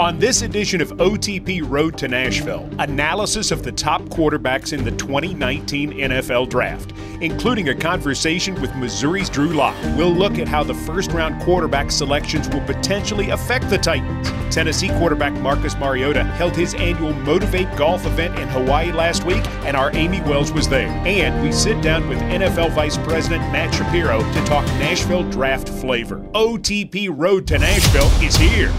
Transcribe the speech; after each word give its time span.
On 0.00 0.18
this 0.18 0.40
edition 0.40 0.80
of 0.80 0.92
OTP 0.92 1.60
Road 1.62 1.98
to 1.98 2.08
Nashville, 2.08 2.66
analysis 2.78 3.50
of 3.50 3.62
the 3.62 3.70
top 3.70 4.00
quarterbacks 4.04 4.72
in 4.72 4.82
the 4.82 4.92
2019 4.92 5.92
NFL 5.92 6.48
Draft, 6.48 6.94
including 7.20 7.68
a 7.68 7.74
conversation 7.74 8.58
with 8.62 8.74
Missouri's 8.76 9.28
Drew 9.28 9.48
Lock. 9.48 9.76
We'll 9.98 10.14
look 10.14 10.38
at 10.38 10.48
how 10.48 10.64
the 10.64 10.72
first 10.72 11.12
round 11.12 11.42
quarterback 11.42 11.90
selections 11.90 12.48
will 12.48 12.62
potentially 12.62 13.28
affect 13.28 13.68
the 13.68 13.76
Titans. 13.76 14.30
Tennessee 14.50 14.88
quarterback 14.88 15.34
Marcus 15.34 15.76
Mariota 15.76 16.24
held 16.24 16.56
his 16.56 16.72
annual 16.76 17.12
Motiv8 17.12 17.76
Golf 17.76 18.06
event 18.06 18.38
in 18.38 18.48
Hawaii 18.48 18.92
last 18.92 19.24
week, 19.24 19.46
and 19.66 19.76
our 19.76 19.94
Amie 19.94 20.22
Wells 20.22 20.50
was 20.50 20.66
there. 20.66 20.88
And 21.06 21.42
we 21.42 21.52
sit 21.52 21.82
down 21.82 22.08
with 22.08 22.18
NFL 22.20 22.70
Vice 22.70 22.96
President 22.96 23.42
Matt 23.52 23.74
Shapiro 23.74 24.20
to 24.20 24.44
talk 24.46 24.64
Nashville 24.78 25.28
draft 25.28 25.68
flavor. 25.68 26.20
OTP 26.32 27.10
Road 27.14 27.46
to 27.48 27.58
Nashville 27.58 28.10
is 28.24 28.34
here. 28.36 28.72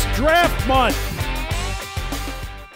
It's 0.00 0.16
draft 0.16 0.68
month. 0.68 0.96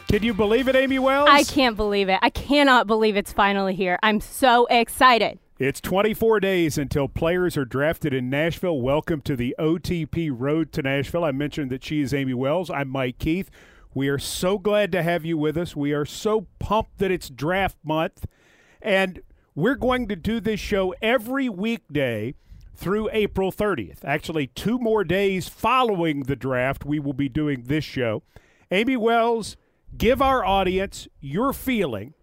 Can 0.09 0.25
you 0.25 0.35
believe 0.35 0.67
it, 0.67 0.75
Amie 0.75 0.99
Wells? 0.99 1.29
I 1.31 1.45
can't 1.45 1.77
believe 1.77 2.09
it. 2.09 2.19
I 2.21 2.31
cannot 2.31 2.89
believe 2.89 3.17
it's 3.17 3.33
finally 3.33 3.77
here. 3.77 3.97
I'm 4.03 4.21
so 4.21 4.67
excited. 4.67 5.39
It's 5.57 5.81
24 5.81 6.41
days 6.41 6.77
until 6.77 7.07
players 7.07 7.57
are 7.57 7.65
drafted 7.65 8.13
in 8.13 8.29
Nashville. 8.29 8.81
Welcome 8.81 9.21
to 9.21 9.37
the 9.37 9.55
OTP 9.57 10.33
Road 10.37 10.73
to 10.73 10.83
Nashville. 10.83 11.23
I 11.23 11.31
mentioned 11.31 11.71
that 11.71 11.85
she 11.85 12.01
is 12.01 12.13
Amie 12.13 12.35
Wells. 12.35 12.71
I'm 12.71 12.89
Mike 12.89 13.21
Keith. 13.21 13.53
We 13.95 14.09
are 14.09 14.19
so 14.19 14.59
glad 14.59 14.91
to 14.91 15.05
have 15.05 15.25
you 15.25 15.39
with 15.39 15.57
us. 15.57 15.77
We 15.77 15.93
are 15.93 16.05
so 16.05 16.49
pumped 16.59 16.99
that 16.99 17.13
it's 17.13 17.31
draft 17.31 17.77
month. 17.85 18.27
And 18.81 19.23
we're 19.55 19.77
going 19.77 20.09
to 20.09 20.17
do 20.17 20.41
this 20.41 20.59
show 20.59 20.93
every 21.01 21.49
weekday 21.49 22.35
through 22.75 23.09
April 23.13 23.53
30th. 23.53 24.05
Actually, 24.05 24.49
two 24.49 24.79
more 24.79 25.05
days 25.05 25.49
following 25.49 26.25
the 26.25 26.37
draft, 26.37 26.85
we 26.85 26.99
will 26.99 27.13
be 27.13 27.29
doing 27.29 27.65
this 27.67 27.85
show. 27.85 28.23
Amie 28.71 28.97
Wells, 28.97 29.57
give 29.97 30.23
our 30.23 30.45
audience 30.45 31.09
your 31.21 31.53
feeling 31.53 32.15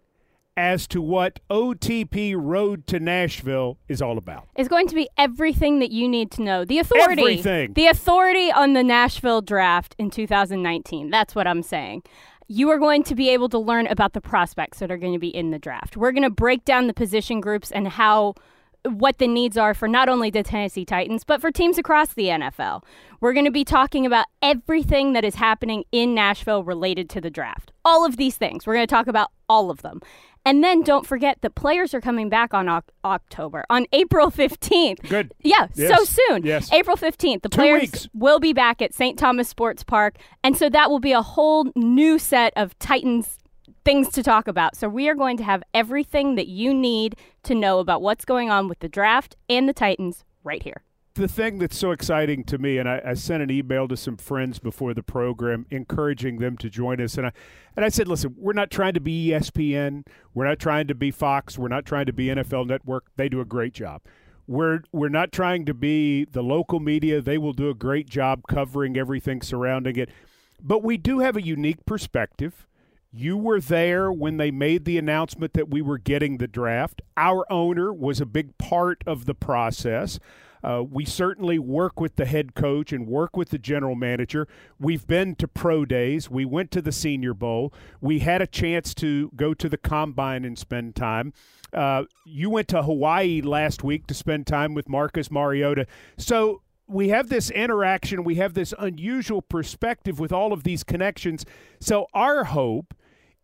as 0.59 0.87
to 0.87 1.01
what 1.01 1.39
OTP 1.49 2.35
Road 2.37 2.85
to 2.87 2.99
Nashville 2.99 3.77
is 3.87 4.01
all 4.01 4.17
about. 4.17 4.49
It's 4.57 4.67
going 4.67 4.89
to 4.89 4.95
be 4.95 5.07
everything 5.17 5.79
that 5.79 5.89
you 5.89 6.09
need 6.09 6.31
to 6.31 6.41
know. 6.41 6.65
The 6.65 6.79
authority. 6.79 7.21
Everything. 7.21 7.73
The 7.73 7.87
authority 7.87 8.51
on 8.51 8.73
the 8.73 8.83
Nashville 8.83 9.41
draft 9.41 9.95
in 9.97 10.09
2019. 10.09 11.11
That's 11.11 11.33
what 11.33 11.47
I'm 11.47 11.63
saying. 11.63 12.03
You 12.47 12.69
are 12.71 12.77
going 12.77 13.03
to 13.03 13.15
be 13.15 13.29
able 13.29 13.47
to 13.49 13.57
learn 13.57 13.87
about 13.87 14.11
the 14.11 14.19
prospects 14.19 14.79
that 14.79 14.91
are 14.91 14.97
going 14.97 15.13
to 15.13 15.19
be 15.19 15.33
in 15.33 15.51
the 15.51 15.59
draft. 15.59 15.95
We're 15.95 16.11
going 16.11 16.23
to 16.23 16.29
break 16.29 16.65
down 16.65 16.87
the 16.87 16.93
position 16.93 17.39
groups 17.39 17.71
and 17.71 17.87
how 17.87 18.33
what 18.85 19.17
the 19.17 19.27
needs 19.27 19.57
are 19.57 19.73
for 19.73 19.87
not 19.87 20.07
only 20.09 20.29
the 20.29 20.43
Tennessee 20.43 20.85
Titans, 20.85 21.23
but 21.23 21.41
for 21.41 21.51
teams 21.51 21.77
across 21.77 22.13
the 22.13 22.25
NFL. 22.27 22.83
We're 23.21 23.33
going 23.33 23.45
to 23.45 23.51
be 23.51 23.65
talking 23.65 24.05
about 24.05 24.25
everything 24.41 25.13
that 25.13 25.25
is 25.25 25.35
happening 25.35 25.83
in 25.91 26.13
Nashville 26.15 26.63
related 26.63 27.09
to 27.11 27.21
the 27.21 27.29
draft. 27.29 27.71
All 27.83 28.05
of 28.05 28.17
these 28.17 28.37
things. 28.37 28.65
We're 28.65 28.75
going 28.75 28.87
to 28.87 28.93
talk 28.95 29.07
about 29.07 29.29
all 29.49 29.69
of 29.69 29.81
them. 29.81 29.99
And 30.45 30.63
then 30.63 30.83
don't 30.83 31.05
forget 31.05 31.39
that 31.41 31.55
players 31.55 31.93
are 31.93 31.99
coming 31.99 32.29
back 32.29 32.53
on 32.53 32.69
o- 32.69 32.81
October, 33.03 33.65
on 33.69 33.85
April 33.91 34.31
15th. 34.31 35.07
Good. 35.09 35.33
Yeah, 35.41 35.67
Yes. 35.75 35.97
so 35.97 36.05
soon. 36.29 36.45
Yes. 36.45 36.71
April 36.71 36.95
15th. 36.95 37.41
The 37.41 37.49
Two 37.49 37.57
players 37.57 37.81
weeks. 37.81 38.07
will 38.13 38.39
be 38.39 38.53
back 38.53 38.81
at 38.81 38.93
St. 38.93 39.19
Thomas 39.19 39.49
Sports 39.49 39.83
Park. 39.83 40.15
And 40.41 40.55
so 40.57 40.69
that 40.69 40.89
will 40.89 41.01
be 41.01 41.11
a 41.11 41.21
whole 41.21 41.65
new 41.75 42.17
set 42.17 42.53
of 42.55 42.77
Titans 42.79 43.37
things 43.85 44.09
to 44.09 44.23
talk 44.23 44.47
about. 44.47 44.75
So 44.75 44.87
we 44.89 45.09
are 45.09 45.15
going 45.15 45.37
to 45.37 45.43
have 45.43 45.63
everything 45.73 46.35
that 46.35 46.47
you 46.47 46.73
need 46.73 47.15
to 47.43 47.55
know 47.55 47.79
about 47.79 48.01
what's 48.01 48.25
going 48.25 48.49
on 48.49 48.67
with 48.67 48.79
the 48.79 48.89
draft 48.89 49.35
and 49.49 49.67
the 49.67 49.73
Titans 49.73 50.23
right 50.43 50.63
here. 50.63 50.83
the 51.15 51.27
thing 51.27 51.59
that's 51.59 51.77
so 51.77 51.91
exciting 51.91 52.43
to 52.45 52.57
me, 52.57 52.77
and 52.77 52.87
I, 52.87 53.01
I 53.05 53.13
sent 53.13 53.43
an 53.43 53.51
email 53.51 53.87
to 53.89 53.97
some 53.97 54.15
friends 54.15 54.57
before 54.59 54.93
the 54.93 55.03
program, 55.03 55.65
encouraging 55.69 56.37
them 56.37 56.55
to 56.57 56.69
join 56.69 57.01
us, 57.01 57.17
and 57.17 57.27
I 57.27 57.31
and 57.75 57.83
I 57.85 57.89
said, 57.89 58.07
listen, 58.07 58.35
we're 58.37 58.53
not 58.53 58.71
trying 58.71 58.93
to 58.93 58.99
be 58.99 59.29
ESPN, 59.29 60.05
we're 60.33 60.47
not 60.47 60.59
trying 60.59 60.87
to 60.87 60.95
be 60.95 61.11
Fox, 61.11 61.57
we're 61.57 61.67
not 61.67 61.85
trying 61.85 62.05
to 62.05 62.13
be 62.13 62.27
NFL 62.27 62.67
Network. 62.67 63.05
They 63.17 63.27
do 63.29 63.41
a 63.41 63.45
great 63.45 63.73
job. 63.73 64.01
We're 64.47 64.81
we're 64.93 65.09
not 65.09 65.31
trying 65.31 65.65
to 65.65 65.73
be 65.73 66.25
the 66.25 66.41
local 66.41 66.79
media. 66.79 67.21
They 67.21 67.37
will 67.37 67.53
do 67.53 67.69
a 67.69 67.75
great 67.75 68.09
job 68.09 68.43
covering 68.47 68.97
everything 68.97 69.41
surrounding 69.41 69.97
it, 69.97 70.09
but 70.61 70.83
we 70.83 70.97
do 70.97 71.19
have 71.19 71.35
a 71.35 71.41
unique 71.41 71.85
perspective. 71.85 72.65
You 73.11 73.37
were 73.37 73.59
there 73.59 74.11
when 74.11 74.37
they 74.37 74.51
made 74.51 74.85
the 74.85 74.97
announcement 74.97 75.53
that 75.53 75.69
we 75.69 75.81
were 75.81 75.97
getting 75.97 76.37
the 76.37 76.47
draft. 76.47 77.01
Our 77.17 77.51
owner 77.51 77.91
was 77.91 78.21
a 78.21 78.25
big 78.25 78.57
part 78.59 79.03
of 79.07 79.25
the 79.25 79.33
process. 79.33 80.19
Uh, 80.63 80.83
we 80.87 81.05
certainly 81.05 81.57
work 81.57 81.99
with 81.99 82.17
the 82.17 82.25
head 82.25 82.53
coach 82.53 82.91
and 82.91 83.07
work 83.07 83.35
with 83.35 83.49
the 83.49 83.57
general 83.57 83.95
manager. 83.95 84.47
We've 84.77 85.07
been 85.07 85.35
to 85.35 85.47
pro 85.47 85.85
days. 85.85 86.29
We 86.29 86.45
went 86.45 86.69
to 86.71 86.81
the 86.81 86.91
Senior 86.91 87.33
Bowl. 87.33 87.73
We 88.01 88.19
had 88.19 88.41
a 88.41 88.47
chance 88.47 88.93
to 88.95 89.31
go 89.35 89.53
to 89.53 89.69
the 89.69 89.77
combine 89.77 90.45
and 90.45 90.57
spend 90.57 90.95
time. 90.95 91.33
Uh, 91.73 92.03
you 92.25 92.49
went 92.49 92.67
to 92.69 92.83
Hawaii 92.83 93.41
last 93.41 93.83
week 93.83 94.05
to 94.07 94.13
spend 94.13 94.47
time 94.47 94.73
with 94.73 94.89
Marcus 94.89 95.31
Mariota. 95.31 95.87
So 96.17 96.61
we 96.87 97.09
have 97.09 97.29
this 97.29 97.49
interaction. 97.51 98.23
We 98.23 98.35
have 98.35 98.53
this 98.53 98.73
unusual 98.77 99.41
perspective 99.41 100.19
with 100.19 100.31
all 100.33 100.51
of 100.51 100.63
these 100.63 100.83
connections. 100.83 101.45
So 101.79 102.07
our 102.13 102.45
hope 102.45 102.93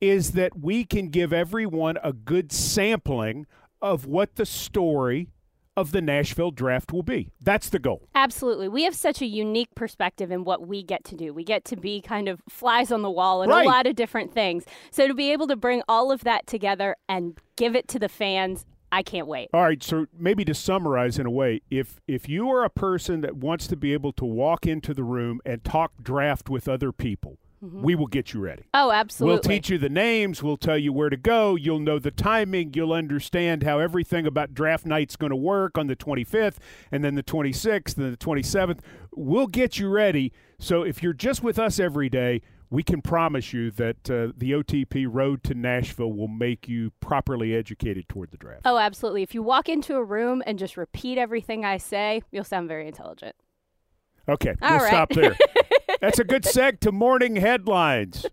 is 0.01 0.31
that 0.31 0.59
we 0.59 0.83
can 0.83 1.09
give 1.09 1.31
everyone 1.33 1.97
a 2.03 2.13
good 2.13 2.51
sampling 2.51 3.45
of 3.81 4.05
what 4.05 4.35
the 4.35 4.45
story 4.45 5.29
of 5.77 5.91
the 5.91 6.01
Nashville 6.01 6.51
draft 6.51 6.93
will 6.93 7.03
be. 7.03 7.31
That's 7.41 7.67
the 7.69 7.79
goal. 7.79 8.07
Absolutely. 8.15 8.69
We 8.69 8.83
have 8.83 8.95
such 8.95 9.21
a 9.21 9.25
unique 9.25 9.75
perspective 9.75 10.31
in 10.31 10.45
what 10.45 10.65
we 10.65 10.81
get 10.83 11.03
to 11.05 11.15
do. 11.15 11.33
We 11.33 11.43
get 11.43 11.65
to 11.65 11.75
be 11.75 11.99
kind 12.01 12.29
of 12.29 12.41
flies 12.47 12.91
on 12.93 13.01
the 13.01 13.11
wall 13.11 13.43
in 13.43 13.49
Right. 13.49 13.65
a 13.65 13.69
lot 13.69 13.85
of 13.85 13.95
different 13.95 14.33
things. 14.33 14.63
So 14.91 15.07
to 15.07 15.13
be 15.13 15.31
able 15.33 15.47
to 15.47 15.55
bring 15.57 15.83
all 15.89 16.11
of 16.11 16.23
that 16.23 16.47
together 16.47 16.95
and 17.09 17.37
give 17.57 17.75
it 17.75 17.89
to 17.89 17.99
the 17.99 18.07
fans, 18.07 18.65
I 18.91 19.03
can't 19.03 19.27
wait. 19.27 19.49
All 19.53 19.63
right, 19.63 19.83
so 19.83 20.05
maybe 20.17 20.45
to 20.45 20.53
summarize 20.53 21.19
in 21.19 21.25
a 21.25 21.31
way, 21.31 21.61
if 21.69 21.99
if 22.07 22.29
you 22.29 22.49
are 22.51 22.63
a 22.63 22.69
person 22.69 23.19
that 23.21 23.35
wants 23.35 23.67
to 23.67 23.75
be 23.75 23.91
able 23.91 24.13
to 24.13 24.23
walk 24.23 24.65
into 24.65 24.93
the 24.93 25.03
room 25.03 25.41
and 25.45 25.61
talk 25.65 25.91
draft 26.01 26.49
with 26.49 26.69
other 26.69 26.93
people, 26.93 27.37
we 27.73 27.95
will 27.95 28.07
get 28.07 28.33
you 28.33 28.39
ready. 28.39 28.63
Oh, 28.73 28.91
absolutely. 28.91 29.33
We'll 29.33 29.41
teach 29.41 29.69
you 29.69 29.77
the 29.77 29.89
names. 29.89 30.41
We'll 30.41 30.57
tell 30.57 30.77
you 30.77 30.93
where 30.93 31.09
to 31.09 31.17
go. 31.17 31.55
You'll 31.55 31.79
know 31.79 31.99
the 31.99 32.11
timing. 32.11 32.73
You'll 32.73 32.93
understand 32.93 33.63
how 33.63 33.79
everything 33.79 34.25
about 34.25 34.53
draft 34.53 34.85
night's 34.85 35.15
going 35.15 35.31
to 35.31 35.35
work 35.35 35.77
on 35.77 35.87
the 35.87 35.95
25th 35.95 36.55
and 36.91 37.03
then 37.03 37.15
the 37.15 37.23
26th 37.23 37.97
and 37.97 38.13
the 38.13 38.17
27th. 38.17 38.79
We'll 39.15 39.47
get 39.47 39.79
you 39.79 39.89
ready. 39.89 40.33
So 40.59 40.83
if 40.83 41.03
you're 41.03 41.13
just 41.13 41.43
with 41.43 41.59
us 41.59 41.79
every 41.79 42.09
day, 42.09 42.41
we 42.69 42.83
can 42.83 43.01
promise 43.01 43.53
you 43.53 43.71
that 43.71 44.09
uh, 44.09 44.33
the 44.35 44.51
OTP 44.51 45.07
Road 45.09 45.43
to 45.43 45.53
Nashville 45.53 46.11
will 46.11 46.27
make 46.27 46.67
you 46.67 46.91
properly 46.99 47.55
educated 47.55 48.09
toward 48.09 48.31
the 48.31 48.37
draft. 48.37 48.61
Oh, 48.65 48.77
absolutely. 48.77 49.23
If 49.23 49.33
you 49.33 49.43
walk 49.43 49.69
into 49.69 49.95
a 49.95 50.03
room 50.03 50.41
and 50.45 50.57
just 50.57 50.75
repeat 50.75 51.17
everything 51.17 51.63
I 51.63 51.77
say, 51.77 52.21
you'll 52.31 52.43
sound 52.43 52.67
very 52.67 52.87
intelligent. 52.87 53.35
Okay, 54.27 54.55
All 54.61 54.71
we'll 54.71 54.79
right. 54.79 54.87
stop 54.87 55.09
there. 55.11 55.37
That's 56.01 56.19
a 56.19 56.23
good 56.23 56.43
seg 56.43 56.79
to 56.81 56.91
morning 56.91 57.37
headlines. 57.37 58.25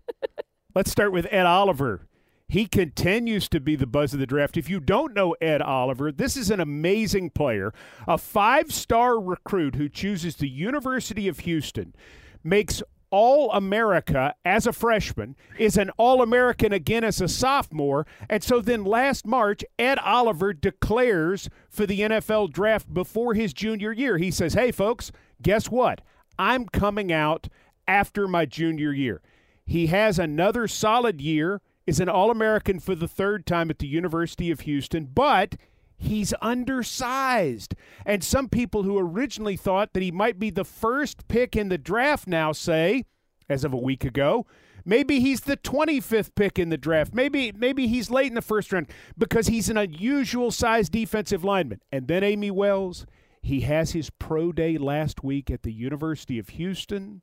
Let's 0.75 0.91
start 0.91 1.11
with 1.11 1.27
Ed 1.31 1.45
Oliver. 1.45 2.07
He 2.47 2.65
continues 2.67 3.49
to 3.49 3.59
be 3.59 3.75
the 3.75 3.87
buzz 3.87 4.13
of 4.13 4.19
the 4.19 4.27
draft. 4.27 4.57
If 4.57 4.69
you 4.69 4.79
don't 4.79 5.13
know 5.13 5.35
Ed 5.41 5.61
Oliver, 5.61 6.11
this 6.11 6.37
is 6.37 6.51
an 6.51 6.59
amazing 6.59 7.31
player, 7.31 7.73
a 8.07 8.17
five 8.17 8.71
star 8.71 9.19
recruit 9.19 9.75
who 9.75 9.89
chooses 9.89 10.35
the 10.35 10.49
University 10.49 11.27
of 11.27 11.39
Houston, 11.39 11.95
makes 12.43 12.83
All 13.09 13.51
America 13.53 14.35
as 14.45 14.67
a 14.67 14.73
freshman, 14.73 15.35
is 15.57 15.77
an 15.77 15.89
All 15.97 16.21
American 16.21 16.73
again 16.73 17.03
as 17.03 17.21
a 17.21 17.27
sophomore. 17.27 18.05
And 18.29 18.43
so 18.43 18.61
then 18.61 18.83
last 18.83 19.25
March, 19.25 19.63
Ed 19.79 19.97
Oliver 19.99 20.53
declares 20.53 21.49
for 21.69 21.85
the 21.87 22.01
NFL 22.01 22.51
draft 22.51 22.93
before 22.93 23.33
his 23.33 23.53
junior 23.53 23.91
year. 23.91 24.17
He 24.17 24.29
says, 24.31 24.53
Hey, 24.53 24.71
folks, 24.71 25.11
guess 25.41 25.71
what? 25.71 26.01
I'm 26.37 26.67
coming 26.67 27.11
out 27.11 27.47
after 27.87 28.27
my 28.27 28.45
junior 28.45 28.91
year. 28.91 29.21
He 29.65 29.87
has 29.87 30.19
another 30.19 30.67
solid 30.67 31.21
year, 31.21 31.61
is 31.85 31.99
an 31.99 32.09
All 32.09 32.31
American 32.31 32.79
for 32.79 32.95
the 32.95 33.07
third 33.07 33.45
time 33.45 33.69
at 33.69 33.79
the 33.79 33.87
University 33.87 34.51
of 34.51 34.61
Houston, 34.61 35.05
but 35.05 35.55
he's 35.97 36.33
undersized. 36.41 37.75
And 38.05 38.23
some 38.23 38.49
people 38.49 38.83
who 38.83 38.97
originally 38.97 39.57
thought 39.57 39.93
that 39.93 40.03
he 40.03 40.11
might 40.11 40.39
be 40.39 40.49
the 40.49 40.65
first 40.65 41.27
pick 41.27 41.55
in 41.55 41.69
the 41.69 41.77
draft 41.77 42.27
now 42.27 42.51
say, 42.51 43.05
as 43.49 43.63
of 43.63 43.73
a 43.73 43.77
week 43.77 44.03
ago, 44.03 44.45
maybe 44.85 45.19
he's 45.19 45.41
the 45.41 45.57
25th 45.57 46.35
pick 46.35 46.59
in 46.59 46.69
the 46.69 46.77
draft. 46.77 47.13
Maybe 47.13 47.51
maybe 47.51 47.87
he's 47.87 48.09
late 48.09 48.27
in 48.27 48.35
the 48.35 48.41
first 48.41 48.71
round 48.71 48.87
because 49.17 49.47
he's 49.47 49.69
an 49.69 49.77
unusual 49.77 50.51
sized 50.51 50.91
defensive 50.91 51.43
lineman. 51.43 51.81
And 51.91 52.07
then 52.07 52.23
Amie 52.23 52.51
Wells, 52.51 53.05
He 53.43 53.61
has 53.61 53.91
his 53.91 54.09
pro 54.09 54.53
day 54.53 54.77
last 54.77 55.21
week 55.21 55.51
at 55.51 55.63
the 55.63 55.73
University 55.73 56.39
of 56.39 56.49
Houston. 56.49 57.21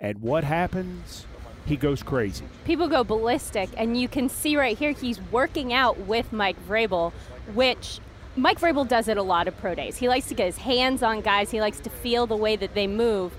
And 0.00 0.20
what 0.22 0.44
happens? 0.44 1.26
He 1.66 1.76
goes 1.76 2.02
crazy. 2.02 2.46
People 2.64 2.88
go 2.88 3.04
ballistic, 3.04 3.68
and 3.76 4.00
you 4.00 4.08
can 4.08 4.30
see 4.30 4.56
right 4.56 4.78
here 4.78 4.92
he's 4.92 5.20
working 5.30 5.74
out 5.74 5.98
with 6.00 6.32
Mike 6.32 6.56
Vrabel, 6.66 7.12
which 7.54 8.00
Mike 8.34 8.60
Vrabel 8.60 8.88
does 8.88 9.08
it 9.08 9.18
a 9.18 9.22
lot 9.22 9.46
of 9.46 9.56
pro 9.58 9.74
days. 9.74 9.96
He 9.96 10.08
likes 10.08 10.26
to 10.28 10.34
get 10.34 10.46
his 10.46 10.58
hands 10.58 11.02
on 11.02 11.20
guys, 11.20 11.50
he 11.50 11.60
likes 11.60 11.80
to 11.80 11.90
feel 11.90 12.26
the 12.26 12.36
way 12.36 12.56
that 12.56 12.74
they 12.74 12.86
move. 12.86 13.36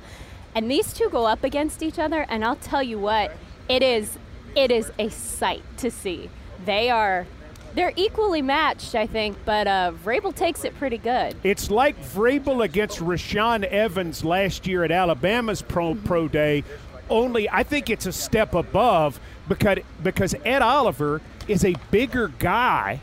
And 0.53 0.69
these 0.69 0.93
two 0.93 1.09
go 1.09 1.25
up 1.25 1.43
against 1.43 1.81
each 1.81 1.97
other, 1.97 2.25
and 2.29 2.45
I'll 2.45 2.57
tell 2.57 2.83
you 2.83 2.99
what, 2.99 3.31
it 3.67 3.81
is 3.81 4.19
it 4.55 4.71
is 4.71 4.91
a 4.99 5.09
sight 5.09 5.63
to 5.77 5.89
see. 5.89 6.29
They 6.65 6.89
are 6.89 7.27
they're 7.77 7.93
equally 7.95 8.41
matched, 8.41 8.95
I 8.95 9.05
think, 9.05 9.37
but 9.45 9.67
uh, 9.67 9.91
Vrabel 10.03 10.35
takes 10.35 10.63
it 10.63 10.75
pretty 10.77 10.97
good. 10.97 11.35
It's 11.43 11.69
like 11.69 12.01
Vrabel 12.01 12.63
against 12.63 12.99
Rashaan 12.99 13.63
Evans 13.63 14.25
last 14.25 14.65
year 14.65 14.83
at 14.83 14.91
Alabama's 14.91 15.61
pro, 15.61 15.95
pro 15.95 16.27
day, 16.27 16.63
only 17.09 17.49
I 17.49 17.63
think 17.63 17.89
it's 17.89 18.05
a 18.05 18.11
step 18.11 18.53
above 18.53 19.19
because 19.47 19.79
because 20.03 20.35
Ed 20.43 20.61
Oliver 20.61 21.21
is 21.47 21.63
a 21.63 21.73
bigger 21.91 22.27
guy 22.39 22.99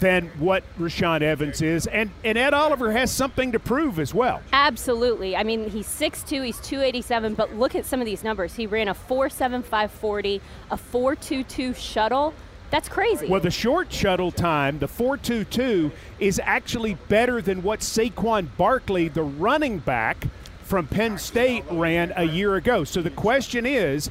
than 0.00 0.26
what 0.40 0.64
Rashaan 0.80 1.22
Evans 1.22 1.62
is, 1.62 1.86
and, 1.86 2.10
and 2.24 2.36
Ed 2.36 2.52
Oliver 2.52 2.90
has 2.90 3.12
something 3.12 3.52
to 3.52 3.60
prove 3.60 4.00
as 4.00 4.12
well. 4.12 4.42
Absolutely. 4.52 5.36
I 5.36 5.44
mean, 5.44 5.70
he's 5.70 5.86
6'2", 5.86 6.44
he's 6.44 6.58
287, 6.58 7.34
but 7.34 7.54
look 7.54 7.76
at 7.76 7.86
some 7.86 8.00
of 8.00 8.06
these 8.06 8.24
numbers. 8.24 8.54
He 8.54 8.66
ran 8.66 8.88
a 8.88 8.94
4.7540, 8.94 10.40
a 10.72 10.76
4.22 10.76 11.76
shuttle. 11.76 12.34
That's 12.72 12.88
crazy. 12.88 13.26
Well, 13.26 13.42
the 13.42 13.50
short 13.50 13.92
shuttle 13.92 14.32
time, 14.32 14.78
the 14.78 14.88
4.22, 14.88 15.92
is 16.18 16.40
actually 16.42 16.94
better 16.94 17.42
than 17.42 17.62
what 17.62 17.80
Saquon 17.80 18.48
Barkley, 18.56 19.08
the 19.08 19.22
running 19.22 19.78
back 19.78 20.26
from 20.62 20.86
Penn 20.86 21.18
State, 21.18 21.64
ran 21.70 22.14
a 22.16 22.24
year 22.24 22.56
ago. 22.56 22.84
So 22.84 23.02
the 23.02 23.10
question 23.10 23.66
is, 23.66 24.10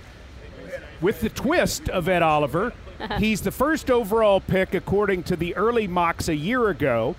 with 1.02 1.22
the 1.22 1.30
twist 1.30 1.90
of 1.90 2.08
Ed 2.08 2.22
Oliver, 2.22 2.72
he's 3.18 3.42
the 3.42 3.50
first 3.50 3.90
overall 3.90 4.40
pick 4.40 4.76
according 4.76 5.24
to 5.24 5.36
the 5.36 5.56
early 5.56 5.88
mocks 5.88 6.30
a 6.30 6.36
year 6.36 6.70
ago. 6.70 7.16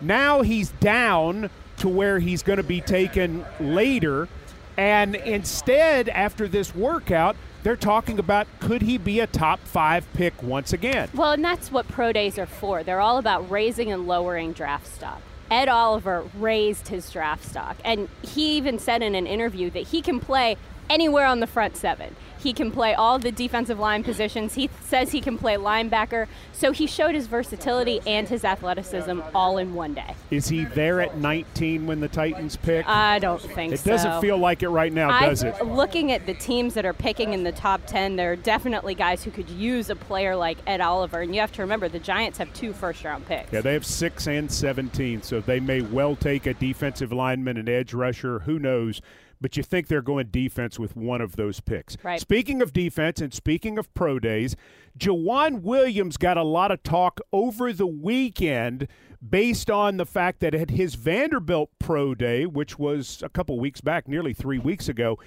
Now 0.00 0.42
he's 0.42 0.70
down 0.70 1.50
to 1.78 1.88
where 1.88 2.20
he's 2.20 2.44
going 2.44 2.58
to 2.58 2.62
be 2.62 2.80
taken 2.80 3.44
later. 3.58 4.28
And 4.76 5.16
instead, 5.16 6.08
after 6.08 6.46
this 6.46 6.72
workout, 6.72 7.34
they're 7.62 7.76
talking 7.76 8.18
about 8.18 8.46
could 8.60 8.82
he 8.82 8.98
be 8.98 9.20
a 9.20 9.26
top 9.26 9.60
five 9.60 10.06
pick 10.14 10.42
once 10.42 10.72
again? 10.72 11.08
Well, 11.14 11.32
and 11.32 11.44
that's 11.44 11.70
what 11.72 11.88
pro 11.88 12.12
days 12.12 12.38
are 12.38 12.46
for. 12.46 12.82
They're 12.82 13.00
all 13.00 13.18
about 13.18 13.50
raising 13.50 13.90
and 13.92 14.06
lowering 14.06 14.52
draft 14.52 14.86
stock. 14.86 15.20
Ed 15.50 15.68
Oliver 15.68 16.24
raised 16.36 16.88
his 16.88 17.10
draft 17.10 17.44
stock, 17.44 17.76
and 17.84 18.08
he 18.22 18.56
even 18.56 18.78
said 18.78 19.02
in 19.02 19.14
an 19.14 19.26
interview 19.26 19.70
that 19.70 19.88
he 19.88 20.02
can 20.02 20.20
play 20.20 20.56
anywhere 20.90 21.26
on 21.26 21.40
the 21.40 21.46
front 21.46 21.76
seven. 21.76 22.14
He 22.38 22.52
can 22.52 22.70
play 22.70 22.94
all 22.94 23.18
the 23.18 23.32
defensive 23.32 23.78
line 23.78 24.04
positions. 24.04 24.54
He 24.54 24.70
says 24.84 25.10
he 25.10 25.20
can 25.20 25.38
play 25.38 25.56
linebacker. 25.56 26.26
So 26.52 26.72
he 26.72 26.86
showed 26.86 27.14
his 27.14 27.26
versatility 27.26 28.00
and 28.06 28.28
his 28.28 28.44
athleticism 28.44 29.20
all 29.34 29.58
in 29.58 29.74
one 29.74 29.94
day. 29.94 30.14
Is 30.30 30.48
he 30.48 30.64
there 30.64 31.00
at 31.00 31.16
19 31.18 31.86
when 31.86 32.00
the 32.00 32.08
Titans 32.08 32.56
pick? 32.56 32.88
I 32.88 33.18
don't 33.18 33.40
think 33.40 33.72
it 33.72 33.80
so. 33.80 33.90
It 33.90 33.94
doesn't 33.94 34.20
feel 34.20 34.38
like 34.38 34.62
it 34.62 34.68
right 34.68 34.92
now, 34.92 35.10
I, 35.10 35.28
does 35.28 35.42
it? 35.42 35.60
Looking 35.64 36.12
at 36.12 36.26
the 36.26 36.34
teams 36.34 36.74
that 36.74 36.84
are 36.84 36.92
picking 36.92 37.32
in 37.32 37.44
the 37.44 37.52
top 37.52 37.86
10, 37.86 38.16
there 38.16 38.32
are 38.32 38.36
definitely 38.36 38.94
guys 38.94 39.24
who 39.24 39.30
could 39.30 39.50
use 39.50 39.90
a 39.90 39.96
player 39.96 40.36
like 40.36 40.58
Ed 40.66 40.80
Oliver. 40.80 41.20
And 41.20 41.34
you 41.34 41.40
have 41.40 41.52
to 41.52 41.62
remember, 41.62 41.88
the 41.88 41.98
Giants 41.98 42.38
have 42.38 42.52
two 42.52 42.72
first 42.72 43.04
round 43.04 43.26
picks. 43.26 43.52
Yeah, 43.52 43.60
they 43.60 43.72
have 43.72 43.86
6 43.86 44.26
and 44.28 44.50
17, 44.50 45.22
so 45.22 45.40
they 45.40 45.60
may 45.60 45.80
well 45.80 46.16
take 46.16 46.46
a 46.46 46.54
defensive 46.54 47.12
lineman, 47.12 47.56
an 47.56 47.68
edge 47.68 47.94
rusher. 47.94 48.40
Who 48.40 48.58
knows? 48.58 49.00
But 49.40 49.56
you 49.56 49.62
think 49.62 49.88
they're 49.88 50.02
going 50.02 50.28
defense 50.30 50.78
with 50.78 50.96
one 50.96 51.20
of 51.20 51.36
those 51.36 51.60
picks. 51.60 51.96
Right. 52.02 52.20
Speaking 52.20 52.62
of 52.62 52.72
defense 52.72 53.20
and 53.20 53.32
speaking 53.32 53.78
of 53.78 53.92
pro 53.94 54.18
days, 54.18 54.56
Joejuan 54.98 55.62
Williams 55.62 56.16
got 56.16 56.36
a 56.36 56.42
lot 56.42 56.70
of 56.70 56.82
talk 56.82 57.20
over 57.32 57.72
the 57.72 57.86
weekend 57.86 58.88
based 59.26 59.70
on 59.70 59.96
the 59.96 60.06
fact 60.06 60.40
that 60.40 60.54
at 60.54 60.70
his 60.70 60.94
Vanderbilt 60.94 61.70
pro 61.78 62.14
day, 62.14 62.46
which 62.46 62.78
was 62.78 63.22
a 63.22 63.28
couple 63.28 63.58
weeks 63.58 63.80
back, 63.80 64.08
nearly 64.08 64.32
three 64.32 64.58
weeks 64.58 64.88
ago, 64.88 65.18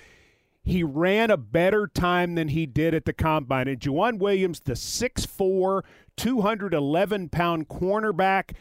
he 0.64 0.84
ran 0.84 1.32
a 1.32 1.38
better 1.38 1.88
time 1.88 2.36
than 2.36 2.50
he 2.50 2.66
did 2.66 2.94
at 2.94 3.06
the 3.06 3.14
combine. 3.14 3.68
And 3.68 3.80
Joejuan 3.80 4.20
Williams, 4.20 4.60
the 4.60 4.74
6'4, 4.74 5.82
211 6.18 7.30
pound 7.30 7.68
cornerback, 7.68 8.52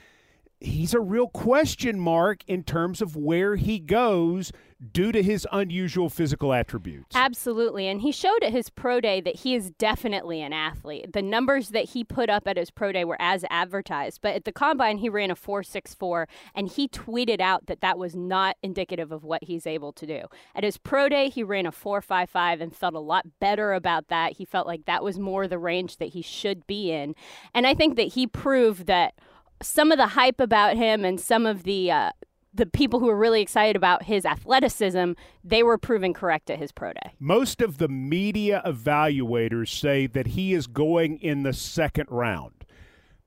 he's 0.60 0.94
a 0.94 1.00
real 1.00 1.28
question 1.28 1.98
mark 2.00 2.42
in 2.46 2.62
terms 2.62 3.02
of 3.02 3.16
where 3.16 3.56
he 3.56 3.78
goes 3.78 4.52
due 4.92 5.12
to 5.12 5.22
his 5.22 5.46
unusual 5.52 6.08
physical 6.08 6.52
attributes. 6.52 7.14
Absolutely. 7.14 7.86
And 7.86 8.00
he 8.00 8.12
showed 8.12 8.42
at 8.42 8.52
his 8.52 8.70
pro 8.70 9.00
day 9.00 9.20
that 9.20 9.36
he 9.36 9.54
is 9.54 9.70
definitely 9.72 10.40
an 10.40 10.52
athlete. 10.52 11.12
The 11.12 11.22
numbers 11.22 11.70
that 11.70 11.90
he 11.90 12.02
put 12.02 12.30
up 12.30 12.48
at 12.48 12.56
his 12.56 12.70
pro 12.70 12.92
day 12.92 13.04
were 13.04 13.20
as 13.20 13.44
advertised. 13.50 14.20
But 14.22 14.34
at 14.34 14.44
the 14.44 14.52
combine, 14.52 14.98
he 14.98 15.08
ran 15.08 15.30
a 15.30 15.36
4.64, 15.36 16.26
and 16.54 16.68
he 16.68 16.88
tweeted 16.88 17.40
out 17.40 17.66
that 17.66 17.80
that 17.82 17.98
was 17.98 18.16
not 18.16 18.56
indicative 18.62 19.12
of 19.12 19.22
what 19.22 19.44
he's 19.44 19.66
able 19.66 19.92
to 19.92 20.06
do. 20.06 20.22
At 20.54 20.64
his 20.64 20.78
pro 20.78 21.08
day, 21.08 21.28
he 21.28 21.42
ran 21.42 21.66
a 21.66 21.72
4.55 21.72 22.60
and 22.60 22.74
felt 22.74 22.94
a 22.94 23.00
lot 23.00 23.26
better 23.38 23.74
about 23.74 24.08
that. 24.08 24.32
He 24.34 24.44
felt 24.44 24.66
like 24.66 24.86
that 24.86 25.04
was 25.04 25.18
more 25.18 25.46
the 25.46 25.58
range 25.58 25.98
that 25.98 26.10
he 26.10 26.22
should 26.22 26.66
be 26.66 26.90
in. 26.90 27.14
And 27.54 27.66
I 27.66 27.74
think 27.74 27.96
that 27.96 28.08
he 28.14 28.26
proved 28.26 28.86
that 28.86 29.14
some 29.62 29.92
of 29.92 29.98
the 29.98 30.08
hype 30.08 30.40
about 30.40 30.76
him 30.76 31.04
and 31.04 31.20
some 31.20 31.44
of 31.44 31.64
the 31.64 31.90
uh, 31.90 32.10
the 32.52 32.66
people 32.66 33.00
who 33.00 33.06
were 33.06 33.16
really 33.16 33.40
excited 33.40 33.76
about 33.76 34.04
his 34.04 34.24
athleticism, 34.24 35.12
they 35.44 35.62
were 35.62 35.78
proven 35.78 36.12
correct 36.12 36.50
at 36.50 36.58
his 36.58 36.72
pro 36.72 36.92
day. 36.92 37.12
Most 37.18 37.60
of 37.62 37.78
the 37.78 37.88
media 37.88 38.62
evaluators 38.66 39.68
say 39.68 40.06
that 40.08 40.28
he 40.28 40.52
is 40.52 40.66
going 40.66 41.18
in 41.18 41.42
the 41.42 41.52
second 41.52 42.06
round. 42.10 42.64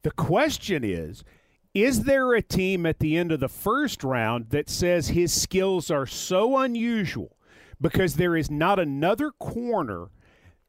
The 0.03 0.11
question 0.11 0.83
is 0.83 1.23
is 1.73 2.03
there 2.03 2.33
a 2.33 2.41
team 2.41 2.85
at 2.85 2.99
the 2.99 3.17
end 3.17 3.31
of 3.31 3.39
the 3.39 3.49
first 3.49 4.03
round 4.03 4.51
that 4.51 4.69
says 4.69 5.07
his 5.07 5.33
skills 5.33 5.89
are 5.89 6.05
so 6.05 6.57
unusual 6.57 7.35
because 7.81 8.15
there 8.15 8.35
is 8.35 8.51
not 8.51 8.79
another 8.79 9.31
corner 9.31 10.09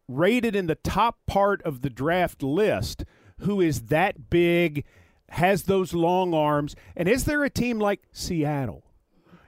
rated 0.09 0.57
in 0.57 0.67
the 0.67 0.77
top 0.77 1.19
part 1.27 1.61
of 1.63 1.83
the 1.83 1.91
draft 1.91 2.43
list 2.43 3.05
who 3.41 3.61
is 3.61 3.83
that 3.83 4.31
big? 4.31 4.85
Has 5.35 5.65
those 5.65 5.93
long 5.93 6.33
arms. 6.35 6.75
And 6.97 7.09
is 7.09 7.25
there 7.25 7.45
a 7.45 7.51
team 7.51 7.79
like 7.79 8.03
Seattle? 8.13 8.85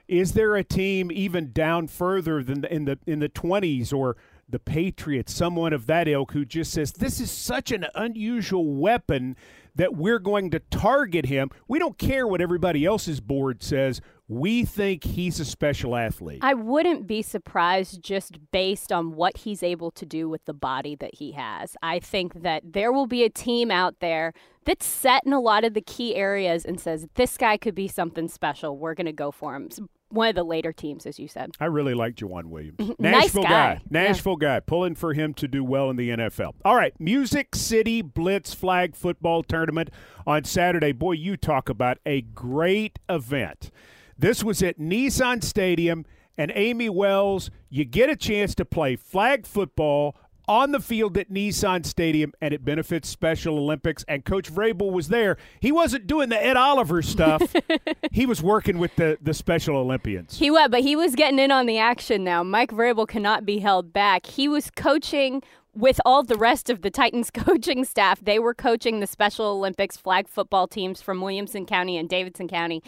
Is 0.07 0.33
there 0.33 0.55
a 0.55 0.63
team 0.63 1.11
even 1.11 1.51
down 1.51 1.87
further 1.87 2.41
than 2.41 2.61
the, 2.61 2.73
in 2.73 2.85
the 2.85 2.99
in 3.05 3.19
the 3.19 3.29
20s 3.29 3.93
or 3.93 4.15
the 4.49 4.59
Patriots, 4.59 5.33
someone 5.33 5.73
of 5.73 5.87
that 5.87 6.07
ilk 6.07 6.31
who 6.31 6.45
just 6.45 6.71
says 6.71 6.93
this 6.93 7.19
is 7.19 7.29
such 7.29 7.71
an 7.71 7.85
unusual 7.95 8.65
weapon 8.65 9.35
that 9.75 9.95
we're 9.95 10.19
going 10.19 10.49
to 10.51 10.59
target 10.59 11.25
him. 11.25 11.49
We 11.67 11.79
don't 11.79 11.97
care 11.97 12.25
what 12.25 12.41
everybody 12.41 12.85
else's 12.85 13.19
board 13.19 13.61
says. 13.61 14.01
We 14.29 14.65
think 14.65 15.05
he's 15.05 15.39
a 15.39 15.45
special 15.45 15.95
athlete. 15.95 16.39
I 16.41 16.53
wouldn't 16.53 17.07
be 17.07 17.21
surprised 17.21 18.01
just 18.03 18.37
based 18.51 18.91
on 18.91 19.15
what 19.15 19.37
he's 19.37 19.63
able 19.63 19.89
to 19.91 20.05
do 20.05 20.27
with 20.27 20.43
the 20.45 20.53
body 20.53 20.95
that 20.95 21.15
he 21.15 21.31
has. 21.31 21.77
I 21.81 21.99
think 21.99 22.41
that 22.43 22.73
there 22.73 22.91
will 22.91 23.07
be 23.07 23.23
a 23.23 23.29
team 23.29 23.71
out 23.71 23.99
there 24.01 24.33
that's 24.65 24.85
set 24.85 25.25
in 25.25 25.31
a 25.31 25.39
lot 25.39 25.63
of 25.63 25.73
the 25.73 25.81
key 25.81 26.15
areas 26.15 26.65
and 26.65 26.79
says, 26.79 27.07
this 27.15 27.37
guy 27.37 27.55
could 27.55 27.75
be 27.75 27.87
something 27.87 28.27
special. 28.27 28.77
We're 28.77 28.95
going 28.95 29.05
to 29.05 29.13
go 29.13 29.31
for 29.31 29.55
him 29.55 29.69
one 30.09 30.29
of 30.29 30.35
the 30.35 30.43
later 30.43 30.71
teams, 30.71 31.05
as 31.05 31.19
you 31.19 31.27
said. 31.27 31.51
I 31.59 31.65
really 31.65 31.93
like 31.93 32.15
Joejuan 32.15 32.45
Williams. 32.45 32.79
Nashville 32.99 33.43
nice 33.43 33.49
guy. 33.51 33.75
guy. 33.75 33.81
Nashville 33.89 34.37
yeah. 34.41 34.55
guy. 34.55 34.59
Pulling 34.61 34.95
for 34.95 35.13
him 35.13 35.33
to 35.35 35.47
do 35.47 35.63
well 35.63 35.89
in 35.89 35.95
the 35.95 36.09
NFL. 36.09 36.53
All 36.65 36.75
right, 36.75 36.93
Music 36.99 37.55
City 37.55 38.01
Blitz 38.01 38.53
Flag 38.53 38.95
Football 38.95 39.43
Tournament 39.43 39.89
on 40.25 40.43
Saturday. 40.43 40.91
Boy, 40.91 41.13
you 41.13 41.37
talk 41.37 41.69
about 41.69 41.99
a 42.05 42.21
great 42.21 42.99
event. 43.09 43.71
This 44.17 44.43
was 44.43 44.63
at 44.63 44.79
Nissan 44.79 45.43
Stadium, 45.43 46.05
and 46.37 46.51
Amie 46.55 46.89
Wells, 46.89 47.51
you 47.69 47.85
get 47.85 48.09
a 48.09 48.15
chance 48.15 48.55
to 48.55 48.65
play 48.65 48.95
flag 48.95 49.45
football 49.45 50.15
on 50.47 50.71
the 50.71 50.79
field 50.79 51.17
at 51.17 51.29
Nissan 51.29 51.85
Stadium, 51.85 52.33
and 52.41 52.53
it 52.53 52.63
benefits 52.63 53.09
Special 53.09 53.57
Olympics. 53.57 54.05
And 54.07 54.23
Coach 54.23 54.51
Vrabel 54.51 54.91
was 54.91 55.09
there. 55.09 55.37
He 55.59 55.71
wasn't 55.71 56.07
doing 56.07 56.29
the 56.29 56.43
Ed 56.43 56.55
Oliver 56.55 57.01
stuff. 57.01 57.53
he 58.11 58.25
was 58.25 58.41
working 58.41 58.77
with 58.77 58.95
the, 58.95 59.17
the 59.21 59.33
Special 59.33 59.75
Olympians. 59.75 60.37
He 60.37 60.49
was, 60.49 60.69
but 60.71 60.81
he 60.81 60.95
was 60.95 61.15
getting 61.15 61.37
in 61.37 61.51
on 61.51 61.65
the 61.65 61.77
action 61.77 62.23
now. 62.23 62.43
Mike 62.43 62.71
Vrabel 62.71 63.07
cannot 63.07 63.45
be 63.45 63.59
held 63.59 63.91
back. 63.91 64.25
He 64.25 64.47
was 64.47 64.71
coaching 64.71 65.43
with 65.75 65.99
all 66.05 66.23
the 66.23 66.37
rest 66.37 66.69
of 66.69 66.81
the 66.81 66.89
Titans 66.89 67.29
coaching 67.33 67.83
staff. 67.83 68.21
They 68.21 68.39
were 68.39 68.53
coaching 68.53 68.99
the 68.99 69.07
Special 69.07 69.45
Olympics 69.47 69.97
flag 69.97 70.27
football 70.27 70.67
teams 70.67 71.01
from 71.01 71.21
Williamson 71.21 71.65
County 71.65 71.97
and 71.97 72.07
Davidson 72.07 72.47
County 72.47 72.81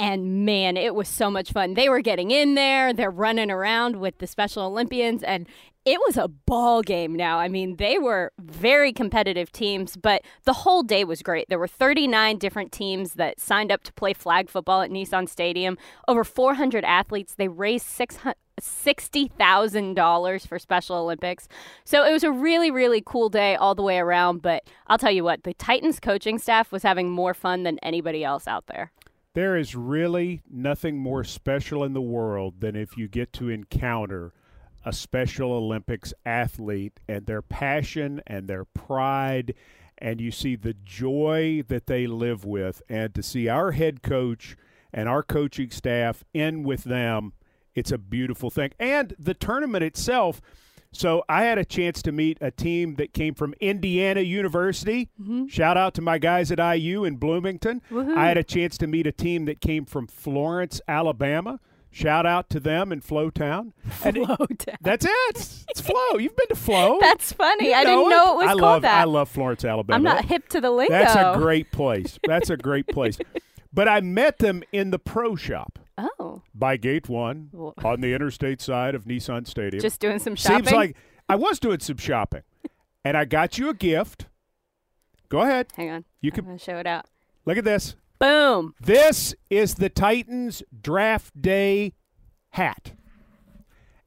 And 0.00 0.44
man, 0.46 0.78
it 0.78 0.94
was 0.94 1.08
so 1.08 1.30
much 1.30 1.52
fun. 1.52 1.74
They 1.74 1.90
were 1.90 2.00
getting 2.00 2.30
in 2.30 2.54
there, 2.54 2.94
they're 2.94 3.10
running 3.10 3.50
around 3.50 3.96
with 3.96 4.16
the 4.16 4.26
Special 4.26 4.64
Olympians, 4.64 5.22
and 5.22 5.46
it 5.84 6.00
was 6.00 6.16
a 6.16 6.26
ball 6.26 6.80
game 6.80 7.14
now. 7.14 7.38
I 7.38 7.48
mean, 7.48 7.76
they 7.76 7.98
were 7.98 8.32
very 8.38 8.94
competitive 8.94 9.52
teams, 9.52 9.96
but 9.96 10.22
the 10.44 10.54
whole 10.54 10.82
day 10.82 11.04
was 11.04 11.20
great. 11.20 11.50
There 11.50 11.58
were 11.58 11.68
39 11.68 12.38
different 12.38 12.72
teams 12.72 13.12
that 13.14 13.40
signed 13.40 13.70
up 13.70 13.82
to 13.82 13.92
play 13.92 14.14
flag 14.14 14.48
football 14.48 14.80
at 14.80 14.90
Nissan 14.90 15.28
Stadium. 15.28 15.76
Over 16.08 16.24
400 16.24 16.82
athletes. 16.82 17.34
They 17.34 17.48
raised 17.48 17.86
$60,000 17.86 20.48
for 20.48 20.58
Special 20.58 20.96
Olympics. 20.96 21.46
So 21.84 22.06
it 22.06 22.12
was 22.12 22.24
a 22.24 22.32
really, 22.32 22.70
really 22.70 23.02
cool 23.04 23.28
day 23.28 23.54
all 23.54 23.74
the 23.74 23.82
way 23.82 23.98
around. 23.98 24.40
But 24.40 24.64
I'll 24.86 24.96
tell 24.96 25.12
you 25.12 25.24
what, 25.24 25.42
the 25.42 25.52
Titans 25.52 26.00
coaching 26.00 26.38
staff 26.38 26.72
was 26.72 26.84
having 26.84 27.10
more 27.10 27.34
fun 27.34 27.64
than 27.64 27.78
anybody 27.82 28.24
else 28.24 28.48
out 28.48 28.66
there. 28.66 28.92
There 29.32 29.56
is 29.56 29.76
really 29.76 30.42
nothing 30.50 30.98
more 30.98 31.22
special 31.22 31.84
in 31.84 31.92
the 31.92 32.00
world 32.00 32.60
than 32.60 32.74
if 32.74 32.96
you 32.96 33.06
get 33.06 33.32
to 33.34 33.48
encounter 33.48 34.32
a 34.84 34.92
Special 34.92 35.52
Olympics 35.52 36.12
athlete 36.26 36.98
and 37.06 37.26
their 37.26 37.42
passion 37.42 38.20
and 38.26 38.48
their 38.48 38.64
pride, 38.64 39.54
and 39.98 40.20
you 40.20 40.32
see 40.32 40.56
the 40.56 40.74
joy 40.74 41.62
that 41.68 41.86
they 41.86 42.08
live 42.08 42.44
with, 42.44 42.82
and 42.88 43.14
to 43.14 43.22
see 43.22 43.46
our 43.46 43.70
head 43.70 44.02
coach 44.02 44.56
and 44.92 45.08
our 45.08 45.22
coaching 45.22 45.70
staff 45.70 46.24
in 46.34 46.64
with 46.64 46.82
them, 46.82 47.34
it's 47.72 47.92
a 47.92 47.98
beautiful 47.98 48.50
thing. 48.50 48.72
And 48.80 49.14
the 49.16 49.34
tournament 49.34 49.84
itself. 49.84 50.40
So 50.92 51.24
I 51.28 51.44
had 51.44 51.58
a 51.58 51.64
chance 51.64 52.02
to 52.02 52.12
meet 52.12 52.38
a 52.40 52.50
team 52.50 52.96
that 52.96 53.12
came 53.12 53.34
from 53.34 53.54
Indiana 53.60 54.20
University. 54.22 55.08
Mm-hmm. 55.20 55.46
Shout 55.46 55.76
out 55.76 55.94
to 55.94 56.02
my 56.02 56.18
guys 56.18 56.50
at 56.50 56.58
IU 56.58 57.04
in 57.04 57.16
Bloomington. 57.16 57.80
Woo-hoo. 57.90 58.16
I 58.16 58.26
had 58.26 58.36
a 58.36 58.44
chance 58.44 58.76
to 58.78 58.86
meet 58.86 59.06
a 59.06 59.12
team 59.12 59.44
that 59.44 59.60
came 59.60 59.84
from 59.84 60.06
Florence, 60.08 60.80
Alabama. 60.88 61.60
Shout 61.92 62.24
out 62.24 62.48
to 62.50 62.60
them 62.60 62.92
in 62.92 63.00
Flowtown. 63.00 63.72
Flowtown. 63.88 64.76
That's 64.80 65.04
it. 65.04 65.64
It's 65.68 65.80
Flow. 65.80 66.18
You've 66.18 66.36
been 66.36 66.48
to 66.48 66.54
Flow. 66.54 66.98
That's 67.00 67.32
funny. 67.32 67.68
You 67.68 67.74
I 67.74 67.84
didn't 67.84 68.08
know 68.08 68.34
it 68.34 68.36
was 68.36 68.44
I 68.44 68.50
called 68.50 68.60
love, 68.62 68.82
that. 68.82 69.00
I 69.00 69.04
love 69.04 69.28
Florence, 69.28 69.64
Alabama. 69.64 69.96
I'm 69.96 70.02
not 70.02 70.24
hip 70.24 70.48
to 70.50 70.60
the 70.60 70.70
lingo. 70.70 70.92
That's 70.92 71.16
a 71.16 71.36
great 71.36 71.72
place. 71.72 72.18
That's 72.26 72.48
a 72.48 72.56
great 72.56 72.86
place. 72.86 73.18
but 73.72 73.88
I 73.88 74.00
met 74.00 74.38
them 74.38 74.62
in 74.72 74.90
the 74.90 75.00
pro 75.00 75.34
shop. 75.34 75.80
Oh. 76.18 76.42
By 76.54 76.76
Gate 76.76 77.08
One 77.08 77.50
on 77.82 78.00
the 78.00 78.14
interstate 78.14 78.60
side 78.60 78.94
of 78.94 79.04
Nissan 79.04 79.46
Stadium. 79.46 79.80
Just 79.80 80.00
doing 80.00 80.18
some 80.18 80.34
shopping. 80.34 80.64
Seems 80.64 80.72
like 80.72 80.96
I 81.28 81.36
was 81.36 81.58
doing 81.58 81.80
some 81.80 81.96
shopping, 81.96 82.42
and 83.04 83.16
I 83.16 83.24
got 83.24 83.58
you 83.58 83.68
a 83.68 83.74
gift. 83.74 84.26
Go 85.28 85.40
ahead. 85.40 85.68
Hang 85.76 85.90
on. 85.90 86.04
You 86.20 86.32
can 86.32 86.58
show 86.58 86.76
it 86.76 86.86
out. 86.86 87.06
Look 87.46 87.56
at 87.56 87.64
this. 87.64 87.94
Boom. 88.18 88.74
This 88.80 89.34
is 89.48 89.76
the 89.76 89.88
Titans 89.88 90.62
draft 90.82 91.40
day 91.40 91.94
hat. 92.50 92.92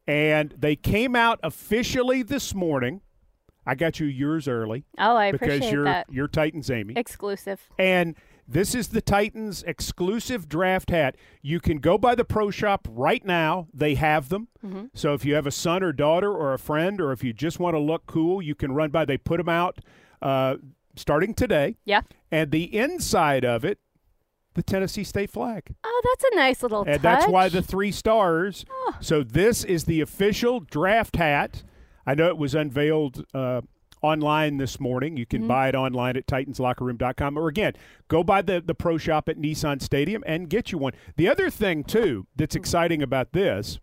And 0.05 0.53
they 0.57 0.75
came 0.75 1.15
out 1.15 1.39
officially 1.41 2.23
this 2.23 2.53
morning. 2.53 3.01
I 3.65 3.75
got 3.75 3.99
you 3.99 4.05
yours 4.05 4.47
early. 4.47 4.83
Oh, 4.97 5.15
I 5.15 5.31
because 5.31 5.47
appreciate 5.47 5.71
you're, 5.71 5.83
that. 5.85 6.07
You're 6.11 6.27
Titans 6.27 6.69
Amie. 6.69 6.93
Exclusive. 6.97 7.61
And 7.79 8.15
this 8.47 8.75
is 8.75 8.89
the 8.89 9.01
Titans 9.01 9.63
exclusive 9.63 10.49
draft 10.49 10.89
hat. 10.89 11.15
You 11.41 11.59
can 11.59 11.77
go 11.77 11.97
by 11.97 12.15
the 12.15 12.25
pro 12.25 12.51
shop 12.51 12.87
right 12.89 13.23
now. 13.23 13.67
They 13.73 13.95
have 13.95 14.29
them. 14.29 14.49
Mm-hmm. 14.65 14.85
So 14.93 15.13
if 15.13 15.25
you 15.25 15.35
have 15.35 15.47
a 15.47 15.51
son 15.51 15.83
or 15.83 15.91
daughter 15.91 16.31
or 16.31 16.53
a 16.53 16.59
friend, 16.59 16.99
or 16.99 17.11
if 17.11 17.23
you 17.23 17.33
just 17.33 17.59
want 17.59 17.75
to 17.75 17.79
look 17.79 18.05
cool, 18.05 18.41
you 18.41 18.55
can 18.55 18.73
run 18.73 18.89
by. 18.89 19.05
They 19.05 19.17
put 19.17 19.37
them 19.37 19.49
out 19.49 19.79
uh, 20.21 20.55
starting 20.95 21.33
today. 21.33 21.77
Yeah. 21.85 22.01
And 22.31 22.51
the 22.51 22.75
inside 22.75 23.45
of 23.45 23.63
it 23.63 23.79
the 24.53 24.63
Tennessee 24.63 25.03
state 25.03 25.31
flag. 25.31 25.75
Oh, 25.83 26.01
that's 26.03 26.31
a 26.31 26.35
nice 26.35 26.61
little 26.61 26.83
and 26.83 26.93
touch. 26.93 27.01
that's 27.01 27.27
why 27.27 27.49
the 27.49 27.61
three 27.61 27.91
stars. 27.91 28.65
Oh. 28.69 28.95
So 28.99 29.23
this 29.23 29.63
is 29.63 29.85
the 29.85 30.01
official 30.01 30.59
draft 30.59 31.15
hat. 31.15 31.63
I 32.05 32.15
know 32.15 32.27
it 32.27 32.37
was 32.37 32.53
unveiled 32.53 33.25
uh, 33.33 33.61
online 34.03 34.57
this 34.57 34.79
morning. 34.79 35.17
You 35.17 35.25
can 35.25 35.41
mm-hmm. 35.41 35.47
buy 35.47 35.69
it 35.69 35.75
online 35.75 36.17
at 36.17 36.27
titanslockerroom.com. 36.27 37.37
Or 37.37 37.47
again, 37.47 37.73
go 38.07 38.23
by 38.23 38.41
the, 38.41 38.61
the 38.61 38.75
pro 38.75 38.97
shop 38.97 39.29
at 39.29 39.37
Nissan 39.37 39.81
Stadium 39.81 40.23
and 40.27 40.49
get 40.49 40.71
you 40.71 40.77
one. 40.77 40.93
The 41.15 41.27
other 41.27 41.49
thing, 41.49 41.83
too, 41.83 42.27
that's 42.35 42.55
exciting 42.55 43.01
about 43.01 43.33
this 43.33 43.79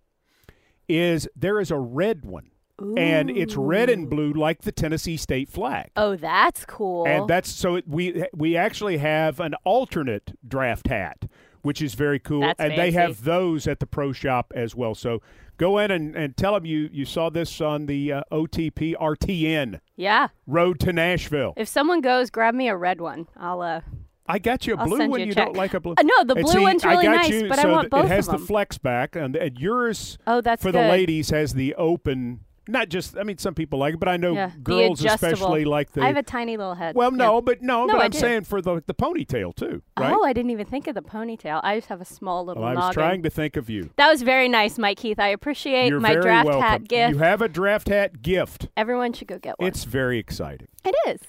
is 0.89 1.29
there 1.35 1.61
is 1.61 1.71
a 1.71 1.79
red 1.79 2.25
one. 2.25 2.51
Ooh. 2.83 2.95
and 2.97 3.29
it's 3.31 3.57
red 3.57 3.91
and 3.91 4.09
blue 4.09 4.33
like 4.33 4.63
the 4.63 4.73
Tennessee 4.73 5.19
state 5.19 5.51
flag. 5.51 5.91
Oh, 5.97 6.17
that's 6.17 6.65
cool. 6.65 7.07
And 7.07 7.29
that's 7.29 7.51
so 7.51 7.75
it, 7.75 7.87
we 7.87 8.25
we 8.33 8.57
actually 8.57 8.97
have 8.97 9.39
an 9.39 9.55
alternate 9.65 10.33
draft 10.49 10.89
hat, 10.89 11.29
which 11.61 11.83
is 11.83 11.93
very 11.93 12.19
cool. 12.19 12.41
That's 12.41 12.59
and 12.59 12.73
fancy. 12.73 12.81
they 12.81 12.91
have 12.93 13.25
those 13.25 13.67
at 13.67 13.81
the 13.81 13.87
pro 13.87 14.13
shop 14.13 14.53
as 14.57 14.75
well. 14.75 14.95
So 14.95 15.21
go 15.61 15.79
in 15.79 15.91
and, 15.91 16.17
and 16.17 16.37
tell 16.37 16.55
them 16.55 16.65
you, 16.65 16.89
you 16.91 17.05
saw 17.05 17.31
this 17.31 17.61
on 17.61 17.87
the 17.87 18.13
uh, 18.13 18.23
OTP 18.33 18.97
RTN. 18.97 19.81
Yeah. 19.97 20.29
Road 20.47 20.81
to 20.81 20.93
Nashville. 20.93 21.53
If 21.57 21.69
someone 21.69 22.01
goes, 22.01 22.31
grab 22.31 22.55
me 22.55 22.69
a 22.69 22.77
red 22.77 23.01
one. 23.01 23.29
I'll 23.37 23.61
uh 23.61 23.83
I 24.27 24.39
got 24.39 24.67
you 24.67 24.75
a 24.75 24.77
I'll 24.79 24.87
blue 24.87 25.09
one. 25.09 25.21
You, 25.21 25.27
You, 25.27 25.35
don't 25.35 25.57
like 25.57 25.75
a 25.75 25.81
blue? 25.81 25.95
Uh, 25.99 26.03
no, 26.03 26.25
the 26.25 26.37
blue 26.37 26.53
see, 26.53 26.59
one's 26.61 26.85
I 26.85 26.93
really 26.93 27.05
got 27.05 27.17
nice, 27.17 27.31
you, 27.31 27.49
but 27.49 27.59
so 27.59 27.69
I 27.69 27.73
want 27.73 27.91
both 27.91 28.05
It 28.05 28.09
has 28.09 28.29
the 28.29 28.39
flex 28.39 28.79
back, 28.79 29.17
and, 29.17 29.35
and 29.35 29.59
yours 29.59 30.19
Oh, 30.27 30.41
that's 30.41 30.63
for 30.63 30.71
good. 30.71 30.85
the 30.85 30.89
ladies 30.89 31.31
has 31.31 31.55
the 31.55 31.75
open. 31.75 32.41
Not 32.71 32.89
just, 32.89 33.17
I 33.19 33.23
mean, 33.23 33.39
some 33.39 33.55
people 33.55 33.79
like 33.79 33.95
it, 33.95 34.01
but 34.01 34.09
I 34.09 34.17
know 34.17 34.33
Yeah, 34.33 34.51
girls 34.63 35.05
especially 35.05 35.65
like 35.65 35.93
the. 35.93 36.03
I 36.03 36.07
have 36.07 36.17
a 36.17 36.23
tiny 36.23 36.57
little 36.57 36.75
head. 36.75 36.95
well, 36.95 37.11
no, 37.11 37.37
Yeah. 37.37 37.41
but 37.41 37.63
no, 37.63 37.87
No, 37.87 37.95
but 37.95 38.03
I 38.03 38.05
I'm 38.07 38.11
do. 38.11 38.19
saying 38.19 38.45
for 38.45 38.63
the 38.63 38.83
the 38.87 38.95
ponytail 38.95 39.55
too, 39.55 39.83
right? 39.99 40.13
Oh, 40.15 40.25
I 40.25 40.33
didn't 40.33 40.51
even 40.51 40.67
think 40.67 40.87
of 40.87 40.95
the 40.95 41.03
ponytail. 41.03 41.61
I 41.63 41.77
just 41.77 41.89
have 41.89 42.01
a 42.01 42.05
small 42.05 42.45
little 42.45 42.63
well, 42.63 42.73
I 42.73 42.75
was 42.75 42.83
noggin. 42.85 42.95
trying 42.95 43.23
to 43.25 43.31
think 43.31 43.57
of 43.57 43.69
you. 43.69 43.91
That 43.97 44.09
was 44.09 44.23
very 44.23 44.49
nice, 44.49 44.79
Mike 44.79 44.99
Keith. 44.99 45.19
I 45.19 45.29
appreciate 45.29 45.89
You're 45.89 46.01
my 46.01 46.15
draft 46.15 46.47
welcome. 46.47 46.63
hat 46.63 46.89
gift. 46.89 47.13
You 47.13 47.19
have 47.19 47.43
a 47.43 47.49
draft 47.49 47.89
hat 47.89 48.23
gift. 48.23 48.69
Everyone 48.77 49.13
should 49.13 49.29
go 49.29 49.39
get 49.39 49.59
one. 49.59 49.69
It's 49.69 49.85
very 49.85 50.19
exciting. 50.19 50.69
it 50.85 50.95
is. 51.09 51.21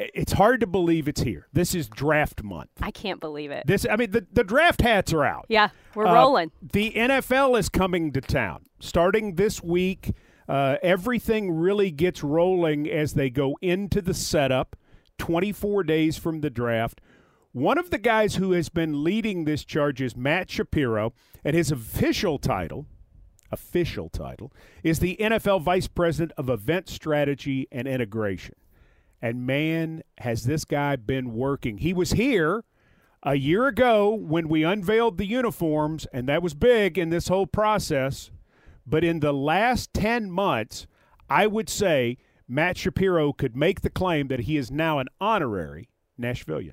It's 0.00 0.34
hard 0.34 0.60
to 0.60 0.66
believe 0.68 1.08
it's 1.08 1.22
here. 1.22 1.48
This 1.52 1.74
is 1.74 1.88
draft 1.88 2.44
month. 2.44 2.70
I 2.80 2.92
can't 2.92 3.18
believe 3.18 3.50
it. 3.50 3.66
This, 3.66 3.84
I 3.90 3.96
mean, 3.96 4.12
the, 4.12 4.24
the 4.32 4.44
draft 4.44 4.80
hats 4.80 5.12
are 5.12 5.24
out. 5.24 5.46
yeah, 5.48 5.70
we're 5.96 6.06
Uh, 6.06 6.14
rolling. 6.14 6.52
The 6.62 6.92
NFL 6.92 7.58
is 7.58 7.68
coming 7.68 8.12
to 8.12 8.20
town 8.20 8.66
starting 8.78 9.34
this 9.34 9.60
week. 9.60 10.12
Uh, 10.48 10.76
everything 10.82 11.50
really 11.50 11.90
gets 11.90 12.22
rolling 12.22 12.88
as 12.88 13.14
they 13.14 13.28
go 13.28 13.58
into 13.60 14.00
the 14.00 14.14
setup. 14.14 14.76
24 15.18 15.82
days 15.84 16.16
from 16.16 16.40
the 16.40 16.50
draft. 16.50 17.00
One 17.52 17.78
of 17.78 17.90
the 17.90 17.98
guys 17.98 18.36
who 18.36 18.52
has 18.52 18.68
been 18.68 19.02
leading 19.04 19.44
this 19.44 19.64
charge 19.64 20.00
is 20.00 20.16
Matt 20.16 20.50
Shapiro, 20.50 21.12
and 21.44 21.56
his 21.56 21.70
official 21.70 22.38
title, 22.38 22.86
official 23.50 24.08
title, 24.08 24.52
is 24.82 25.00
the 25.00 25.16
NFL 25.20 25.62
Vice 25.62 25.88
President 25.88 26.32
of 26.36 26.48
Event 26.48 26.88
Strategy 26.88 27.66
and 27.72 27.88
Integration. 27.88 28.54
And 29.20 29.46
man, 29.46 30.02
has 30.18 30.44
this 30.44 30.64
guy 30.64 30.96
been 30.96 31.34
working. 31.34 31.78
He 31.78 31.92
was 31.92 32.12
here 32.12 32.64
a 33.22 33.34
year 33.34 33.66
ago 33.66 34.14
when 34.14 34.48
we 34.48 34.62
unveiled 34.62 35.18
the 35.18 35.26
uniforms, 35.26 36.06
and 36.12 36.28
that 36.28 36.42
was 36.42 36.54
big 36.54 36.96
in 36.96 37.10
this 37.10 37.28
whole 37.28 37.46
process. 37.46 38.30
But 38.88 39.04
in 39.04 39.20
the 39.20 39.32
last 39.32 39.92
10 39.92 40.30
months, 40.30 40.86
I 41.28 41.46
would 41.46 41.68
say 41.68 42.16
Matt 42.48 42.78
Shapiro 42.78 43.32
could 43.32 43.54
make 43.54 43.82
the 43.82 43.90
claim 43.90 44.28
that 44.28 44.40
he 44.40 44.56
is 44.56 44.70
now 44.70 44.98
an 44.98 45.08
honorary 45.20 45.90
Nashvilleian. 46.18 46.72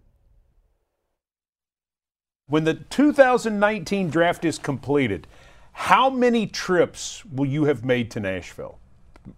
When 2.47 2.63
the 2.63 2.75
2019 2.75 4.09
draft 4.09 4.45
is 4.45 4.57
completed, 4.57 5.27
how 5.73 6.09
many 6.09 6.47
trips 6.47 7.25
will 7.25 7.47
you 7.47 7.65
have 7.65 7.83
made 7.83 8.11
to 8.11 8.19
Nashville? 8.19 8.79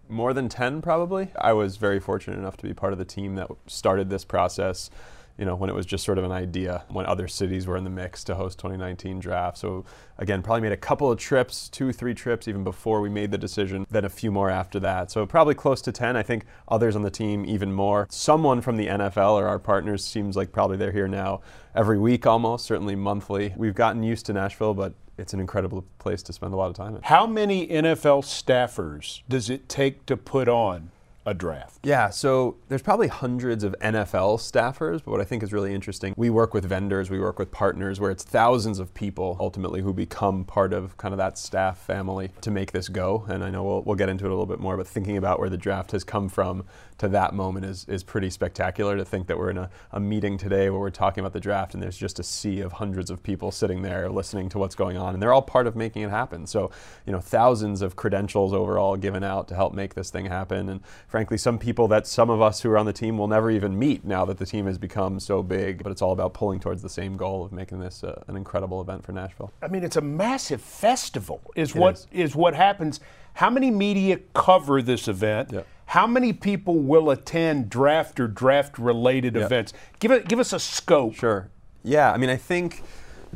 more 0.10 0.34
than 0.34 0.50
10 0.50 0.82
probably 0.82 1.30
i 1.40 1.54
was 1.54 1.78
very 1.78 2.00
fortunate 2.00 2.38
enough 2.38 2.58
to 2.58 2.64
be 2.64 2.74
part 2.74 2.94
of 2.94 3.00
the 3.00 3.06
team 3.06 3.36
that 3.36 3.48
started 3.68 4.10
this 4.10 4.26
process 4.26 4.90
you 5.38 5.46
know 5.46 5.56
when 5.56 5.70
it 5.70 5.74
was 5.74 5.86
just 5.86 6.04
sort 6.04 6.18
of 6.18 6.24
an 6.24 6.32
idea 6.32 6.84
when 6.90 7.06
other 7.06 7.28
cities 7.28 7.68
were 7.68 7.78
in 7.78 7.84
the 7.84 7.90
mix 7.90 8.24
to 8.26 8.36
host 8.36 8.58
2019 8.60 9.20
draft. 9.20 9.58
So 9.58 9.86
again 10.18 10.42
probably 10.42 10.62
made 10.62 10.72
a 10.72 10.78
couple 10.78 11.12
of 11.12 11.20
trips 11.20 11.70
two 11.70 11.92
three 11.92 12.14
trips 12.14 12.48
even 12.48 12.64
before 12.64 13.02
we 13.02 13.10
made 13.10 13.32
the 13.32 13.38
decision 13.38 13.86
then 13.90 14.06
a 14.06 14.10
few 14.10 14.32
more 14.32 14.50
after 14.50 14.80
that. 14.82 15.12
So 15.12 15.26
probably 15.26 15.56
close 15.56 15.82
to 15.84 15.92
10 15.92 16.16
i 16.16 16.24
think 16.24 16.46
others 16.68 16.96
on 16.96 17.02
the 17.04 17.12
team 17.12 17.46
even 17.46 17.72
more. 17.72 18.08
Someone 18.10 18.62
from 18.62 18.78
the 18.78 18.88
nfl 18.88 19.34
or 19.34 19.48
our 19.48 19.60
partners 19.60 20.04
seems 20.04 20.36
like 20.36 20.52
probably 20.52 20.78
they're 20.78 20.92
here 20.92 21.08
now 21.08 21.42
every 21.76 22.00
week 22.00 22.26
almost 22.26 22.66
certainly 22.66 22.96
monthly. 22.96 23.54
We've 23.56 23.76
gotten 23.76 24.04
used 24.04 24.26
to 24.28 24.34
nashville 24.34 24.74
but 24.74 24.94
it's 25.18 25.34
an 25.34 25.40
incredible 25.40 25.84
place 25.98 26.22
to 26.24 26.34
spend 26.34 26.54
a 26.54 26.58
lot 26.58 26.70
of 26.70 26.76
time 26.76 26.96
in. 26.96 27.02
How 27.02 27.26
many 27.26 27.68
NFL 27.68 28.24
staffers 28.24 29.22
does 29.28 29.50
it 29.50 29.68
take 29.68 30.06
to 30.06 30.16
put 30.16 30.48
on 30.48 30.92
a 31.28 31.34
draft? 31.34 31.80
Yeah, 31.84 32.10
so 32.10 32.56
there's 32.70 32.82
probably 32.82 33.10
hundreds 33.10 33.66
of 33.66 33.76
NFL 33.82 34.40
staffers, 34.40 35.04
but 35.04 35.12
what 35.12 35.20
I 35.20 35.26
think 35.26 35.44
is 35.44 35.52
really 35.52 35.76
interesting, 35.76 36.14
we 36.16 36.30
work 36.30 36.54
with 36.54 36.64
vendors, 36.64 37.10
we 37.10 37.20
work 37.20 37.38
with 37.38 37.52
partners 37.52 38.00
where 38.00 38.10
it's 38.10 38.24
thousands 38.24 38.80
of 38.80 38.94
people 38.94 39.36
ultimately 39.40 39.82
who 39.82 39.94
become 39.94 40.46
part 40.46 40.72
of 40.72 40.96
kind 40.96 41.14
of 41.14 41.18
that 41.18 41.38
staff 41.38 41.80
family 41.80 42.32
to 42.42 42.50
make 42.50 42.72
this 42.72 42.88
go. 42.88 43.26
And 43.28 43.44
I 43.44 43.50
know 43.50 43.64
we'll, 43.64 43.82
we'll 43.84 43.96
get 43.98 44.08
into 44.08 44.24
it 44.24 44.30
a 44.30 44.32
little 44.32 44.46
bit 44.46 44.62
more, 44.62 44.78
but 44.78 44.88
thinking 44.88 45.18
about 45.18 45.40
where 45.40 45.50
the 45.50 45.58
draft 45.58 45.92
has 45.92 46.06
come 46.06 46.30
from 46.30 46.64
to 46.98 47.08
that 47.10 47.34
moment 47.34 47.66
is, 47.66 47.86
is 47.88 48.04
pretty 48.04 48.30
spectacular 48.30 48.98
to 48.98 49.06
think 49.06 49.28
that 49.28 49.38
we're 49.38 49.52
in 49.52 49.58
a, 49.58 49.70
a 49.92 50.00
meeting 50.00 50.38
today 50.38 50.70
where 50.70 50.80
we're 50.80 50.90
talking 50.90 51.22
about 51.22 51.34
the 51.34 51.40
draft 51.40 51.74
and 51.74 51.84
there's 51.84 51.98
just 51.98 52.20
a 52.20 52.24
sea 52.24 52.60
of 52.62 52.74
hundreds 52.74 53.10
of 53.10 53.22
people 53.22 53.52
sitting 53.52 53.82
there 53.82 54.10
listening 54.10 54.50
to 54.50 54.58
what's 54.58 54.76
going 54.76 54.98
on. 54.98 55.14
And 55.14 55.22
they're 55.22 55.34
all 55.34 55.42
part 55.42 55.68
of 55.68 55.76
making 55.76 56.02
it 56.02 56.10
happen. 56.10 56.48
So, 56.48 56.72
you 57.06 57.14
know, 57.14 57.20
thousands 57.20 57.82
of 57.82 57.96
credentials 57.96 58.54
overall 58.54 58.98
given 58.98 59.24
out 59.24 59.48
to 59.50 59.56
help 59.56 59.74
make 59.74 59.94
this 59.94 60.10
thing 60.10 60.26
happen. 60.26 60.70
And 60.70 60.82
frankly, 61.08 61.38
some 61.38 61.60
people 61.60 61.88
that 61.90 62.08
some 62.08 62.30
of 62.30 62.42
us 62.42 62.62
who 62.62 62.72
are 62.72 62.78
on 62.78 62.86
the 62.86 62.94
team 62.94 63.18
will 63.18 63.28
never 63.28 63.52
even 63.52 63.78
meet 63.78 64.04
now 64.04 64.26
that 64.26 64.38
the 64.38 64.46
team 64.46 64.66
has 64.66 64.78
become 64.78 65.20
so 65.20 65.44
big. 65.44 65.84
But 65.84 65.92
it's 65.92 66.02
all 66.02 66.12
about 66.12 66.34
pulling 66.34 66.60
towards 66.60 66.82
the 66.82 66.90
same 66.90 67.16
goal 67.18 67.46
of 67.46 67.52
making 67.52 67.80
this 67.80 68.04
uh, 68.04 68.24
an 68.28 68.36
incredible 68.36 68.82
event 68.82 69.04
for 69.04 69.12
Nashville. 69.12 69.52
I 69.62 69.68
mean, 69.68 69.84
it's 69.84 69.98
a 69.98 70.02
massive 70.02 70.62
festival. 70.62 71.42
Is 71.56 71.76
it 71.76 71.80
what 71.80 71.96
is. 71.96 72.08
is. 72.12 72.36
what 72.36 72.56
happens. 72.56 73.00
How 73.34 73.52
many 73.52 73.70
media 73.70 74.20
cover 74.34 74.82
this 74.82 75.08
event? 75.08 75.52
Yeah. 75.54 75.62
How 75.88 76.06
many 76.06 76.34
people 76.34 76.80
will 76.80 77.10
attend 77.10 77.70
draft 77.70 78.20
or 78.20 78.28
draft 78.28 78.78
related 78.78 79.36
yep. 79.36 79.46
events? 79.46 79.74
Give 80.00 80.12
it, 80.12 80.28
give 80.28 80.40
us 80.40 80.52
a 80.52 80.60
scope. 80.60 81.16
Sure. 81.16 81.50
Yeah, 81.84 82.12
I 82.12 82.18
mean, 82.18 82.30
I 82.30 82.36
think 82.36 82.84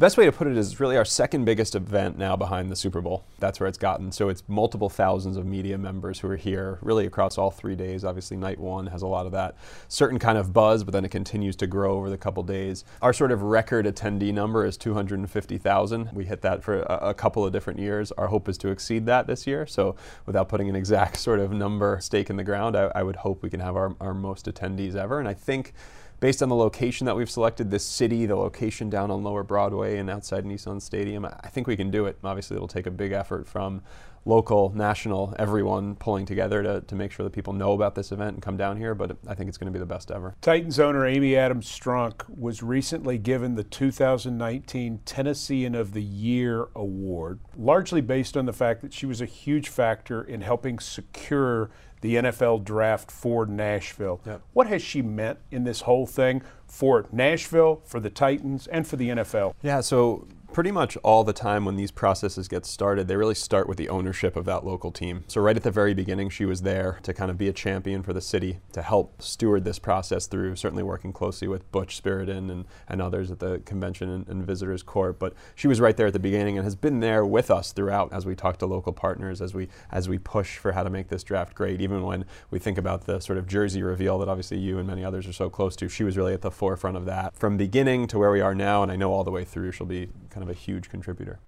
best 0.01 0.17
way 0.17 0.25
to 0.25 0.31
put 0.31 0.47
it 0.47 0.57
is 0.57 0.79
really 0.79 0.97
our 0.97 1.05
second 1.05 1.45
biggest 1.45 1.75
event 1.75 2.17
now 2.17 2.35
behind 2.35 2.71
the 2.71 2.75
Super 2.75 3.01
Bowl. 3.01 3.23
That's 3.37 3.59
where 3.59 3.69
it's 3.69 3.77
gotten. 3.77 4.11
So 4.11 4.29
it's 4.29 4.41
multiple 4.47 4.89
thousands 4.89 5.37
of 5.37 5.45
media 5.45 5.77
members 5.77 6.19
who 6.19 6.27
are 6.27 6.35
here 6.35 6.79
really 6.81 7.05
across 7.05 7.37
all 7.37 7.51
three 7.51 7.75
days. 7.75 8.03
Obviously, 8.03 8.35
night 8.35 8.59
one 8.59 8.87
has 8.87 9.03
a 9.03 9.07
lot 9.07 9.27
of 9.27 9.31
that 9.33 9.55
certain 9.89 10.17
kind 10.17 10.39
of 10.39 10.53
buzz, 10.53 10.83
but 10.83 10.91
then 10.91 11.05
it 11.05 11.11
continues 11.11 11.55
to 11.57 11.67
grow 11.67 11.97
over 11.97 12.09
the 12.09 12.17
couple 12.17 12.41
days. 12.41 12.83
Our 13.03 13.13
sort 13.13 13.31
of 13.31 13.43
record 13.43 13.85
attendee 13.85 14.33
number 14.33 14.65
is 14.65 14.75
250,000. 14.75 16.09
We 16.13 16.25
hit 16.25 16.41
that 16.41 16.63
for 16.63 16.81
a, 16.81 17.09
a 17.09 17.13
couple 17.13 17.45
of 17.45 17.53
different 17.53 17.79
years. 17.79 18.11
Our 18.13 18.25
hope 18.25 18.49
is 18.49 18.57
to 18.57 18.69
exceed 18.69 19.05
that 19.05 19.27
this 19.27 19.45
year. 19.45 19.67
So 19.67 19.95
without 20.25 20.49
putting 20.49 20.67
an 20.67 20.75
exact 20.75 21.17
sort 21.19 21.39
of 21.39 21.51
number 21.51 21.99
stake 22.01 22.31
in 22.31 22.37
the 22.37 22.43
ground, 22.43 22.75
I, 22.75 22.91
I 22.95 23.03
would 23.03 23.17
hope 23.17 23.43
we 23.43 23.51
can 23.51 23.59
have 23.59 23.75
our, 23.75 23.95
our 24.01 24.15
most 24.15 24.47
attendees 24.47 24.95
ever. 24.95 25.19
And 25.19 25.27
I 25.27 25.35
think 25.35 25.73
based 26.21 26.41
on 26.41 26.49
the 26.49 26.55
location 26.55 27.05
that 27.05 27.17
we've 27.17 27.29
selected, 27.29 27.71
this 27.71 27.83
city, 27.83 28.25
the 28.25 28.35
location 28.35 28.89
down 28.89 29.11
on 29.11 29.23
Lower 29.23 29.43
Broadway 29.43 29.97
and 29.97 30.09
outside 30.09 30.45
Nissan 30.45 30.81
Stadium, 30.81 31.25
I 31.25 31.49
think 31.49 31.67
we 31.67 31.75
can 31.75 31.91
do 31.91 32.05
it. 32.05 32.17
Obviously, 32.23 32.55
it'll 32.55 32.67
take 32.67 32.85
a 32.85 32.91
big 32.91 33.11
effort 33.11 33.47
from 33.47 33.81
local, 34.23 34.71
national, 34.75 35.33
everyone 35.39 35.95
pulling 35.95 36.27
together 36.27 36.61
to, 36.61 36.81
to 36.81 36.93
make 36.93 37.11
sure 37.11 37.23
that 37.23 37.31
people 37.31 37.53
know 37.53 37.71
about 37.71 37.95
this 37.95 38.11
event 38.11 38.35
and 38.35 38.43
come 38.43 38.55
down 38.55 38.77
here, 38.77 38.93
but 38.93 39.17
I 39.27 39.33
think 39.33 39.49
it's 39.49 39.57
going 39.57 39.73
to 39.73 39.77
be 39.77 39.79
the 39.79 39.85
best 39.87 40.11
ever. 40.11 40.35
Titans 40.41 40.79
owner 40.79 41.07
Amy 41.07 41.35
Adams 41.35 41.67
Strunk 41.67 42.29
was 42.29 42.61
recently 42.61 43.17
given 43.17 43.55
the 43.55 43.63
2019 43.63 44.99
Tennessean 45.05 45.73
of 45.73 45.93
the 45.93 46.03
Year 46.03 46.67
award, 46.75 47.39
largely 47.57 47.99
based 47.99 48.37
on 48.37 48.45
the 48.45 48.53
fact 48.53 48.83
that 48.83 48.93
she 48.93 49.07
was 49.07 49.21
a 49.21 49.25
huge 49.25 49.69
factor 49.69 50.21
in 50.21 50.41
helping 50.41 50.77
secure 50.77 51.71
the 52.01 52.15
NFL 52.15 52.63
draft 52.63 53.11
for 53.11 53.45
Nashville. 53.45 54.21
Yep. 54.25 54.41
What 54.53 54.67
has 54.67 54.81
she 54.81 55.01
meant 55.01 55.39
in 55.51 55.63
this 55.63 55.81
whole 55.81 56.05
thing 56.05 56.41
for 56.67 57.05
Nashville, 57.11 57.81
for 57.85 57.99
the 57.99 58.09
Titans, 58.09 58.67
and 58.67 58.85
for 58.85 58.95
the 58.95 59.09
NFL? 59.09 59.53
Yeah, 59.61 59.81
so 59.81 60.27
pretty 60.51 60.71
much 60.71 60.97
all 60.97 61.23
the 61.23 61.33
time 61.33 61.65
when 61.65 61.75
these 61.75 61.91
processes 61.91 62.47
get 62.47 62.65
started, 62.65 63.07
they 63.07 63.15
really 63.15 63.35
start 63.35 63.67
with 63.67 63.77
the 63.77 63.89
ownership 63.89 64.35
of 64.35 64.45
that 64.45 64.65
local 64.65 64.91
team. 64.91 65.23
So, 65.27 65.41
right 65.41 65.55
at 65.55 65.63
the 65.63 65.71
very 65.71 65.93
beginning, 65.93 66.29
she 66.29 66.45
was 66.45 66.61
there 66.61 66.99
to 67.03 67.13
kind 67.13 67.31
of 67.31 67.37
be 67.37 67.47
a 67.47 67.53
champion 67.53 68.03
for 68.03 68.13
the 68.13 68.21
city, 68.21 68.59
to 68.73 68.81
help 68.81 69.21
steward 69.21 69.63
this 69.63 69.79
process 69.79 70.27
through, 70.27 70.55
certainly 70.57 70.83
working 70.83 71.13
closely 71.13 71.47
with 71.47 71.69
Butch 71.71 72.01
Spyridon 72.01 72.51
and, 72.51 72.65
and 72.87 73.01
others 73.01 73.31
at 73.31 73.39
the 73.39 73.59
convention 73.59 74.09
and, 74.09 74.27
and 74.27 74.45
visitors 74.45 74.83
court. 74.83 75.19
But 75.19 75.33
she 75.55 75.67
was 75.67 75.79
right 75.79 75.95
there 75.95 76.07
at 76.07 76.13
the 76.13 76.19
beginning 76.19 76.57
and 76.57 76.65
has 76.65 76.75
been 76.75 76.99
there 76.99 77.25
with 77.25 77.49
us 77.49 77.71
throughout 77.71 78.11
as 78.11 78.25
we 78.25 78.35
talk 78.35 78.57
to 78.57 78.65
local 78.65 78.93
partners, 78.93 79.41
as 79.41 79.53
we 79.53 79.69
as 79.91 80.09
we 80.09 80.17
push 80.17 80.57
for 80.57 80.73
how 80.73 80.83
to 80.83 80.89
make 80.89 81.07
this 81.07 81.23
draft 81.23 81.55
great. 81.55 81.81
Even 81.81 82.03
when 82.03 82.25
we 82.49 82.59
think 82.59 82.77
about 82.77 83.05
the 83.05 83.19
sort 83.19 83.37
of 83.37 83.47
jersey 83.47 83.81
reveal 83.81 84.19
that 84.19 84.27
obviously 84.27 84.57
you 84.57 84.77
and 84.77 84.87
many 84.87 85.03
others 85.03 85.27
are 85.27 85.33
so 85.33 85.49
close 85.49 85.75
to, 85.77 85.87
she 85.87 86.03
was 86.03 86.17
really 86.17 86.33
at 86.33 86.41
the 86.41 86.51
forefront 86.51 86.97
of 86.97 87.05
that 87.05 87.35
from 87.35 87.57
beginning 87.57 88.07
to 88.07 88.17
where 88.17 88.31
we 88.31 88.41
are 88.41 88.55
now. 88.55 88.83
And 88.83 88.91
I 88.91 88.95
know 88.95 89.11
all 89.11 89.23
the 89.23 89.31
way 89.31 89.45
through 89.45 89.71
she'll 89.71 89.87
be 89.87 90.09
kind 90.31 90.43
of 90.43 90.49
a 90.49 90.57
huge 90.57 90.89
contributor. 90.89 91.39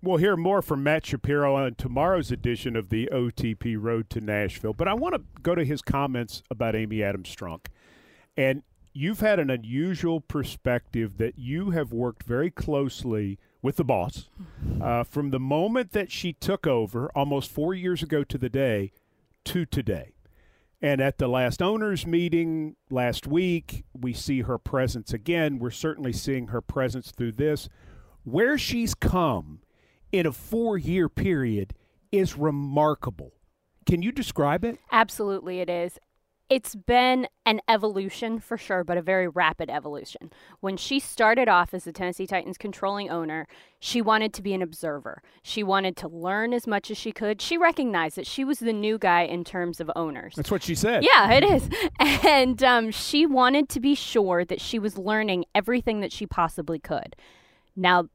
We'll 0.00 0.16
hear 0.18 0.36
more 0.36 0.62
from 0.62 0.84
Matt 0.84 1.06
Shapiro 1.06 1.56
on 1.56 1.74
tomorrow's 1.74 2.30
edition 2.30 2.76
of 2.76 2.88
the 2.88 3.08
OTP 3.12 3.76
Road 3.80 4.08
to 4.10 4.20
Nashville. 4.20 4.72
But 4.72 4.86
I 4.86 4.94
want 4.94 5.14
to 5.16 5.22
go 5.42 5.56
to 5.56 5.64
his 5.64 5.82
comments 5.82 6.42
about 6.50 6.76
Amy 6.76 7.02
Adams 7.02 7.34
Strunk. 7.34 7.66
And 8.36 8.62
you've 8.92 9.20
had 9.20 9.40
an 9.40 9.50
unusual 9.50 10.20
perspective 10.20 11.18
that 11.18 11.38
you 11.38 11.70
have 11.70 11.92
worked 11.92 12.22
very 12.22 12.50
closely 12.50 13.38
with 13.60 13.76
the 13.76 13.84
boss 13.84 14.28
uh, 14.80 15.02
from 15.02 15.30
the 15.30 15.40
moment 15.40 15.90
that 15.92 16.12
she 16.12 16.32
took 16.32 16.66
over 16.66 17.10
almost 17.14 17.50
four 17.50 17.74
years 17.74 18.02
ago 18.02 18.22
to 18.22 18.38
the 18.38 18.48
day 18.48 18.92
to 19.44 19.66
today. 19.66 20.14
And 20.80 21.00
at 21.00 21.18
the 21.18 21.28
last 21.28 21.60
owners 21.60 22.06
meeting 22.06 22.76
last 22.88 23.26
week, 23.26 23.84
we 23.92 24.12
see 24.12 24.42
her 24.42 24.58
presence 24.58 25.12
again. 25.12 25.58
We're 25.58 25.70
certainly 25.70 26.12
seeing 26.12 26.48
her 26.48 26.60
presence 26.60 27.10
through 27.10 27.32
this. 27.32 27.68
Where 28.22 28.56
she's 28.56 28.94
come 28.94 29.60
in 30.12 30.26
a 30.26 30.32
four 30.32 30.78
year 30.78 31.08
period 31.08 31.74
is 32.12 32.36
remarkable. 32.36 33.32
Can 33.86 34.02
you 34.02 34.12
describe 34.12 34.64
it? 34.64 34.78
Absolutely, 34.92 35.60
it 35.60 35.68
is 35.68 35.98
it's 36.50 36.74
been 36.74 37.28
an 37.44 37.60
evolution 37.68 38.40
for 38.40 38.56
sure, 38.56 38.82
but 38.84 38.96
a 38.96 39.02
very 39.02 39.28
rapid 39.28 39.68
evolution. 39.68 40.30
When 40.60 40.76
she 40.76 40.98
started 40.98 41.48
off 41.48 41.74
as 41.74 41.84
the 41.84 41.92
Tennessee 41.92 42.26
Titans 42.26 42.56
controlling 42.56 43.10
owner, 43.10 43.46
she 43.78 44.00
wanted 44.00 44.32
to 44.34 44.42
be 44.42 44.54
an 44.54 44.62
observer. 44.62 45.22
She 45.42 45.62
wanted 45.62 45.96
to 45.98 46.08
learn 46.08 46.52
as 46.52 46.66
much 46.66 46.90
as 46.90 46.96
she 46.96 47.12
could. 47.12 47.42
She 47.42 47.58
recognized 47.58 48.16
that 48.16 48.26
she 48.26 48.44
was 48.44 48.60
the 48.60 48.72
new 48.72 48.98
guy 48.98 49.22
in 49.22 49.44
terms 49.44 49.80
of 49.80 49.90
owners. 49.94 50.34
That's 50.36 50.50
what 50.50 50.62
she 50.62 50.74
said. 50.74 51.04
Yeah, 51.04 51.32
it 51.32 51.44
is. 51.44 51.68
And 52.28 52.62
um, 52.62 52.90
she 52.90 53.26
wanted 53.26 53.68
to 53.70 53.80
be 53.80 53.94
sure 53.94 54.44
that 54.44 54.60
she 54.60 54.78
was 54.78 54.98
learning 54.98 55.44
everything 55.54 56.00
that 56.00 56.12
she 56.12 56.26
possibly 56.26 56.78
could. 56.78 57.16
Now, 57.76 58.08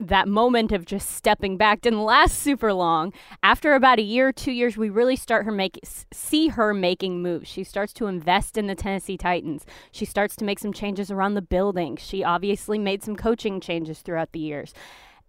that 0.00 0.28
moment 0.28 0.70
of 0.72 0.84
just 0.84 1.10
stepping 1.10 1.56
back 1.56 1.80
didn't 1.80 2.04
last 2.04 2.38
super 2.38 2.72
long. 2.72 3.12
After 3.42 3.74
about 3.74 3.98
a 3.98 4.02
year, 4.02 4.32
two 4.32 4.52
years, 4.52 4.76
we 4.76 4.90
really 4.90 5.16
start 5.16 5.44
her 5.44 5.52
make 5.52 5.78
see 6.12 6.48
her 6.48 6.72
making 6.72 7.20
moves. 7.22 7.48
She 7.48 7.64
starts 7.64 7.92
to 7.94 8.06
invest 8.06 8.56
in 8.56 8.66
the 8.66 8.74
Tennessee 8.74 9.16
Titans. 9.16 9.66
She 9.90 10.04
starts 10.04 10.36
to 10.36 10.44
make 10.44 10.58
some 10.58 10.72
changes 10.72 11.10
around 11.10 11.34
the 11.34 11.42
building. 11.42 11.96
She 11.96 12.22
obviously 12.22 12.78
made 12.78 13.02
some 13.02 13.16
coaching 13.16 13.60
changes 13.60 14.00
throughout 14.00 14.32
the 14.32 14.38
years. 14.38 14.72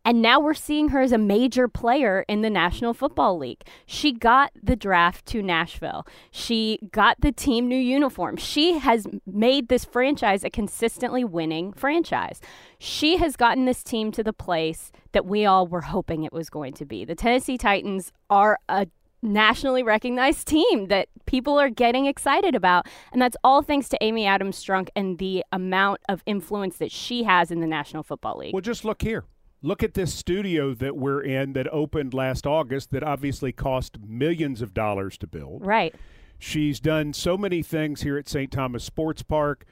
And 0.06 0.22
now 0.22 0.40
we're 0.40 0.54
seeing 0.54 0.90
her 0.90 1.02
as 1.02 1.12
a 1.12 1.18
major 1.18 1.68
player 1.68 2.26
in 2.28 2.42
the 2.42 2.50
National 2.50 2.94
Football 2.94 3.38
League. 3.38 3.62
She 3.86 4.12
got 4.12 4.52
the 4.62 4.76
draft 4.76 5.26
to 5.28 5.44
Nashville. 5.44 6.06
She 6.32 6.80
got 6.92 7.18
the 7.20 7.32
team 7.32 7.68
new 7.68 7.78
uniform. 7.78 8.38
She 8.38 8.80
has 8.80 9.06
made 9.28 9.68
this 9.68 9.86
franchise 9.86 10.44
a 10.44 10.50
consistently 10.50 11.24
winning 11.24 11.74
franchise. 11.74 12.40
She 12.80 13.18
has 13.18 13.36
gotten 13.36 13.66
this 13.66 13.84
team 13.84 14.12
to 14.14 14.24
the 14.24 14.34
place 14.34 14.92
that 15.12 15.26
we 15.26 15.46
all 15.46 15.68
were 15.68 15.82
hoping 15.82 16.24
it 16.24 16.34
was 16.34 16.50
going 16.50 16.74
to 16.74 16.86
be. 16.86 17.06
The 17.06 17.16
Tennessee 17.16 17.58
Titans 17.58 18.12
are 18.30 18.58
a 18.70 18.88
nationally 19.22 19.84
recognized 19.84 20.48
team 20.48 20.88
that 20.88 21.10
people 21.26 21.60
are 21.60 21.70
getting 21.70 22.06
excited 22.06 22.56
about. 22.56 22.88
And 23.12 23.22
that's 23.22 23.38
all 23.44 23.62
thanks 23.62 23.90
to 23.90 23.98
Amy 24.02 24.26
Adams 24.26 24.64
Strunk 24.64 24.90
and 24.96 25.18
the 25.18 25.44
amount 25.52 26.00
of 26.08 26.24
influence 26.26 26.78
that 26.78 26.92
she 26.92 27.24
has 27.24 27.52
in 27.52 27.60
the 27.60 27.68
National 27.68 28.04
Football 28.04 28.38
League. 28.38 28.54
Well, 28.54 28.62
just 28.62 28.86
look 28.86 29.02
here. 29.02 29.26
Look 29.62 29.84
at 29.84 29.94
this 29.94 30.14
studio 30.14 30.74
that 30.76 30.96
we're 30.96 31.22
in 31.22 31.54
that 31.54 31.68
opened 31.74 32.14
last 32.14 32.48
August 32.48 32.92
that 32.92 33.04
obviously 33.04 33.52
cost 33.52 33.98
millions 34.00 34.62
of 34.62 34.74
dollars 34.74 35.18
to 35.18 35.28
build. 35.28 35.66
Right. 35.66 35.94
She's 36.38 36.80
done 36.80 37.12
so 37.12 37.38
many 37.38 37.62
things 37.62 38.02
here 38.02 38.18
at 38.18 38.30
St. 38.30 38.52
Thomas 38.52 38.86
Sports 38.86 39.22
Park. 39.22 39.66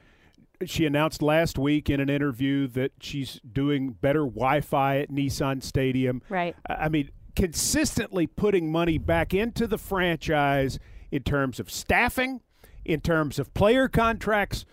She 0.66 0.84
announced 0.84 1.22
last 1.22 1.58
week 1.58 1.88
in 1.88 2.00
an 2.00 2.10
interview 2.10 2.66
that 2.68 2.92
she's 3.00 3.40
doing 3.50 3.92
better 3.92 4.24
Wi 4.24 4.60
Fi 4.60 4.98
at 4.98 5.10
Nissan 5.10 5.62
Stadium. 5.62 6.20
Right. 6.28 6.54
I 6.68 6.90
mean, 6.90 7.10
consistently 7.34 8.26
putting 8.26 8.70
money 8.70 8.98
back 8.98 9.32
into 9.32 9.66
the 9.66 9.78
franchise 9.78 10.78
in 11.10 11.22
terms 11.22 11.58
of 11.58 11.70
staffing, 11.70 12.42
in 12.84 13.00
terms 13.00 13.38
of 13.38 13.54
player 13.54 13.88
contracts 13.88 14.66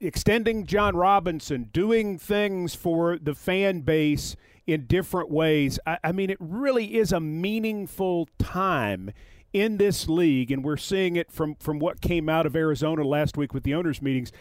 extending 0.00 0.66
Jon 0.66 0.96
Robinson, 0.96 1.70
doing 1.72 2.18
things 2.18 2.74
for 2.74 3.18
the 3.18 3.34
fan 3.34 3.80
base 3.80 4.36
in 4.66 4.86
different 4.86 5.30
ways. 5.30 5.78
I, 5.86 5.98
I, 6.04 6.12
mean, 6.12 6.30
it 6.30 6.38
really 6.40 6.96
is 6.96 7.12
a 7.12 7.20
meaningful 7.20 8.28
time 8.38 9.10
in 9.52 9.76
this 9.76 10.08
league, 10.08 10.50
and 10.50 10.64
we're 10.64 10.76
seeing 10.76 11.16
it 11.16 11.30
from, 11.30 11.54
from 11.56 11.78
what 11.78 12.00
came 12.00 12.28
out 12.28 12.46
of 12.46 12.56
Arizona 12.56 13.04
last 13.04 13.36
week 13.36 13.54
with 13.54 13.62
the 13.62 13.74
owners' 13.74 14.02
meetings. 14.02 14.32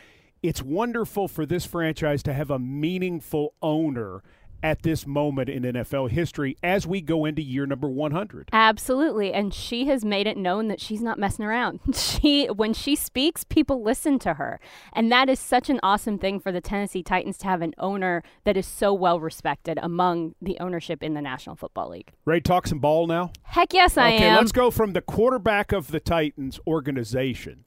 It's 0.42 0.62
wonderful 0.62 1.28
for 1.28 1.46
this 1.46 1.66
franchise 1.66 2.22
to 2.24 2.34
have 2.34 2.52
a 2.52 2.60
meaningful 2.60 3.54
owner 3.62 4.22
at 4.66 4.82
this 4.82 5.06
moment 5.06 5.48
in 5.48 5.62
NFL 5.62 6.10
history 6.10 6.58
as 6.64 6.88
we 6.88 7.00
go 7.00 7.24
into 7.24 7.40
year 7.40 7.68
number 7.68 7.88
100. 7.88 8.50
Absolutely, 8.52 9.32
and 9.32 9.54
she 9.54 9.86
has 9.86 10.04
made 10.04 10.26
it 10.26 10.38
known 10.38 10.70
that 10.70 10.82
she's 10.82 11.04
not 11.04 11.20
messing 11.20 11.46
around. 11.46 11.80
She 12.16 12.46
when 12.48 12.74
she 12.74 12.96
speaks, 12.96 13.44
people 13.44 13.84
listen 13.84 14.20
to 14.20 14.36
her. 14.36 14.60
And 14.94 15.12
that 15.12 15.28
is 15.28 15.40
such 15.40 15.70
an 15.70 15.80
awesome 15.84 16.18
thing 16.18 16.40
for 16.40 16.52
the 16.52 16.62
Tennessee 16.62 17.04
Titans 17.04 17.38
to 17.40 17.48
have 17.48 17.62
an 17.62 17.74
owner 17.78 18.24
that 18.46 18.56
is 18.56 18.66
so 18.66 18.94
well 18.94 19.20
respected 19.20 19.78
among 19.82 20.36
the 20.42 20.58
ownership 20.60 21.04
in 21.04 21.14
the 21.14 21.22
National 21.22 21.56
Football 21.56 21.90
League. 21.90 22.14
Ready 22.24 22.42
to 22.42 22.48
talk 22.48 22.68
some 22.68 22.80
ball 22.80 23.06
now? 23.06 23.32
Heck 23.44 23.74
yes, 23.74 23.98
I 23.98 24.08
okay, 24.08 24.16
am. 24.16 24.34
Okay, 24.34 24.36
let's 24.38 24.52
go 24.52 24.72
from 24.72 24.94
the 24.94 25.02
quarterback 25.02 25.72
of 25.72 25.92
the 25.92 26.00
Titans 26.00 26.60
organization 26.66 27.66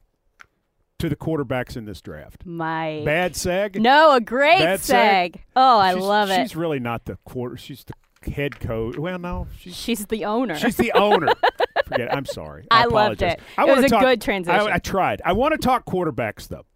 to 0.98 1.08
the 1.08 1.16
quarterbacks 1.16 1.76
in 1.76 1.84
this 1.84 2.00
draft. 2.00 2.44
My 2.44 3.02
Bad 3.04 3.34
seg? 3.34 3.76
No, 3.80 4.12
a 4.16 4.20
great 4.20 4.61
seg. 4.80 5.37
Oh, 5.54 5.78
I 5.78 5.92
She's- 5.92 6.02
love 6.04 6.30
it. 6.30 6.37
She's 6.42 6.56
really 6.56 6.80
not 6.80 7.04
the 7.04 7.16
quarter. 7.24 7.56
She's 7.56 7.84
the 7.84 8.32
head 8.32 8.58
coach. 8.58 8.98
Well, 8.98 9.18
no, 9.18 9.46
she's 9.58 9.76
She's 9.76 10.06
the 10.06 10.24
owner. 10.24 10.56
she's 10.56 10.76
the 10.76 10.92
owner. 10.92 11.28
Forget. 11.87 12.00
It. 12.00 12.08
I'm 12.12 12.26
sorry. 12.26 12.66
I, 12.70 12.82
I 12.82 12.84
loved 12.87 13.22
apologize. 13.22 13.32
it. 13.34 13.40
I 13.56 13.62
It 13.70 13.76
was 13.76 13.84
a 13.84 13.88
talk- 13.88 14.00
good 14.02 14.20
transition. 14.20 14.61
I, 14.61 14.74
I 14.74 14.78
tried. 14.78 15.22
I 15.24 15.32
want 15.32 15.52
to 15.52 15.58
talk 15.58 15.84
quarterbacks 15.87 16.48
though, 16.48 16.66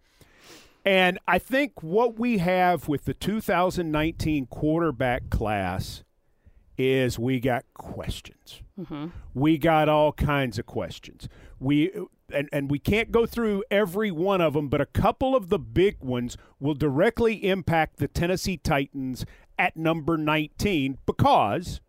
and 0.85 1.19
I 1.27 1.37
think 1.37 1.83
what 1.83 2.17
we 2.17 2.37
have 2.39 2.87
with 2.87 3.03
the 3.05 3.13
2019 3.13 4.45
quarterback 4.47 5.29
class 5.29 6.03
is 6.77 7.19
we 7.19 7.39
got 7.39 7.65
questions. 7.75 8.61
Mm-hmm. 8.79 9.07
We 9.35 9.57
got 9.57 9.87
all 9.89 10.13
kinds 10.13 10.57
of 10.57 10.65
questions. 10.65 11.27
We 11.59 11.91
and, 12.33 12.49
and 12.51 12.69
we 12.69 12.79
can't 12.79 13.11
go 13.11 13.25
through 13.25 13.63
every 13.71 14.11
one 14.11 14.41
of 14.41 14.53
them, 14.53 14.67
but 14.69 14.81
a 14.81 14.85
couple 14.85 15.35
of 15.35 15.49
the 15.49 15.59
big 15.59 15.97
ones 16.01 16.37
will 16.59 16.73
directly 16.73 17.47
impact 17.47 17.97
the 17.97 18.07
Tennessee 18.07 18.57
Titans 18.57 19.25
at 19.57 19.77
number 19.77 20.17
19 20.17 20.97
because 21.05 21.81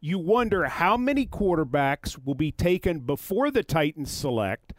you 0.00 0.18
wonder 0.18 0.64
how 0.64 0.96
many 0.96 1.26
quarterbacks 1.26 2.24
will 2.24 2.34
be 2.34 2.52
taken 2.52 3.00
before 3.00 3.50
the 3.50 3.62
Titans 3.62 4.10
select, 4.10 4.72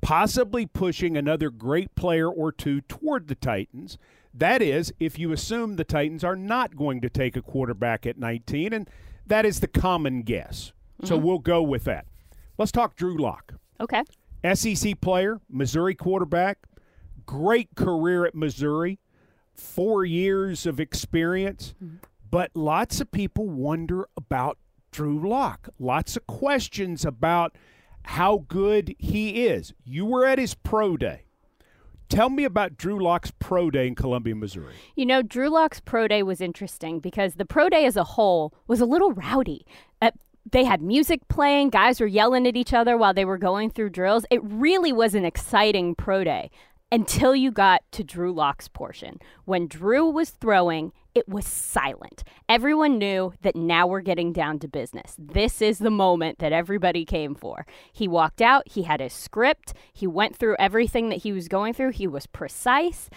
possibly 0.00 0.66
pushing 0.66 1.16
another 1.16 1.50
great 1.50 1.94
player 1.94 2.28
or 2.28 2.52
two 2.52 2.80
toward 2.82 3.28
the 3.28 3.34
Titans. 3.34 3.98
That 4.34 4.60
is, 4.60 4.92
if 5.00 5.18
you 5.18 5.32
assume 5.32 5.76
the 5.76 5.84
Titans 5.84 6.22
are 6.22 6.36
not 6.36 6.76
going 6.76 7.00
to 7.00 7.08
take 7.08 7.36
a 7.36 7.42
quarterback 7.42 8.06
at 8.06 8.18
19, 8.18 8.72
and 8.72 8.90
that 9.26 9.46
is 9.46 9.60
the 9.60 9.68
common 9.68 10.22
guess. 10.22 10.72
So 11.04 11.16
mm-hmm. 11.16 11.26
we'll 11.26 11.38
go 11.38 11.62
with 11.62 11.84
that. 11.84 12.06
Let's 12.58 12.72
talk 12.72 12.96
Drew 12.96 13.16
Lock. 13.16 13.54
okay. 13.80 14.02
SEC 14.54 15.00
player, 15.00 15.40
Missouri 15.50 15.94
quarterback, 15.94 16.58
great 17.26 17.74
career 17.74 18.24
at 18.24 18.34
Missouri, 18.34 18.98
four 19.54 20.04
years 20.04 20.66
of 20.66 20.80
experience. 20.80 21.74
But 22.30 22.50
lots 22.54 23.00
of 23.00 23.10
people 23.10 23.48
wonder 23.48 24.08
about 24.16 24.58
Drew 24.90 25.28
Lock. 25.28 25.68
Lots 25.78 26.16
of 26.16 26.26
questions 26.26 27.04
about 27.04 27.56
how 28.02 28.44
good 28.48 28.94
he 28.98 29.46
is. 29.46 29.74
You 29.84 30.06
were 30.06 30.26
at 30.26 30.38
his 30.38 30.54
pro 30.54 30.96
day. 30.96 31.24
Tell 32.08 32.30
me 32.30 32.44
about 32.44 32.78
Drew 32.78 33.02
Lock's 33.02 33.30
pro 33.38 33.70
day 33.70 33.86
in 33.86 33.94
Columbia, 33.94 34.34
Missouri. 34.34 34.74
You 34.96 35.04
know, 35.04 35.20
Drew 35.20 35.50
Lock's 35.50 35.80
pro 35.80 36.08
day 36.08 36.22
was 36.22 36.40
interesting 36.40 37.00
because 37.00 37.34
the 37.34 37.44
pro 37.44 37.68
day 37.68 37.84
as 37.84 37.96
a 37.96 38.04
whole 38.04 38.54
was 38.66 38.80
a 38.80 38.86
little 38.86 39.12
rowdy. 39.12 39.66
Uh, 40.00 40.12
they 40.52 40.64
had 40.64 40.82
music 40.82 41.26
playing, 41.28 41.70
guys 41.70 42.00
were 42.00 42.06
yelling 42.06 42.46
at 42.46 42.56
each 42.56 42.72
other 42.72 42.96
while 42.96 43.14
they 43.14 43.24
were 43.24 43.38
going 43.38 43.70
through 43.70 43.90
drills. 43.90 44.24
It 44.30 44.40
really 44.42 44.92
was 44.92 45.14
an 45.14 45.24
exciting 45.24 45.94
pro 45.94 46.24
day 46.24 46.50
until 46.90 47.36
you 47.36 47.50
got 47.50 47.82
to 47.92 48.04
Drew 48.04 48.32
Lock's 48.32 48.68
portion. 48.68 49.18
When 49.44 49.66
Drew 49.66 50.08
was 50.08 50.30
throwing, 50.30 50.92
it 51.14 51.28
was 51.28 51.46
silent. 51.46 52.24
Everyone 52.48 52.98
knew 52.98 53.32
that 53.42 53.56
now 53.56 53.86
we're 53.86 54.00
getting 54.00 54.32
down 54.32 54.58
to 54.60 54.68
business. 54.68 55.14
This 55.18 55.60
is 55.60 55.80
the 55.80 55.90
moment 55.90 56.38
that 56.38 56.52
everybody 56.52 57.04
came 57.04 57.34
for. 57.34 57.66
He 57.92 58.08
walked 58.08 58.40
out, 58.40 58.68
he 58.68 58.84
had 58.84 59.00
his 59.00 59.12
script, 59.12 59.74
he 59.92 60.06
went 60.06 60.36
through 60.36 60.56
everything 60.58 61.08
that 61.10 61.22
he 61.22 61.32
was 61.32 61.48
going 61.48 61.74
through, 61.74 61.90
he 61.90 62.06
was 62.06 62.26
precise, 62.26 63.10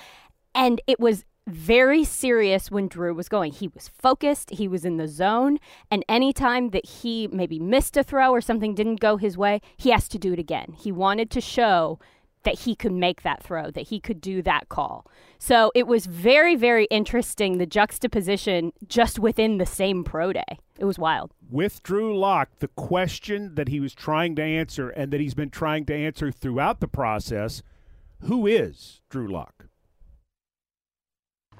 and 0.53 0.81
it 0.87 0.99
was 0.99 1.23
very 1.47 2.03
serious 2.03 2.69
when 2.69 2.87
Drew 2.87 3.13
was 3.13 3.29
going. 3.29 3.51
He 3.51 3.67
was 3.67 3.87
focused, 3.87 4.51
he 4.51 4.67
was 4.67 4.85
in 4.85 4.97
the 4.97 5.07
zone, 5.07 5.59
and 5.89 6.05
anytime 6.07 6.69
that 6.69 6.85
he 6.85 7.27
maybe 7.27 7.59
missed 7.59 7.97
a 7.97 8.03
throw 8.03 8.31
or 8.31 8.41
something 8.41 8.75
didn't 8.75 8.99
go 8.99 9.17
his 9.17 9.37
way, 9.37 9.61
he 9.77 9.89
has 9.91 10.07
to 10.09 10.19
do 10.19 10.33
it 10.33 10.39
again. 10.39 10.75
He 10.77 10.91
wanted 10.91 11.29
to 11.31 11.41
show 11.41 11.99
that 12.43 12.59
he 12.59 12.75
could 12.75 12.91
make 12.91 13.21
that 13.21 13.43
throw, 13.43 13.69
that 13.71 13.87
he 13.87 13.99
could 13.99 14.19
do 14.19 14.41
that 14.41 14.69
call. 14.69 15.05
So 15.37 15.71
it 15.75 15.87
was 15.87 16.05
very, 16.05 16.55
very 16.55 16.85
interesting 16.85 17.57
the 17.57 17.65
juxtaposition 17.65 18.73
just 18.87 19.19
within 19.19 19.57
the 19.57 19.65
same 19.65 20.03
pro 20.03 20.33
day. 20.33 20.59
It 20.79 20.85
was 20.85 20.97
wild. 20.97 21.31
With 21.49 21.83
Drew 21.83 22.17
Lock, 22.17 22.49
the 22.59 22.67
question 22.69 23.55
that 23.55 23.67
he 23.67 23.79
was 23.79 23.93
trying 23.93 24.35
to 24.37 24.41
answer 24.41 24.89
and 24.89 25.11
that 25.11 25.21
he's 25.21 25.35
been 25.35 25.51
trying 25.51 25.85
to 25.85 25.93
answer 25.93 26.31
throughout 26.31 26.79
the 26.79 26.87
process 26.87 27.61
who 28.21 28.45
is 28.45 29.01
Drew 29.09 29.27
Lock? 29.27 29.60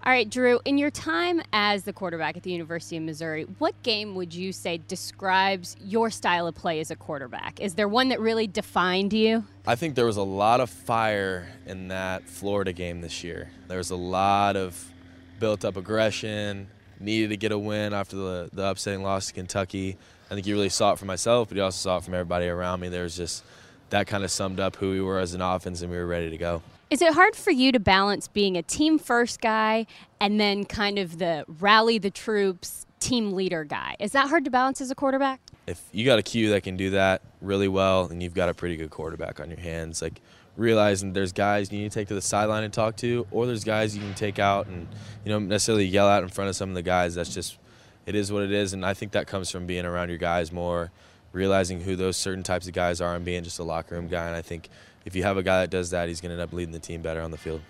All 0.03 0.11
right, 0.11 0.27
Drew, 0.27 0.59
in 0.65 0.79
your 0.79 0.89
time 0.89 1.43
as 1.53 1.83
the 1.83 1.93
quarterback 1.93 2.35
at 2.35 2.41
the 2.41 2.51
University 2.51 2.97
of 2.97 3.03
Missouri, 3.03 3.43
what 3.59 3.79
game 3.83 4.15
would 4.15 4.33
you 4.33 4.51
say 4.51 4.79
describes 4.87 5.75
your 5.79 6.09
style 6.09 6.47
of 6.47 6.55
play 6.55 6.79
as 6.79 6.89
a 6.89 6.95
quarterback? 6.95 7.59
Is 7.59 7.75
there 7.75 7.87
one 7.87 8.09
that 8.09 8.19
really 8.19 8.47
defined 8.47 9.13
you? 9.13 9.45
I 9.67 9.75
think 9.75 9.93
there 9.93 10.07
was 10.07 10.17
a 10.17 10.23
lot 10.23 10.59
of 10.59 10.71
fire 10.71 11.47
in 11.67 11.89
that 11.89 12.27
Florida 12.27 12.73
game 12.73 13.01
this 13.01 13.23
year. 13.23 13.51
There 13.67 13.77
was 13.77 13.91
a 13.91 13.95
lot 13.95 14.55
of 14.55 14.91
built 15.39 15.63
up 15.63 15.77
aggression, 15.77 16.65
needed 16.99 17.29
to 17.29 17.37
get 17.37 17.51
a 17.51 17.59
win 17.59 17.93
after 17.93 18.15
the, 18.15 18.49
the 18.51 18.71
upsetting 18.71 19.03
loss 19.03 19.27
to 19.27 19.33
Kentucky. 19.33 19.97
I 20.31 20.33
think 20.33 20.47
you 20.47 20.55
really 20.55 20.69
saw 20.69 20.93
it 20.93 20.97
from 20.97 21.09
myself, 21.09 21.49
but 21.49 21.57
you 21.57 21.63
also 21.63 21.77
saw 21.77 21.97
it 21.97 22.03
from 22.03 22.15
everybody 22.15 22.47
around 22.47 22.79
me. 22.79 22.89
There 22.89 23.03
was 23.03 23.15
just 23.15 23.43
that 23.91 24.07
kind 24.07 24.23
of 24.23 24.31
summed 24.31 24.59
up 24.59 24.75
who 24.75 24.91
we 24.91 25.01
were 25.01 25.19
as 25.19 25.33
an 25.33 25.41
offense, 25.41 25.81
and 25.81 25.91
we 25.91 25.97
were 25.97 26.07
ready 26.07 26.29
to 26.29 26.37
go. 26.37 26.61
Is 26.89 27.01
it 27.01 27.13
hard 27.13 27.35
for 27.37 27.51
you 27.51 27.71
to 27.71 27.79
balance 27.79 28.27
being 28.27 28.57
a 28.57 28.61
team 28.61 28.99
first 28.99 29.39
guy 29.39 29.85
and 30.19 30.41
then 30.41 30.65
kind 30.65 30.99
of 30.99 31.19
the 31.19 31.45
rally 31.47 31.97
the 31.97 32.11
troops, 32.11 32.85
team 32.99 33.31
leader 33.31 33.63
guy? 33.63 33.95
Is 33.99 34.11
that 34.11 34.27
hard 34.27 34.43
to 34.43 34.51
balance 34.51 34.81
as 34.81 34.91
a 34.91 34.95
quarterback? 34.95 35.39
if 35.67 35.81
you 35.91 36.05
got 36.05 36.19
a 36.19 36.23
Q 36.23 36.49
that 36.51 36.63
can 36.63 36.75
do 36.75 36.91
that 36.91 37.21
really 37.41 37.67
well, 37.67 38.05
and 38.05 38.21
you've 38.21 38.33
got 38.33 38.49
a 38.49 38.53
pretty 38.53 38.75
good 38.75 38.89
quarterback 38.89 39.39
on 39.39 39.49
your 39.49 39.59
hands, 39.59 40.01
like 40.01 40.21
realizing 40.57 41.13
there's 41.13 41.31
guys 41.31 41.71
you 41.71 41.79
need 41.79 41.91
to 41.91 41.99
take 41.99 42.07
to 42.09 42.13
the 42.13 42.21
sideline 42.21 42.63
and 42.63 42.73
talk 42.73 42.95
to, 42.97 43.25
or 43.31 43.45
there's 43.45 43.63
guys 43.63 43.95
you 43.95 44.01
can 44.01 44.13
take 44.13 44.39
out 44.39 44.67
and 44.67 44.87
you 45.25 45.31
know 45.31 45.39
necessarily 45.39 45.85
yell 45.85 46.07
out 46.07 46.23
in 46.23 46.29
front 46.29 46.49
of 46.49 46.55
some 46.55 46.69
of 46.69 46.75
the 46.75 46.81
guys. 46.81 47.15
That's 47.15 47.33
just 47.33 47.57
it 48.05 48.15
is 48.15 48.31
what 48.31 48.43
it 48.43 48.51
is, 48.51 48.73
and 48.73 48.85
I 48.85 48.93
think 48.93 49.11
that 49.13 49.27
comes 49.27 49.49
from 49.49 49.65
being 49.65 49.85
around 49.85 50.09
your 50.09 50.17
guys 50.17 50.51
more, 50.51 50.91
realizing 51.33 51.81
who 51.81 51.95
those 51.95 52.17
certain 52.17 52.43
types 52.43 52.67
of 52.67 52.73
guys 52.73 53.01
are, 53.01 53.15
and 53.15 53.25
being 53.25 53.43
just 53.43 53.59
a 53.59 53.63
locker 53.63 53.95
room 53.95 54.07
guy. 54.07 54.27
And 54.27 54.35
I 54.35 54.41
think 54.41 54.69
if 55.05 55.15
you 55.15 55.23
have 55.23 55.37
a 55.37 55.43
guy 55.43 55.61
that 55.61 55.69
does 55.69 55.89
that, 55.91 56.07
he's 56.07 56.21
going 56.21 56.29
to 56.29 56.33
end 56.33 56.41
up 56.41 56.53
leading 56.53 56.71
the 56.71 56.79
team 56.79 57.01
better 57.01 57.21
on 57.21 57.31
the 57.31 57.37
field. 57.37 57.61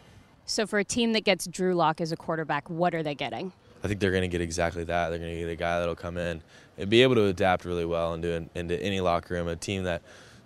So 0.45 0.67
for 0.67 0.80
a 0.80 0.84
team 0.84 1.13
that 1.13 1.24
gets 1.24 1.47
Drew 1.47 1.76
Lock 1.76 2.02
as 2.02 2.12
a 2.12 2.17
quarterback, 2.17 2.69
what 2.69 2.93
are 2.93 3.04
they 3.04 3.15
getting? 3.15 3.54
I 3.84 3.88
think 3.88 4.00
they're 4.00 4.12
going 4.12 4.21
to 4.21 4.28
get 4.28 4.41
exactly 4.41 4.84
that. 4.84 5.10
They're 5.10 5.19
going 5.19 5.34
to 5.34 5.39
get 5.39 5.50
a 5.50 5.56
guy 5.56 5.80
that'll 5.80 5.95
come 5.95 6.17
in 6.17 6.41
and 6.78 6.89
be 6.89 7.04
able 7.04 7.15
to 7.15 7.26
adapt 7.26 7.65
really 7.65 7.86
well 7.86 8.13
into 8.13 8.47
into 8.54 8.82
any 8.82 9.02
locker 9.02 9.34
room. 9.34 9.47
A 9.47 9.56
team 9.56 9.84
that 9.84 10.02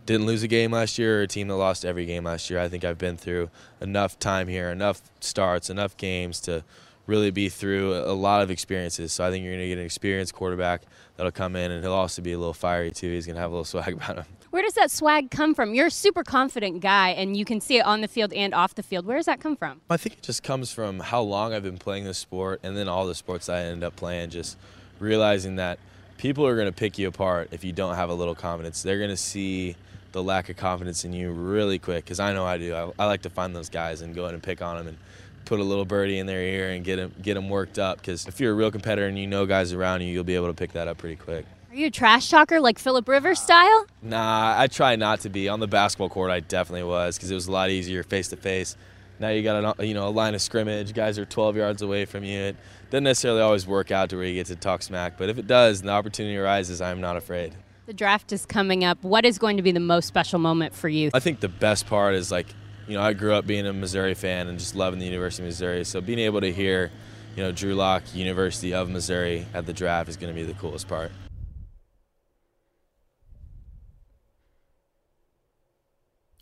didn't 0.06 0.28
lose 0.28 0.44
a 0.44 0.48
game 0.48 0.72
last 0.72 1.00
year, 1.00 1.20
or 1.20 1.22
a 1.24 1.28
team 1.28 1.48
that 1.48 1.56
lost 1.56 1.84
every 1.84 2.06
game 2.06 2.24
last 2.24 2.50
year. 2.50 2.60
I 2.60 2.70
think 2.70 2.86
I've 2.86 2.98
been 2.98 3.18
through 3.18 3.50
enough 3.82 4.20
time 4.20 4.48
here, 4.48 4.70
enough 4.70 5.02
starts, 5.20 5.70
enough 5.70 5.98
games 5.98 6.40
to 6.42 6.64
really 7.08 7.32
be 7.32 7.50
through 7.50 7.96
a 7.96 8.14
lot 8.14 8.42
of 8.42 8.50
experiences. 8.50 9.14
So 9.14 9.24
I 9.26 9.32
think 9.32 9.44
you're 9.44 9.54
going 9.54 9.64
to 9.64 9.68
get 9.68 9.78
an 9.78 9.86
experienced 9.86 10.34
quarterback 10.34 10.84
that'll 11.18 11.32
come 11.32 11.56
in, 11.56 11.72
and 11.72 11.84
he'll 11.84 11.94
also 11.94 12.22
be 12.22 12.34
a 12.34 12.38
little 12.38 12.54
fiery 12.54 12.92
too. 12.92 13.12
He's 13.12 13.26
going 13.26 13.36
to 13.36 13.42
have 13.42 13.52
a 13.52 13.54
little 13.54 13.66
swag 13.66 13.94
about 13.94 14.18
him. 14.18 14.26
Where 14.50 14.64
does 14.64 14.74
that 14.76 14.90
swag 14.90 15.32
come 15.32 15.54
from? 15.54 15.74
You're 15.74 15.88
a 15.88 15.92
super 15.92 16.24
confident 16.24 16.80
guy, 16.80 17.10
and 17.10 17.36
you 17.36 17.44
can 17.44 17.60
see 17.60 17.78
it 17.78 17.86
on 17.86 18.02
the 18.02 18.08
field 18.08 18.32
and 18.32 18.54
off 18.54 18.74
the 18.76 18.84
field. 18.84 19.06
Where 19.06 19.18
does 19.18 19.26
that 19.26 19.42
come 19.42 19.58
from? 19.58 19.82
I 19.90 19.98
think 19.98 20.16
it 20.16 20.22
just 20.22 20.44
comes 20.44 20.72
from 20.72 21.00
how 21.00 21.22
long 21.22 21.54
I've 21.54 21.64
been 21.64 21.78
playing 21.78 22.06
this 22.06 22.18
sport 22.18 22.62
and 22.64 22.78
then 22.78 22.88
all 22.88 23.06
the 23.06 23.16
sports 23.16 23.50
I 23.50 23.60
ended 23.62 23.84
up 23.84 23.96
playing, 23.96 24.30
just 24.30 24.58
realizing 25.00 25.58
that 25.58 25.78
people 26.18 26.48
are 26.48 26.56
going 26.56 26.68
to 26.68 26.74
pick 26.74 26.98
you 26.98 27.08
apart 27.08 27.50
if 27.52 27.64
you 27.64 27.74
don't 27.74 27.96
have 27.96 28.10
a 28.10 28.14
little 28.14 28.36
confidence. 28.36 28.82
They're 28.82 28.98
going 28.98 29.10
to 29.10 29.18
see 29.18 29.76
the 30.14 30.24
lack 30.24 30.48
of 30.48 30.56
confidence 30.56 31.04
in 31.04 31.12
you 31.12 31.32
really 31.32 31.78
quick 31.78 32.06
because 32.06 32.22
I 32.22 32.32
know 32.32 32.46
I 32.46 32.58
do. 32.58 32.74
I, 32.74 32.90
I 32.98 33.06
like 33.06 33.24
to 33.24 33.30
find 33.30 33.54
those 33.54 33.68
guys 33.68 34.00
and 34.00 34.16
go 34.16 34.28
in 34.28 34.34
and 34.34 34.42
pick 34.42 34.62
on 34.62 34.78
them 34.78 34.88
and 34.88 34.98
put 35.46 35.60
a 35.60 35.64
little 35.64 35.86
birdie 35.86 36.20
in 36.20 36.26
their 36.26 36.42
ear 36.42 36.72
and 36.72 36.84
get 36.84 36.98
them, 36.98 37.14
get 37.22 37.36
them 37.36 37.50
worked 37.50 37.80
up 37.80 37.98
because 37.98 38.26
if 38.28 38.40
you're 38.40 38.52
a 38.52 38.56
real 38.56 38.72
competitor 38.72 39.08
and 39.08 39.18
you 39.18 39.28
know 39.28 39.46
guys 39.46 39.74
around 39.74 40.02
you, 40.02 40.08
you'll 40.08 40.24
be 40.24 40.36
able 40.36 40.48
to 40.48 40.54
pick 40.54 40.74
that 40.74 40.88
up 40.88 40.98
pretty 40.98 41.16
quick. 41.16 41.46
Are 41.72 41.76
you 41.76 41.88
a 41.88 41.92
trash 41.92 42.30
talker 42.30 42.60
like 42.60 42.80
Philip 42.80 43.08
Rivers 43.08 43.40
style? 43.40 43.86
Nah, 44.02 44.56
I 44.58 44.68
try 44.68 44.96
not 44.96 45.20
to 45.22 45.30
be. 45.30 45.50
On 45.50 45.60
the 45.60 45.68
basketball 45.68 46.10
court, 46.10 46.32
I 46.32 46.40
definitely 46.40 46.84
was 46.84 47.18
because 47.18 47.30
it 47.30 47.36
was 47.36 47.48
a 47.48 47.52
lot 47.52 47.70
easier 47.70 48.02
face 48.04 48.30
to 48.30 48.38
face. 48.38 48.78
Now 49.20 49.30
you 49.30 49.44
got 49.44 49.80
a 49.80 49.86
you 49.86 49.94
know 49.94 50.08
a 50.08 50.10
line 50.10 50.36
of 50.36 50.42
scrimmage. 50.42 50.94
Guys 50.94 51.18
are 51.20 51.26
12 51.26 51.58
yards 51.58 51.82
away 51.82 52.06
from 52.06 52.24
you. 52.24 52.40
It 52.40 52.56
doesn't 52.90 53.04
necessarily 53.04 53.42
always 53.42 53.68
work 53.68 53.92
out 53.92 54.10
to 54.10 54.18
where 54.18 54.26
you 54.26 54.36
get 54.36 54.48
to 54.48 54.56
talk 54.56 54.84
smack, 54.84 55.18
but 55.18 55.30
if 55.30 55.38
it 55.38 55.48
does 55.48 55.80
and 55.80 55.90
the 55.90 55.94
opportunity 55.94 56.38
arises, 56.38 56.82
I'm 56.82 57.02
not 57.02 57.18
afraid. 57.18 57.56
The 57.88 57.94
draft 57.94 58.32
is 58.32 58.46
coming 58.46 58.84
up. 58.84 59.04
What 59.04 59.26
is 59.26 59.38
going 59.38 59.58
to 59.58 59.64
be 59.64 59.72
the 59.72 59.80
most 59.80 60.08
special 60.08 60.40
moment 60.40 60.74
for 60.74 60.90
you? 60.90 61.12
I 61.14 61.20
think 61.20 61.40
the 61.40 61.50
best 61.50 61.86
part 61.86 62.16
is 62.16 62.32
like, 62.32 62.48
you 62.88 62.96
know, 62.96 63.02
I 63.02 63.14
grew 63.14 63.34
up 63.34 63.48
being 63.48 63.66
a 63.66 63.74
Missouri 63.74 64.14
fan 64.14 64.48
and 64.48 64.60
just 64.60 64.76
loving 64.76 65.00
the 65.00 65.06
University 65.06 65.44
of 65.44 65.48
Missouri. 65.48 65.84
So 65.86 66.02
being 66.02 66.20
able 66.20 66.42
to 66.42 66.52
hear, 66.52 66.92
you 67.36 67.44
know, 67.44 67.52
Drew 67.52 67.76
Lock, 67.76 68.04
University 68.14 68.74
of 68.74 68.90
Missouri 68.90 69.46
at 69.54 69.66
the 69.66 69.74
draft 69.74 70.10
is 70.10 70.18
going 70.18 70.34
to 70.34 70.40
be 70.40 70.46
the 70.46 70.58
coolest 70.60 70.88
part. 70.88 71.12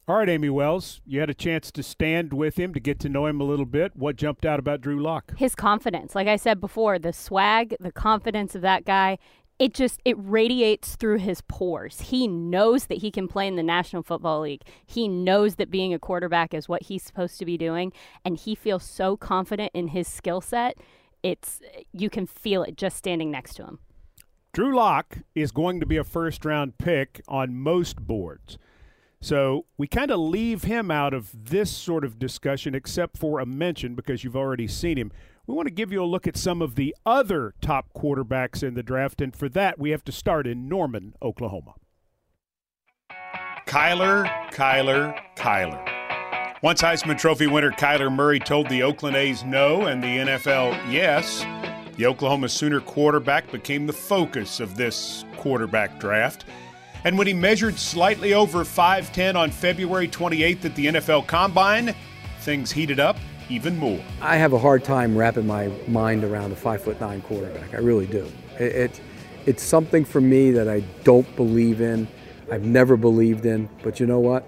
All 0.06 0.18
right, 0.18 0.28
Amie 0.28 0.50
Wells, 0.50 1.00
you 1.06 1.22
had 1.22 1.30
a 1.30 1.34
chance 1.34 1.72
to 1.72 1.82
stand 1.82 2.34
with 2.34 2.60
him 2.60 2.74
to 2.74 2.82
get 2.82 3.00
to 3.00 3.10
know 3.10 3.26
him 3.26 3.40
a 3.40 3.46
little 3.46 3.66
bit. 3.66 3.96
What 3.96 4.18
jumped 4.18 4.46
out 4.46 4.60
about 4.60 4.82
Drew 4.82 5.02
Lock? 5.02 5.32
His 5.38 5.56
confidence. 5.56 6.14
Like 6.14 6.28
I 6.28 6.36
said 6.36 6.60
before, 6.60 7.00
the 7.00 7.14
swag, 7.14 7.78
the 7.80 7.92
confidence 7.92 8.54
of 8.54 8.62
that 8.64 8.84
guy, 8.84 9.18
it 9.60 9.74
just 9.74 10.02
it 10.04 10.16
radiates 10.18 10.96
through 10.96 11.20
his 11.20 11.42
pores. 11.42 12.02
He 12.02 12.28
knows 12.28 12.86
that 12.86 13.00
he 13.00 13.12
can 13.12 13.28
play 13.28 13.48
in 13.48 13.56
the 13.56 13.64
National 13.64 14.04
Football 14.04 14.42
League. 14.42 14.64
He 14.86 15.08
knows 15.08 15.56
that 15.56 15.70
being 15.70 15.94
a 15.94 16.00
quarterback 16.00 16.54
is 16.54 16.68
what 16.68 16.84
he's 16.84 17.04
supposed 17.04 17.38
to 17.40 17.46
be 17.46 17.58
doing 17.58 17.94
and 18.26 18.38
he 18.38 18.56
feels 18.56 18.84
so 18.84 19.16
confident 19.16 19.72
in 19.74 19.90
his 19.90 20.08
skill 20.08 20.42
set. 20.42 20.78
It's 21.22 21.62
you 21.92 22.10
can 22.10 22.26
feel 22.26 22.64
it 22.64 22.76
just 22.78 22.98
standing 22.98 23.32
next 23.32 23.56
to 23.56 23.64
him. 23.64 23.80
Drew 24.54 24.76
Lock 24.76 25.20
is 25.34 25.52
going 25.52 25.80
to 25.80 25.86
be 25.86 25.98
a 25.98 26.04
first 26.04 26.46
round 26.46 26.78
pick 26.78 27.22
on 27.28 27.56
most 27.56 28.02
boards. 28.02 28.58
So 29.20 29.66
we 29.78 29.88
kind 29.88 30.12
of 30.12 30.20
leave 30.20 30.64
him 30.64 30.92
out 30.92 31.14
of 31.14 31.30
this 31.34 31.72
sort 31.72 32.04
of 32.04 32.20
discussion, 32.20 32.76
except 32.76 33.18
for 33.18 33.40
a 33.40 33.46
mention 33.46 33.96
because 33.96 34.24
you've 34.24 34.36
already 34.36 34.68
seen 34.68 34.98
him. 34.98 35.14
We 35.46 35.54
want 35.54 35.68
to 35.68 35.74
give 35.74 35.92
you 35.92 36.02
a 36.02 36.06
look 36.06 36.26
at 36.26 36.38
some 36.38 36.62
of 36.62 36.76
the 36.76 36.96
other 37.06 37.54
top 37.60 37.88
quarterbacks 37.94 38.64
in 38.64 38.76
the 38.76 38.84
draft, 38.84 39.20
and 39.20 39.36
for 39.36 39.50
that, 39.50 39.78
we 39.78 39.90
have 39.90 40.06
to 40.06 40.12
start 40.14 40.48
in 40.48 40.70
Norman, 40.70 41.16
Oklahoma. 41.22 41.74
Kyler, 43.68 44.26
Kyler, 44.52 45.20
Kyler. 45.36 45.90
Once 46.62 46.82
Heisman 46.82 47.18
Trophy 47.18 47.48
winner 47.48 47.72
Kyler 47.72 48.10
Murray 48.10 48.40
told 48.40 48.70
the 48.70 48.84
Oakland 48.84 49.18
A's 49.18 49.44
no 49.44 49.88
and 49.88 50.02
the 50.02 50.08
NFL 50.08 50.90
yes. 50.90 51.46
The 51.98 52.06
Oklahoma 52.06 52.48
Sooner 52.48 52.80
quarterback 52.80 53.52
became 53.52 53.86
the 53.86 53.92
focus 53.92 54.62
of 54.62 54.78
this 54.78 55.26
quarterback 55.36 56.00
draft. 56.00 56.46
And 57.04 57.18
when 57.18 57.28
he 57.28 57.34
measured 57.34 57.78
slightly 57.78 58.34
over 58.34 58.64
5'10 58.64 59.36
on 59.36 59.52
February 59.52 60.08
28th 60.08 60.64
at 60.64 60.76
the 60.76 60.86
NFL 60.86 61.28
Combine, 61.28 61.94
things 62.40 62.72
heated 62.72 63.02
up 63.02 63.18
even 63.50 63.78
more. 63.78 64.00
I 64.22 64.38
have 64.38 64.54
a 64.54 64.60
hard 64.60 64.84
time 64.84 65.18
wrapping 65.18 65.48
my 65.48 65.68
mind 65.88 66.24
around 66.24 66.52
a 66.52 66.56
five 66.56 66.82
foot 66.82 67.00
nine 67.00 67.22
quarterback. 67.22 67.74
I 67.74 67.78
really 67.78 68.08
do. 68.08 68.30
It, 68.60 68.76
it, 68.76 69.02
it's 69.46 69.64
something 69.64 70.06
for 70.06 70.22
me 70.22 70.52
that 70.52 70.68
I 70.68 70.82
don't 71.04 71.36
believe 71.36 71.82
in. 71.82 72.08
I've 72.52 72.64
never 72.64 72.98
believed 72.98 73.46
in. 73.46 73.70
But 73.84 74.00
you 74.00 74.06
know 74.06 74.20
what? 74.20 74.48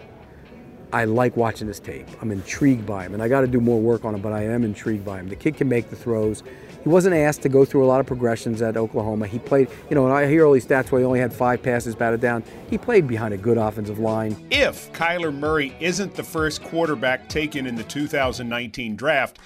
I 0.93 1.05
like 1.05 1.35
watching 1.35 1.67
this 1.67 1.79
tape. 1.79 2.07
I'm 2.21 2.31
intrigued 2.31 2.85
by 2.85 3.05
him, 3.05 3.13
and 3.13 3.21
I 3.21 3.27
got 3.27 3.41
to 3.41 3.47
do 3.47 3.59
more 3.59 3.81
work 3.81 4.05
on 4.05 4.15
him. 4.15 4.21
But 4.21 4.33
I 4.33 4.43
am 4.43 4.63
intrigued 4.63 5.03
by 5.03 5.19
him. 5.19 5.27
The 5.27 5.35
kid 5.35 5.57
can 5.57 5.67
make 5.67 5.89
the 5.89 5.95
throws. 5.95 6.43
He 6.85 6.89
wasn't 6.89 7.15
asked 7.15 7.41
to 7.41 7.49
go 7.49 7.65
through 7.65 7.83
a 7.83 7.87
lot 7.87 7.99
of 7.99 8.05
progressions 8.05 8.61
at 8.61 8.77
Oklahoma. 8.77 9.25
He 9.25 9.39
played, 9.39 9.69
you 9.89 9.95
know, 9.95 10.05
and 10.05 10.13
I 10.13 10.27
hear 10.27 10.45
all 10.45 10.53
these 10.53 10.67
stats 10.67 10.91
where 10.91 11.01
he 11.01 11.05
only 11.05 11.19
had 11.19 11.33
five 11.33 11.63
passes 11.63 11.95
batted 11.95 12.21
down. 12.21 12.43
He 12.69 12.77
played 12.77 13.07
behind 13.07 13.33
a 13.33 13.37
good 13.37 13.57
offensive 13.57 13.97
line. 13.97 14.37
If 14.51 14.93
Kyler 14.93 15.33
Murray 15.33 15.75
isn't 15.79 16.13
the 16.13 16.21
first 16.21 16.61
quarterback 16.63 17.27
taken 17.27 17.65
in 17.65 17.73
the 17.73 17.83
2019 17.85 18.95
draft, 18.95 19.39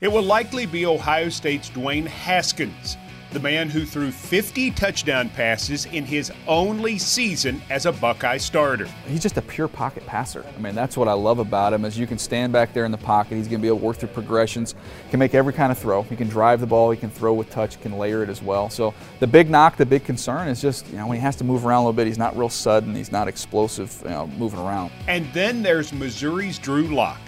it 0.00 0.06
will 0.06 0.22
likely 0.22 0.64
be 0.64 0.86
Ohio 0.86 1.28
State's 1.28 1.70
Dwayne 1.70 2.06
Haskins 2.06 2.96
the 3.36 3.42
man 3.42 3.68
who 3.68 3.84
threw 3.84 4.10
50 4.10 4.70
touchdown 4.70 5.28
passes 5.28 5.84
in 5.84 6.06
his 6.06 6.32
only 6.46 6.96
season 6.96 7.60
as 7.68 7.84
a 7.84 7.92
Buckeye 7.92 8.38
starter. 8.38 8.86
He's 9.06 9.20
just 9.20 9.36
a 9.36 9.42
pure 9.42 9.68
pocket 9.68 10.06
passer. 10.06 10.42
I 10.56 10.58
mean, 10.58 10.74
that's 10.74 10.96
what 10.96 11.06
I 11.06 11.12
love 11.12 11.38
about 11.38 11.74
him 11.74 11.84
is 11.84 11.98
you 11.98 12.06
can 12.06 12.16
stand 12.16 12.54
back 12.54 12.72
there 12.72 12.86
in 12.86 12.90
the 12.90 12.96
pocket. 12.96 13.34
He's 13.36 13.46
going 13.46 13.58
to 13.58 13.62
be 13.62 13.68
able 13.68 13.80
to 13.80 13.84
work 13.84 13.98
through 13.98 14.08
progressions. 14.08 14.74
Can 15.10 15.18
make 15.18 15.34
every 15.34 15.52
kind 15.52 15.70
of 15.70 15.76
throw. 15.76 16.02
He 16.04 16.16
can 16.16 16.28
drive 16.28 16.60
the 16.60 16.66
ball. 16.66 16.90
He 16.90 16.96
can 16.96 17.10
throw 17.10 17.34
with 17.34 17.50
touch. 17.50 17.78
Can 17.82 17.98
layer 17.98 18.22
it 18.22 18.30
as 18.30 18.40
well. 18.40 18.70
So 18.70 18.94
the 19.20 19.26
big 19.26 19.50
knock, 19.50 19.76
the 19.76 19.84
big 19.84 20.02
concern 20.02 20.48
is 20.48 20.62
just 20.62 20.88
you 20.88 20.96
know 20.96 21.06
when 21.06 21.18
he 21.18 21.22
has 21.22 21.36
to 21.36 21.44
move 21.44 21.66
around 21.66 21.82
a 21.82 21.88
little 21.88 21.92
bit, 21.92 22.06
he's 22.06 22.16
not 22.16 22.34
real 22.38 22.48
sudden. 22.48 22.94
He's 22.94 23.12
not 23.12 23.28
explosive, 23.28 24.00
you 24.04 24.12
know, 24.12 24.28
moving 24.28 24.60
around. 24.60 24.92
And 25.08 25.30
then 25.34 25.62
there's 25.62 25.92
Missouri's 25.92 26.58
Drew 26.58 26.84
Lock, 26.84 27.20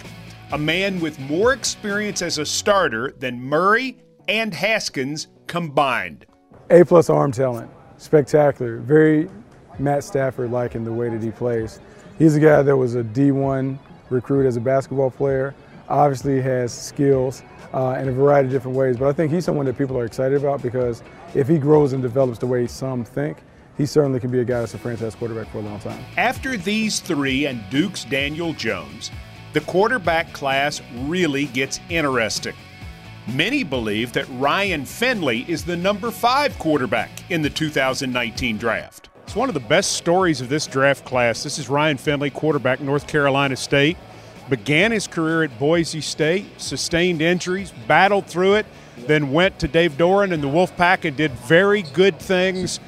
a 0.53 0.57
man 0.57 0.99
with 0.99 1.19
more 1.19 1.53
experience 1.53 2.23
as 2.23 2.39
a 2.39 2.47
starter 2.47 3.13
than 3.19 3.39
Murray 3.39 3.99
and 4.27 4.55
Haskins 4.55 5.27
combined. 5.49 6.25
A 6.69 6.85
plus 6.85 7.09
arm 7.09 7.33
talent, 7.33 7.69
spectacular. 7.97 8.77
Very 8.77 9.27
Matt 9.79 10.05
Stafford 10.05 10.51
like 10.51 10.75
in 10.75 10.85
the 10.85 10.93
way 10.93 11.09
that 11.09 11.21
he 11.21 11.31
plays. 11.31 11.81
He's 12.17 12.35
a 12.35 12.39
guy 12.39 12.61
that 12.61 12.77
was 12.77 12.95
a 12.95 13.03
D1 13.03 13.77
recruit 14.09 14.45
as 14.45 14.55
a 14.55 14.61
basketball 14.61 15.11
player. 15.11 15.53
Obviously 15.89 16.39
has 16.41 16.71
skills 16.71 17.41
uh, 17.73 17.97
in 17.99 18.07
a 18.07 18.11
variety 18.11 18.47
of 18.47 18.51
different 18.51 18.77
ways, 18.77 18.95
but 18.97 19.07
I 19.07 19.13
think 19.13 19.31
he's 19.31 19.43
someone 19.43 19.65
that 19.65 19.77
people 19.77 19.97
are 19.97 20.05
excited 20.05 20.39
about 20.39 20.61
because 20.61 21.01
if 21.33 21.47
he 21.47 21.57
grows 21.57 21.93
and 21.93 22.01
develops 22.01 22.37
the 22.37 22.47
way 22.47 22.67
some 22.67 23.03
think, 23.03 23.37
he 23.75 23.85
certainly 23.85 24.19
can 24.19 24.29
be 24.29 24.41
a 24.41 24.45
guy 24.45 24.59
that's 24.59 24.73
a 24.75 24.77
franchise 24.77 25.15
quarterback 25.15 25.47
for 25.47 25.59
a 25.59 25.61
long 25.61 25.79
time. 25.79 26.03
After 26.17 26.57
these 26.57 26.99
three 26.99 27.47
and 27.47 27.67
Duke's 27.71 28.03
Daniel 28.03 28.53
Jones, 28.53 29.09
the 29.53 29.61
quarterback 29.61 30.31
class 30.33 30.81
really 31.05 31.45
gets 31.45 31.79
interesting. 31.89 32.55
Many 33.35 33.63
believe 33.63 34.13
that 34.13 34.25
Ryan 34.29 34.85
Finley 34.85 35.45
is 35.47 35.63
the 35.63 35.77
number 35.77 36.09
five 36.09 36.57
quarterback 36.57 37.09
in 37.29 37.41
the 37.41 37.49
2019 37.49 38.57
draft. 38.57 39.09
It's 39.23 39.35
one 39.35 39.49
of 39.49 39.53
the 39.53 39.59
best 39.59 39.93
stories 39.93 40.41
of 40.41 40.49
this 40.49 40.65
draft 40.65 41.05
class. 41.05 41.43
This 41.43 41.59
is 41.59 41.69
Ryan 41.69 41.97
Finley, 41.97 42.29
quarterback, 42.31 42.79
North 42.81 43.07
Carolina 43.07 43.55
State. 43.55 43.97
Began 44.49 44.91
his 44.91 45.05
career 45.05 45.43
at 45.43 45.59
Boise 45.59 46.01
State, 46.01 46.45
sustained 46.59 47.21
injuries, 47.21 47.71
battled 47.87 48.25
through 48.25 48.55
it, 48.55 48.65
then 48.97 49.31
went 49.31 49.59
to 49.59 49.67
Dave 49.67 49.93
Doeren 49.93 50.33
and 50.33 50.41
the 50.41 50.47
Wolfpack 50.47 51.05
and 51.05 51.15
did 51.15 51.31
very 51.31 51.83
good 51.83 52.19
things. 52.19 52.79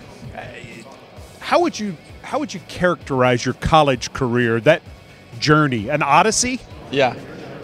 How 1.40 1.60
would 1.60 1.80
you 1.80 1.96
how 2.24 2.40
would 2.40 2.54
you 2.54 2.62
characterize 2.68 3.46
your 3.46 3.56
college 3.56 4.14
career? 4.14 4.60
That 4.62 4.82
journey, 5.40 5.90
an 5.90 6.02
odyssey? 6.02 6.60
Yeah, 6.90 7.14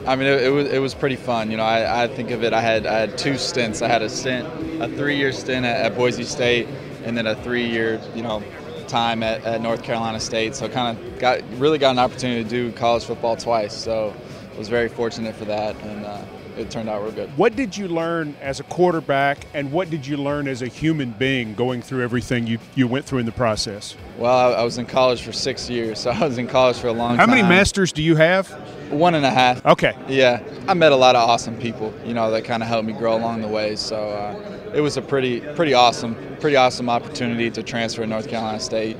I 0.07 0.15
mean, 0.15 0.27
it, 0.27 0.43
it, 0.43 0.49
was 0.49 0.67
it 0.67 0.79
was 0.79 0.93
pretty 0.93 1.17
fun. 1.17 1.51
You 1.51 1.57
know, 1.57 1.63
I, 1.63 2.03
I 2.03 2.07
think 2.07 2.31
of 2.31 2.43
it. 2.43 2.53
I 2.53 2.61
had 2.61 2.85
I 2.85 2.99
had 2.99 3.17
two 3.17 3.37
stints. 3.37 3.81
I 3.81 3.89
had 3.89 4.01
a 4.01 4.09
stint, 4.09 4.47
a 4.81 4.87
three-year 4.87 5.33
stint 5.33 5.65
at, 5.65 5.85
at 5.85 5.95
Boise 5.97 6.23
State, 6.23 6.67
and 7.03 7.17
then 7.17 7.27
a 7.27 7.35
three-year, 7.35 7.99
you 8.15 8.21
know, 8.21 8.41
time 8.87 9.21
at, 9.21 9.43
at 9.43 9.61
North 9.61 9.83
Carolina 9.83 10.19
State. 10.19 10.55
So 10.55 10.69
kind 10.69 10.97
of 10.97 11.19
got 11.19 11.41
really 11.57 11.77
got 11.77 11.91
an 11.91 11.99
opportunity 11.99 12.43
to 12.43 12.49
do 12.49 12.71
college 12.71 13.03
football 13.03 13.35
twice. 13.35 13.75
So 13.75 14.13
I 14.53 14.57
was 14.57 14.69
very 14.69 14.87
fortunate 14.87 15.35
for 15.35 15.45
that, 15.45 15.75
and 15.83 16.05
uh, 16.05 16.23
it 16.57 16.71
turned 16.71 16.87
out 16.87 17.03
real 17.03 17.11
good. 17.11 17.37
What 17.37 17.57
did 17.57 17.75
you 17.75 17.89
learn 17.89 18.35
as 18.41 18.61
a 18.61 18.63
quarterback, 18.63 19.45
and 19.53 19.73
what 19.73 19.89
did 19.89 20.07
you 20.07 20.15
learn 20.15 20.47
as 20.47 20.61
a 20.61 20.67
human 20.67 21.11
being 21.11 21.53
going 21.53 21.81
through 21.81 22.03
everything 22.03 22.47
you, 22.47 22.59
you 22.75 22.87
went 22.87 23.05
through 23.05 23.19
in 23.19 23.25
the 23.25 23.31
process? 23.33 23.95
Well, 24.17 24.35
I, 24.35 24.61
I 24.61 24.63
was 24.63 24.77
in 24.77 24.85
college 24.85 25.21
for 25.21 25.33
six 25.33 25.69
years, 25.69 25.99
so 25.99 26.11
I 26.11 26.25
was 26.25 26.37
in 26.37 26.47
college 26.47 26.77
for 26.77 26.87
a 26.87 26.93
long 26.93 27.17
How 27.17 27.25
time. 27.25 27.29
How 27.29 27.35
many 27.35 27.47
masters 27.47 27.91
do 27.91 28.01
you 28.01 28.15
have? 28.15 28.49
One 28.89 29.15
and 29.15 29.25
a 29.25 29.29
half. 29.29 29.65
Okay. 29.65 29.95
Yeah, 30.07 30.41
I 30.67 30.73
met 30.73 30.91
a 30.91 30.95
lot 30.95 31.15
of 31.15 31.29
awesome 31.29 31.57
people, 31.59 31.93
you 32.05 32.13
know, 32.13 32.31
that 32.31 32.45
kind 32.45 32.63
of 32.63 32.69
helped 32.69 32.87
me 32.87 32.93
grow 32.93 33.15
along 33.17 33.41
the 33.41 33.47
way. 33.47 33.75
So 33.75 34.09
uh, 34.09 34.71
it 34.73 34.81
was 34.81 34.97
a 34.97 35.01
pretty, 35.01 35.41
pretty 35.41 35.73
awesome, 35.73 36.15
pretty 36.39 36.55
awesome 36.55 36.89
opportunity 36.89 37.49
to 37.51 37.63
transfer 37.63 38.01
to 38.01 38.07
North 38.07 38.29
Carolina 38.29 38.59
State. 38.59 38.97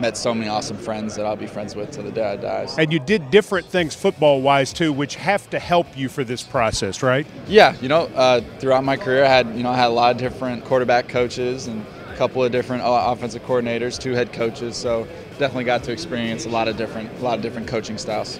Met 0.00 0.16
so 0.16 0.32
many 0.32 0.48
awesome 0.48 0.76
friends 0.76 1.16
that 1.16 1.26
I'll 1.26 1.34
be 1.34 1.48
friends 1.48 1.74
with 1.74 1.90
till 1.90 2.04
the 2.04 2.12
day 2.12 2.24
I 2.24 2.36
die. 2.36 2.68
And 2.78 2.92
you 2.92 3.00
did 3.00 3.32
different 3.32 3.66
things 3.66 3.96
football-wise 3.96 4.72
too, 4.72 4.92
which 4.92 5.16
have 5.16 5.50
to 5.50 5.58
help 5.58 5.98
you 5.98 6.08
for 6.08 6.22
this 6.22 6.42
process, 6.42 7.02
right? 7.02 7.26
Yeah, 7.48 7.74
you 7.80 7.88
know, 7.88 8.02
uh, 8.14 8.40
throughout 8.60 8.84
my 8.84 8.96
career, 8.96 9.24
I 9.24 9.28
had 9.28 9.56
you 9.56 9.64
know 9.64 9.70
I 9.70 9.76
had 9.76 9.88
a 9.88 9.94
lot 9.94 10.12
of 10.12 10.18
different 10.18 10.64
quarterback 10.64 11.08
coaches 11.08 11.66
and 11.66 11.84
a 12.12 12.16
couple 12.16 12.44
of 12.44 12.52
different 12.52 12.84
uh, 12.84 13.04
offensive 13.08 13.42
coordinators, 13.42 13.98
two 13.98 14.12
head 14.12 14.32
coaches. 14.32 14.76
So 14.76 15.08
definitely 15.32 15.64
got 15.64 15.82
to 15.84 15.92
experience 15.92 16.46
a 16.46 16.48
lot 16.48 16.68
of 16.68 16.76
different, 16.76 17.10
a 17.18 17.22
lot 17.22 17.36
of 17.36 17.42
different 17.42 17.66
coaching 17.66 17.98
styles. 17.98 18.38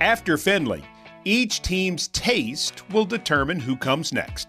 After 0.00 0.38
Finley, 0.38 0.82
each 1.26 1.60
team's 1.60 2.08
taste 2.08 2.88
will 2.90 3.04
determine 3.04 3.60
who 3.60 3.76
comes 3.76 4.14
next. 4.14 4.48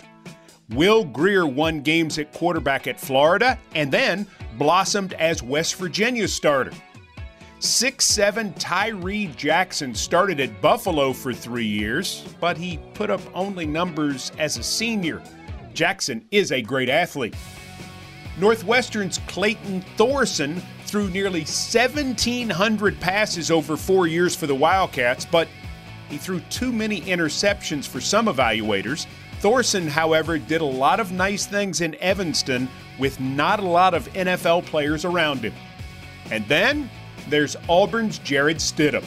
Will 0.69 1.03
Grier 1.03 1.45
won 1.45 1.81
games 1.81 2.17
at 2.17 2.31
quarterback 2.31 2.87
at 2.87 2.97
Florida 2.97 3.59
and 3.75 3.91
then 3.91 4.25
blossomed 4.57 5.11
as 5.13 5.43
West 5.43 5.75
Virginia's 5.75 6.33
starter. 6.33 6.71
6'7 7.59 8.53
Tyree 8.57 9.27
Jackson 9.35 9.93
started 9.93 10.39
at 10.39 10.61
Buffalo 10.61 11.11
for 11.11 11.33
three 11.33 11.65
years, 11.65 12.25
but 12.39 12.57
he 12.57 12.79
put 12.93 13.09
up 13.09 13.21
only 13.33 13.65
numbers 13.65 14.31
as 14.39 14.57
a 14.57 14.63
senior. 14.63 15.21
Jackson 15.73 16.25
is 16.31 16.53
a 16.53 16.61
great 16.61 16.87
athlete. 16.87 17.35
Northwestern's 18.39 19.19
Clayton 19.27 19.81
Thorson 19.97 20.61
threw 20.91 21.09
nearly 21.09 21.39
1,700 21.39 22.99
passes 22.99 23.49
over 23.49 23.77
four 23.77 24.07
years 24.07 24.35
for 24.35 24.45
the 24.45 24.53
Wildcats, 24.53 25.23
but 25.23 25.47
he 26.09 26.17
threw 26.17 26.41
too 26.49 26.73
many 26.73 26.99
interceptions 27.01 27.87
for 27.87 28.01
some 28.01 28.25
evaluators. 28.25 29.07
Thorson, 29.39 29.87
however, 29.87 30.37
did 30.37 30.59
a 30.59 30.65
lot 30.65 30.99
of 30.99 31.13
nice 31.13 31.45
things 31.45 31.79
in 31.79 31.95
Evanston 31.95 32.67
with 32.99 33.17
not 33.21 33.61
a 33.61 33.65
lot 33.65 33.93
of 33.93 34.11
NFL 34.11 34.65
players 34.65 35.05
around 35.05 35.39
him. 35.39 35.53
And 36.29 36.45
then 36.49 36.89
there's 37.29 37.55
Auburn's 37.69 38.19
Jarrett 38.19 38.57
Stidham. 38.57 39.05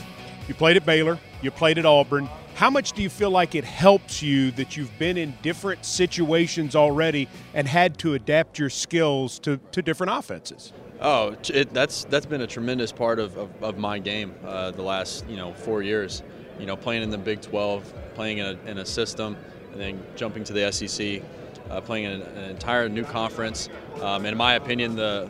You 0.49 0.55
played 0.55 0.79
at 0.79 0.87
Baylor, 0.87 1.19
you 1.43 1.51
played 1.51 1.77
at 1.77 1.85
Auburn. 1.85 2.31
How 2.55 2.71
much 2.71 2.93
do 2.93 3.03
you 3.03 3.11
feel 3.11 3.31
like 3.31 3.55
it 3.55 3.65
helps 3.65 4.23
you 4.23 4.53
that 4.53 4.75
you've 4.75 4.97
been 4.99 5.19
in 5.19 5.35
different 5.43 5.85
situations 5.85 6.75
already 6.75 7.29
and 7.53 7.69
had 7.69 7.99
to 7.99 8.15
adapt 8.15 8.59
your 8.59 8.71
skills 8.71 9.39
to, 9.41 9.59
to 9.73 9.83
different 9.83 10.13
offenses? 10.15 10.73
Oh, 11.01 11.37
it, 11.49 11.75
that's 11.75 12.05
that's 12.05 12.27
been 12.27 12.41
a 12.41 12.47
tremendous 12.47 12.93
part 12.93 13.19
of, 13.19 13.37
of, 13.37 13.51
of 13.63 13.79
my 13.79 13.99
game 13.99 14.35
uh, 14.45 14.71
the 14.71 14.83
last 14.83 15.27
you 15.29 15.37
know 15.37 15.53
four 15.53 15.83
years. 15.83 16.23
You 16.59 16.67
know, 16.67 16.77
playing 16.77 17.03
in 17.03 17.11
the 17.11 17.19
Big 17.19 17.41
12, 17.41 17.93
playing 18.15 18.39
in 18.39 18.47
a, 18.47 18.71
in 18.71 18.79
a 18.79 18.87
system, 18.87 19.37
and 19.73 19.81
then 19.81 20.03
jumping 20.15 20.45
to 20.45 20.53
the 20.53 20.71
SEC, 20.71 21.21
uh, 21.69 21.81
playing 21.81 22.05
in 22.05 22.23
an, 22.23 22.51
entire 22.51 22.89
new 22.89 23.03
conference. 23.03 23.69
Um, 24.01 24.25
in 24.25 24.37
my 24.37 24.55
opinion, 24.55 24.95
the 24.95 25.29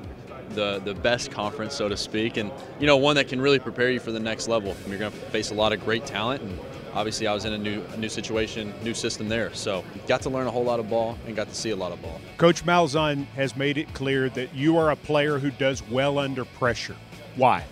the 0.50 0.82
the 0.84 0.94
best 0.94 1.30
conference, 1.30 1.74
so 1.74 1.88
to 1.88 1.96
speak, 1.96 2.36
and 2.36 2.50
you 2.78 2.86
know 2.86 2.98
one 2.98 3.16
that 3.16 3.28
can 3.28 3.40
really 3.40 3.58
prepare 3.58 3.90
you 3.90 4.00
for 4.00 4.12
the 4.12 4.20
next 4.20 4.48
level. 4.48 4.76
You're 4.86 4.98
going 4.98 5.12
to 5.12 5.16
face 5.16 5.50
a 5.50 5.54
lot 5.54 5.72
of 5.72 5.82
great 5.82 6.04
talent, 6.04 6.42
and 6.42 6.58
obviously 6.94 7.26
I 7.26 7.34
was 7.34 7.44
in 7.44 7.52
a 7.52 7.58
new 7.58 7.82
a 7.92 7.96
new 7.96 8.08
situation, 8.08 8.72
new 8.82 8.94
system 8.94 9.28
there. 9.28 9.52
So 9.54 9.84
got 10.06 10.22
to 10.22 10.30
learn 10.30 10.46
a 10.46 10.50
whole 10.50 10.64
lot 10.64 10.80
of 10.80 10.88
ball 10.88 11.18
and 11.26 11.36
got 11.36 11.48
to 11.48 11.54
see 11.54 11.70
a 11.70 11.76
lot 11.76 11.92
of 11.92 12.00
ball. 12.00 12.20
Coach 12.38 12.64
Malzahn 12.64 13.26
has 13.36 13.56
made 13.56 13.76
it 13.76 13.92
clear 13.94 14.28
that 14.30 14.54
you 14.54 14.78
are 14.78 14.90
a 14.90 14.96
player 14.96 15.38
who 15.38 15.50
does 15.50 15.86
well 15.88 16.18
under 16.18 16.44
pressure. 16.44 16.96
Why? 17.36 17.64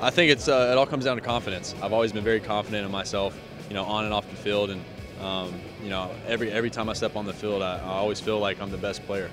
I 0.00 0.10
think 0.10 0.30
it's 0.32 0.48
uh, 0.48 0.70
it 0.72 0.78
all 0.78 0.86
comes 0.86 1.04
down 1.04 1.16
to 1.16 1.22
confidence. 1.22 1.74
I've 1.82 1.92
always 1.92 2.12
been 2.12 2.24
very 2.24 2.40
confident 2.40 2.84
in 2.84 2.90
myself, 2.90 3.38
you 3.68 3.74
know, 3.74 3.84
on 3.84 4.04
and 4.04 4.14
off 4.14 4.28
the 4.30 4.36
field, 4.36 4.70
and 4.70 4.82
um, 5.20 5.54
you 5.82 5.90
know, 5.90 6.10
every 6.26 6.50
every 6.50 6.70
time 6.70 6.88
I 6.88 6.94
step 6.94 7.16
on 7.16 7.26
the 7.26 7.34
field, 7.34 7.62
I, 7.62 7.78
I 7.78 7.82
always 7.82 8.20
feel 8.20 8.38
like 8.38 8.60
I'm 8.60 8.70
the 8.70 8.78
best 8.78 9.04
player. 9.06 9.30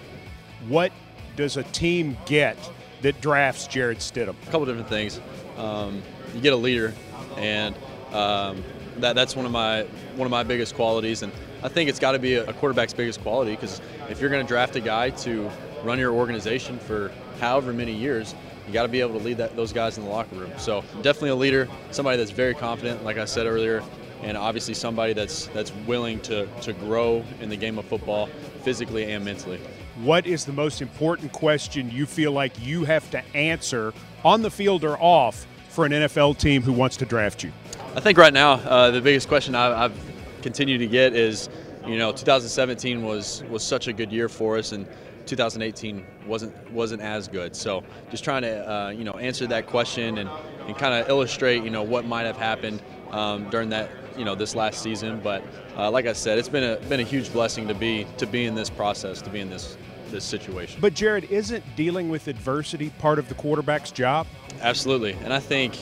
What 0.67 0.91
does 1.35 1.55
a 1.55 1.63
team 1.63 2.17
get 2.25 2.57
that 3.01 3.21
drafts 3.21 3.67
Jarrett 3.67 3.99
Stidham? 3.99 4.35
A 4.41 4.45
couple 4.47 4.65
different 4.65 4.89
things. 4.89 5.21
Um, 5.57 6.01
you 6.33 6.41
get 6.41 6.51
a 6.51 6.57
leader, 6.57 6.93
and 7.37 7.75
um, 8.11 8.63
that, 8.99 9.15
that's 9.15 9.35
one 9.35 9.45
of 9.45 9.51
my 9.51 9.83
one 10.15 10.25
of 10.25 10.31
my 10.31 10.43
biggest 10.43 10.75
qualities, 10.75 11.23
and 11.23 11.31
I 11.63 11.69
think 11.69 11.89
it's 11.89 11.99
got 11.99 12.13
to 12.13 12.19
be 12.19 12.35
a, 12.35 12.53
quarterback's 12.53 12.93
biggest 12.93 13.21
quality 13.21 13.51
because 13.51 13.81
if 14.09 14.19
you're 14.19 14.29
going 14.29 14.45
to 14.45 14.47
draft 14.47 14.75
a 14.75 14.79
guy 14.79 15.09
to 15.11 15.49
run 15.83 15.99
your 15.99 16.11
organization 16.11 16.79
for 16.79 17.11
however 17.39 17.73
many 17.73 17.93
years, 17.93 18.35
you 18.67 18.73
got 18.73 18.83
to 18.83 18.89
be 18.89 19.01
able 19.01 19.17
to 19.17 19.25
lead 19.25 19.37
that, 19.37 19.55
those 19.55 19.73
guys 19.73 19.97
in 19.97 20.03
the 20.03 20.09
locker 20.09 20.35
room. 20.35 20.51
So 20.57 20.83
definitely 21.01 21.29
a 21.29 21.35
leader, 21.35 21.67
somebody 21.91 22.17
that's 22.17 22.31
very 22.31 22.53
confident, 22.53 23.03
like 23.03 23.17
I 23.17 23.25
said 23.25 23.47
earlier, 23.47 23.83
and 24.23 24.37
obviously 24.37 24.73
somebody 24.73 25.13
that's 25.13 25.47
that's 25.47 25.71
willing 25.85 26.19
to 26.21 26.47
to 26.61 26.73
grow 26.73 27.23
in 27.39 27.49
the 27.49 27.57
game 27.57 27.77
of 27.77 27.85
football 27.85 28.27
physically 28.63 29.11
and 29.11 29.23
mentally. 29.23 29.59
What 30.01 30.27
is 30.27 30.45
the 30.45 30.53
most 30.53 30.81
important 30.81 31.31
question 31.31 31.89
you 31.89 32.05
feel 32.05 32.31
like 32.31 32.53
you 32.61 32.83
have 32.83 33.09
to 33.11 33.23
answer 33.35 33.93
on 34.23 34.41
the 34.41 34.51
field 34.51 34.83
or 34.83 34.97
off 35.01 35.47
for 35.69 35.85
an 35.85 35.91
NFL 35.91 36.37
team 36.37 36.61
who 36.61 36.73
wants 36.73 36.97
to 36.97 37.05
draft 37.05 37.43
you? 37.43 37.51
I 37.97 37.99
think 37.99 38.19
right 38.19 38.31
now 38.31 38.51
uh, 38.51 38.91
the 38.91 39.01
biggest 39.01 39.27
question 39.27 39.55
I've, 39.55 39.91
I've 39.91 39.99
continued 40.43 40.77
to 40.77 40.87
get 40.87 41.15
is, 41.15 41.49
you 41.83 41.97
know, 41.97 42.11
2017 42.11 43.01
was 43.01 43.43
was 43.49 43.63
such 43.63 43.87
a 43.87 43.93
good 43.93 44.11
year 44.11 44.29
for 44.29 44.55
us, 44.55 44.71
and 44.71 44.87
2018 45.25 46.05
wasn't 46.27 46.71
wasn't 46.71 47.01
as 47.01 47.27
good. 47.27 47.55
So 47.55 47.83
just 48.11 48.23
trying 48.23 48.43
to 48.43 48.71
uh, 48.71 48.89
you 48.89 49.03
know 49.03 49.13
answer 49.13 49.47
that 49.47 49.65
question 49.65 50.19
and, 50.19 50.29
and 50.67 50.77
kind 50.77 50.93
of 50.93 51.09
illustrate 51.09 51.63
you 51.63 51.71
know 51.71 51.81
what 51.81 52.05
might 52.05 52.27
have 52.27 52.37
happened 52.37 52.83
um, 53.09 53.49
during 53.49 53.69
that 53.69 53.89
you 54.15 54.25
know 54.25 54.35
this 54.35 54.53
last 54.53 54.83
season. 54.83 55.19
But 55.19 55.41
uh, 55.75 55.89
like 55.89 56.05
I 56.05 56.13
said, 56.13 56.37
it's 56.37 56.49
been 56.49 56.63
a 56.63 56.75
been 56.89 56.99
a 56.99 57.03
huge 57.03 57.33
blessing 57.33 57.67
to 57.67 57.73
be 57.73 58.05
to 58.17 58.27
be 58.27 58.45
in 58.45 58.53
this 58.53 58.69
process, 58.69 59.23
to 59.23 59.31
be 59.31 59.39
in 59.39 59.49
this 59.49 59.75
this 60.11 60.23
situation. 60.23 60.79
But 60.81 60.93
Jarrett, 60.93 61.31
isn't 61.31 61.63
dealing 61.75 62.09
with 62.09 62.27
adversity 62.27 62.91
part 62.99 63.17
of 63.17 63.27
the 63.27 63.33
quarterback's 63.33 63.89
job? 63.89 64.27
Absolutely, 64.61 65.13
and 65.23 65.33
I 65.33 65.39
think 65.39 65.75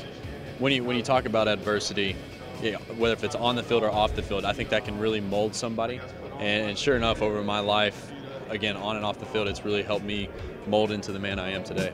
when 0.59 0.71
you 0.71 0.83
when 0.83 0.95
you 0.95 1.03
talk 1.03 1.25
about 1.25 1.47
adversity, 1.47 2.15
you 2.61 2.73
know, 2.73 2.79
whether 2.97 3.13
if 3.13 3.23
it's 3.23 3.35
on 3.35 3.55
the 3.55 3.63
field 3.63 3.83
or 3.83 3.91
off 3.91 4.15
the 4.15 4.21
field, 4.21 4.45
I 4.45 4.53
think 4.53 4.69
that 4.69 4.85
can 4.85 4.97
really 4.99 5.21
mold 5.21 5.55
somebody. 5.55 5.99
And, 6.39 6.69
and 6.69 6.77
sure 6.77 6.95
enough, 6.95 7.21
over 7.21 7.43
my 7.43 7.59
life, 7.59 8.11
again 8.49 8.75
on 8.77 8.95
and 8.95 9.05
off 9.05 9.19
the 9.19 9.25
field, 9.25 9.47
it's 9.47 9.65
really 9.65 9.83
helped 9.83 10.05
me 10.05 10.29
mold 10.67 10.91
into 10.91 11.11
the 11.11 11.19
man 11.19 11.39
I 11.39 11.51
am 11.51 11.63
today. 11.63 11.93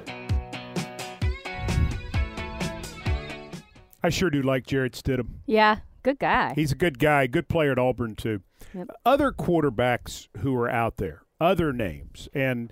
I 4.03 4.09
sure 4.09 4.29
do 4.29 4.41
like 4.41 4.65
Jarrett 4.65 4.93
Stidham. 4.93 5.27
Yeah, 5.45 5.77
good 6.01 6.17
guy. 6.17 6.53
He's 6.55 6.71
a 6.71 6.75
good 6.75 6.97
guy, 6.97 7.27
good 7.27 7.47
player 7.47 7.71
at 7.71 7.79
Auburn 7.79 8.15
too. 8.15 8.41
Yep. 8.73 8.89
Other 9.05 9.31
quarterbacks 9.31 10.27
who 10.39 10.55
are 10.55 10.69
out 10.69 10.97
there, 10.97 11.23
other 11.39 11.71
names, 11.71 12.27
and 12.33 12.71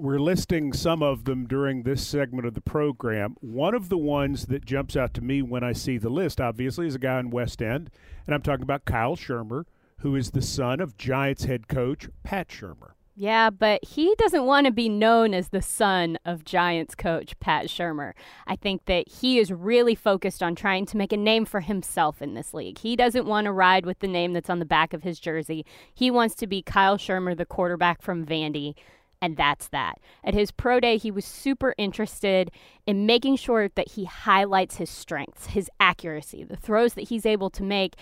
we're 0.00 0.18
listing 0.18 0.72
some 0.72 1.02
of 1.02 1.24
them 1.24 1.46
during 1.46 1.82
this 1.82 2.06
segment 2.06 2.46
of 2.46 2.54
the 2.54 2.60
program. 2.60 3.36
One 3.40 3.74
of 3.74 3.88
the 3.88 3.98
ones 3.98 4.46
that 4.46 4.64
jumps 4.64 4.96
out 4.96 5.14
to 5.14 5.20
me 5.20 5.42
when 5.42 5.64
I 5.64 5.72
see 5.72 5.98
the 5.98 6.10
list, 6.10 6.40
obviously, 6.40 6.86
is 6.86 6.94
a 6.94 6.98
guy 6.98 7.18
in 7.18 7.30
West 7.30 7.60
End, 7.60 7.90
and 8.26 8.34
I'm 8.34 8.42
talking 8.42 8.62
about 8.62 8.84
Kyle 8.84 9.16
Shurmur, 9.16 9.64
who 9.98 10.14
is 10.14 10.30
the 10.30 10.42
son 10.42 10.80
of 10.80 10.96
Giants 10.96 11.44
head 11.44 11.68
coach 11.68 12.08
Pat 12.22 12.48
Shurmur. 12.48 12.92
Yeah, 13.20 13.50
but 13.50 13.84
he 13.84 14.14
doesn't 14.16 14.44
want 14.44 14.66
to 14.66 14.70
be 14.70 14.88
known 14.88 15.34
as 15.34 15.48
the 15.48 15.60
son 15.60 16.18
of 16.24 16.44
Giants 16.44 16.94
coach 16.94 17.36
Pat 17.40 17.66
Shurmur. 17.66 18.12
I 18.46 18.54
think 18.54 18.84
that 18.84 19.08
he 19.08 19.40
is 19.40 19.50
really 19.50 19.96
focused 19.96 20.40
on 20.40 20.54
trying 20.54 20.86
to 20.86 20.96
make 20.96 21.12
a 21.12 21.16
name 21.16 21.44
for 21.44 21.58
himself 21.58 22.22
in 22.22 22.34
this 22.34 22.54
league. 22.54 22.78
He 22.78 22.94
doesn't 22.94 23.26
want 23.26 23.46
to 23.46 23.52
ride 23.52 23.86
with 23.86 23.98
the 23.98 24.06
name 24.06 24.34
that's 24.34 24.48
on 24.48 24.60
the 24.60 24.64
back 24.64 24.92
of 24.94 25.02
his 25.02 25.18
jersey. 25.18 25.66
He 25.92 26.12
wants 26.12 26.36
to 26.36 26.46
be 26.46 26.62
Kyle 26.62 26.96
Shurmur, 26.96 27.36
the 27.36 27.44
quarterback 27.44 28.02
from 28.02 28.24
Vandy, 28.24 28.76
and 29.20 29.36
that's 29.36 29.68
that. 29.68 29.98
At 30.24 30.34
his 30.34 30.50
pro 30.50 30.80
day, 30.80 30.96
he 30.96 31.10
was 31.10 31.24
super 31.24 31.74
interested 31.76 32.50
in 32.86 33.06
making 33.06 33.36
sure 33.36 33.68
that 33.68 33.92
he 33.92 34.04
highlights 34.04 34.76
his 34.76 34.90
strengths, 34.90 35.46
his 35.46 35.70
accuracy, 35.80 36.44
the 36.44 36.56
throws 36.56 36.94
that 36.94 37.08
he's 37.08 37.26
able 37.26 37.50
to 37.50 37.62
make 37.62 37.96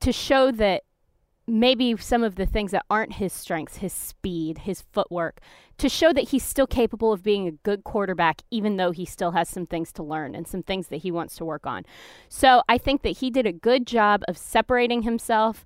to 0.00 0.12
show 0.12 0.50
that 0.50 0.82
maybe 1.46 1.96
some 1.96 2.22
of 2.22 2.36
the 2.36 2.46
things 2.46 2.70
that 2.70 2.84
aren't 2.88 3.14
his 3.14 3.32
strengths, 3.32 3.78
his 3.78 3.92
speed, 3.92 4.58
his 4.58 4.82
footwork, 4.92 5.40
to 5.78 5.88
show 5.88 6.12
that 6.12 6.28
he's 6.28 6.44
still 6.44 6.66
capable 6.66 7.12
of 7.12 7.22
being 7.22 7.48
a 7.48 7.52
good 7.52 7.82
quarterback, 7.82 8.42
even 8.50 8.76
though 8.76 8.92
he 8.92 9.04
still 9.04 9.32
has 9.32 9.48
some 9.48 9.66
things 9.66 9.92
to 9.92 10.02
learn 10.02 10.34
and 10.34 10.46
some 10.46 10.62
things 10.62 10.88
that 10.88 10.98
he 10.98 11.10
wants 11.10 11.36
to 11.36 11.44
work 11.44 11.66
on. 11.66 11.84
So 12.28 12.62
I 12.68 12.78
think 12.78 13.02
that 13.02 13.18
he 13.18 13.30
did 13.30 13.46
a 13.46 13.52
good 13.52 13.86
job 13.86 14.22
of 14.28 14.38
separating 14.38 15.02
himself 15.02 15.64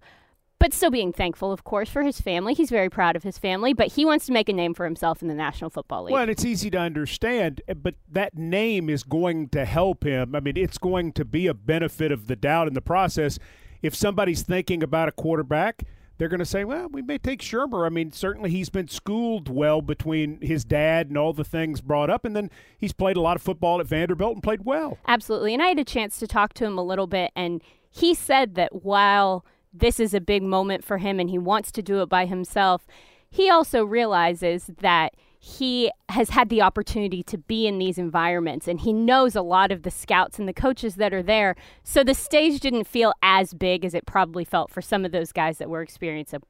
but 0.64 0.72
still 0.72 0.90
being 0.90 1.12
thankful, 1.12 1.53
of 1.53 1.62
course, 1.62 1.90
for 1.90 2.03
his 2.03 2.22
family. 2.22 2.55
He's 2.55 2.70
very 2.70 2.88
proud 2.88 3.16
of 3.16 3.22
his 3.22 3.37
family, 3.37 3.74
but 3.74 3.88
he 3.88 4.07
wants 4.07 4.24
to 4.24 4.33
make 4.33 4.48
a 4.48 4.53
name 4.55 4.72
for 4.72 4.87
himself 4.87 5.20
in 5.20 5.29
the 5.29 5.35
National 5.35 5.68
Football 5.68 6.05
League. 6.05 6.14
Well, 6.14 6.27
it's 6.31 6.42
easy 6.42 6.70
to 6.70 6.79
understand, 6.79 7.61
eh, 7.68 7.74
but 7.74 7.96
that 8.11 8.38
name 8.38 8.88
is 8.88 9.03
going 9.03 9.50
to 9.50 9.66
help 9.66 10.05
him. 10.05 10.35
I 10.35 10.40
mean, 10.40 10.57
it's 10.57 10.79
going 10.79 11.12
to 11.12 11.24
be 11.27 11.48
a 11.48 11.53
benefit 11.53 12.11
of 12.11 12.29
the 12.29 12.35
doubt 12.35 12.66
in 12.66 12.72
the 12.72 12.81
process. 12.81 13.38
If 13.83 13.94
somebody's 13.94 14.40
thinking 14.40 14.83
about 14.83 15.07
a 15.07 15.12
quarterback, 15.12 15.83
they're 16.16 16.31
going 16.31 16.38
to 16.38 16.46
say, 16.46 16.64
well, 16.64 16.88
we 16.88 17.03
may 17.03 17.18
take 17.18 17.42
Shurmur. 17.42 17.85
I 17.85 17.90
mean, 17.90 18.11
certainly 18.11 18.48
he's 18.48 18.70
been 18.70 18.88
schooled 18.88 19.50
well 19.50 19.83
between 19.83 20.40
his 20.40 20.64
dad 20.64 21.09
and 21.09 21.18
all 21.18 21.35
the 21.35 21.44
things 21.44 21.83
brought 21.83 22.09
up, 22.09 22.24
and 22.24 22.35
then 22.35 22.50
he's 22.79 22.94
played 22.94 23.18
a 23.18 23.20
lot 23.20 23.37
of 23.37 23.42
football 23.42 23.81
at 23.81 23.87
Vanderbilt 23.87 24.33
and 24.33 24.42
played 24.42 24.64
well. 24.64 24.96
Absolutely. 25.07 25.53
And 25.53 25.62
I 25.62 25.66
had 25.66 25.79
a 25.79 25.85
chance 25.85 26.18
to 26.20 26.27
talk 26.27 26.55
to 26.55 26.64
him 26.64 26.79
a 26.79 26.83
little 26.83 27.07
bit, 27.07 27.33
and 27.37 27.61
he 27.90 28.14
said 28.14 28.55
that 28.55 28.83
while 28.83 29.44
this 29.74 29.98
is 29.98 30.14
a 30.14 30.20
big 30.20 30.42
moment 30.42 30.84
for 30.84 30.98
him 30.98 31.18
and 31.18 31.28
he 31.28 31.38
wants 31.38 31.72
to 31.72 31.82
do 31.82 32.00
it 32.00 32.08
by 32.08 32.26
himself, 32.26 32.87
he 33.30 33.50
also 33.50 33.84
realizes 33.84 34.70
that 34.80 35.14
he 35.40 35.90
has 36.08 36.30
had 36.30 36.48
the 36.48 36.62
opportunity 36.62 37.22
to 37.22 37.37
be 37.37 37.66
in 37.66 37.78
these 37.78 37.98
environments 37.98 38.66
and 38.66 38.80
he 38.80 38.92
knows 38.92 39.37
a 39.37 39.42
lot 39.42 39.70
of 39.70 39.82
the 39.82 39.90
scouts 39.90 40.38
and 40.38 40.48
the 40.48 40.54
coaches 40.54 40.94
that 40.94 41.12
are 41.12 41.22
there. 41.22 41.54
So 41.82 42.02
the 42.02 42.14
stage 42.14 42.60
didn't 42.60 42.84
feel 42.84 43.12
as 43.22 43.52
big 43.52 43.84
as 43.84 43.92
it 43.92 44.06
probably 44.06 44.44
felt 44.44 44.70
for 44.70 44.80
some 44.80 45.04
of 45.04 45.12
those 45.12 45.32
guys 45.32 45.58
that 45.58 45.68
were 45.68 45.82
experiencing 45.82 46.40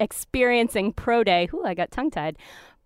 experiencing 0.00 0.92
pro 0.92 1.22
day. 1.22 1.48
Ooh, 1.54 1.64
I 1.64 1.74
got 1.74 1.92
tongue 1.92 2.10
tied. 2.10 2.36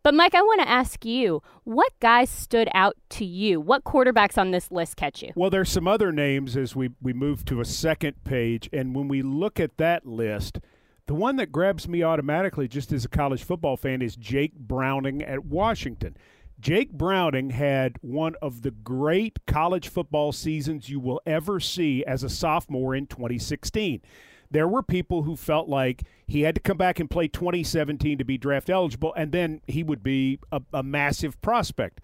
But 0.09 0.15
Mike, 0.15 0.35
I 0.35 0.41
want 0.41 0.63
to 0.63 0.69
ask 0.71 1.05
you, 1.05 1.43
what 1.65 1.93
guys 2.01 2.31
stood 2.31 2.71
out 2.73 2.97
to 3.11 3.27
you? 3.27 3.61
What 3.61 3.85
quarterbacks 3.85 4.39
on 4.39 4.53
this 4.53 4.71
list 4.71 4.97
catch 4.97 5.21
you? 5.21 5.33
Well, 5.37 5.51
there's 5.51 5.69
some 5.69 5.87
other 5.87 6.13
names 6.13 6.57
as 6.57 6.75
we 6.75 6.93
we 7.03 7.13
move 7.13 7.45
to 7.45 7.61
a 7.61 7.67
second 7.67 8.25
page, 8.25 8.71
and 8.73 8.95
when 8.95 9.07
we 9.07 9.21
look 9.21 9.61
at 9.61 9.77
that 9.77 10.07
list, 10.07 10.61
the 11.09 11.15
one 11.15 11.37
that 11.37 11.53
grabs 11.53 11.87
me 11.87 12.03
automatically, 12.03 12.69
just 12.69 12.91
as 12.91 13.05
a 13.05 13.09
college 13.11 13.45
football 13.45 13.77
fan, 13.77 14.01
is 14.01 14.17
Jake 14.17 14.55
Browning 14.55 15.23
at 15.23 15.45
Washington. 15.45 16.17
Jake 16.59 16.91
Browning 16.91 17.51
had 17.51 17.99
one 18.01 18.35
of 18.41 18.63
the 18.63 18.71
great 18.71 19.41
college 19.47 19.89
football 19.89 20.33
seasons 20.33 20.89
you 20.89 21.01
will 21.01 21.21
ever 21.27 21.61
see 21.61 22.03
as 22.07 22.23
a 22.23 22.31
sophomore 22.31 22.95
in 22.95 23.09
2016 23.09 24.01
there 24.51 24.69
were 24.69 24.83
people 24.83 25.23
who 25.23 25.37
felt 25.37 25.69
like 25.69 26.05
he 26.27 26.43
had 26.43 26.55
to 26.55 26.61
come 26.61 26.77
back 26.77 26.99
and 26.99 27.11
play 27.11 27.29
2017 27.29 28.19
to 28.19 28.25
be 28.25 28.39
draft 28.39 28.71
eligible, 28.71 29.15
and 29.15 29.33
then 29.33 29.61
he 29.67 29.83
would 29.83 30.03
be 30.03 30.39
a, 30.51 30.61
a 30.73 30.83
massive 30.83 31.41
prospect. 31.41 32.01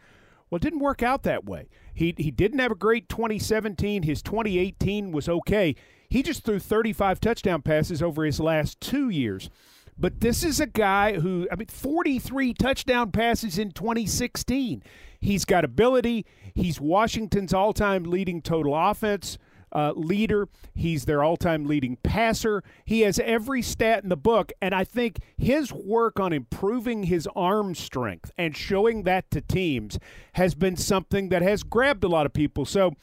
Well, 0.50 0.56
it 0.56 0.62
didn't 0.62 0.80
work 0.80 1.02
out 1.02 1.22
that 1.22 1.44
way. 1.44 1.68
He 1.94 2.14
he 2.16 2.30
didn't 2.30 2.58
have 2.58 2.72
a 2.72 2.76
great 2.76 3.08
2017. 3.08 4.02
His 4.02 4.22
2018 4.22 5.12
was 5.12 5.28
okay. 5.28 5.74
He 6.08 6.22
just 6.22 6.44
threw 6.44 6.58
35 6.58 7.20
touchdown 7.20 7.62
passes 7.62 8.02
over 8.02 8.24
his 8.24 8.40
last 8.40 8.80
two 8.80 9.08
years. 9.08 9.50
But 9.96 10.20
this 10.20 10.42
is 10.42 10.58
a 10.58 10.66
guy 10.66 11.20
who, 11.20 11.46
I 11.52 11.56
mean, 11.56 11.68
43 11.68 12.52
touchdown 12.54 13.12
passes 13.12 13.58
in 13.58 13.70
2016. 13.70 14.82
He's 15.20 15.44
got 15.44 15.64
ability. 15.64 16.26
He's 16.54 16.80
Washington's 16.80 17.54
all 17.54 17.72
time 17.72 18.04
leading 18.04 18.42
total 18.42 18.74
offense 18.76 19.38
uh, 19.74 19.92
leader. 19.96 20.48
He's 20.74 21.04
their 21.04 21.22
all 21.22 21.36
time 21.36 21.66
leading 21.66 21.96
passer. 21.96 22.62
He 22.84 23.00
has 23.00 23.18
every 23.18 23.62
stat 23.62 24.02
in 24.02 24.08
the 24.08 24.16
book. 24.16 24.52
And 24.62 24.74
I 24.74 24.84
think 24.84 25.18
his 25.36 25.72
work 25.72 26.20
on 26.20 26.32
improving 26.32 27.04
his 27.04 27.28
arm 27.34 27.74
strength 27.74 28.30
and 28.38 28.56
showing 28.56 29.02
that 29.02 29.30
to 29.32 29.40
teams 29.40 29.98
has 30.34 30.54
been 30.54 30.76
something 30.76 31.28
that 31.30 31.42
has 31.42 31.62
grabbed 31.62 32.04
a 32.04 32.08
lot 32.08 32.26
of 32.26 32.32
people. 32.32 32.64
So 32.64 32.94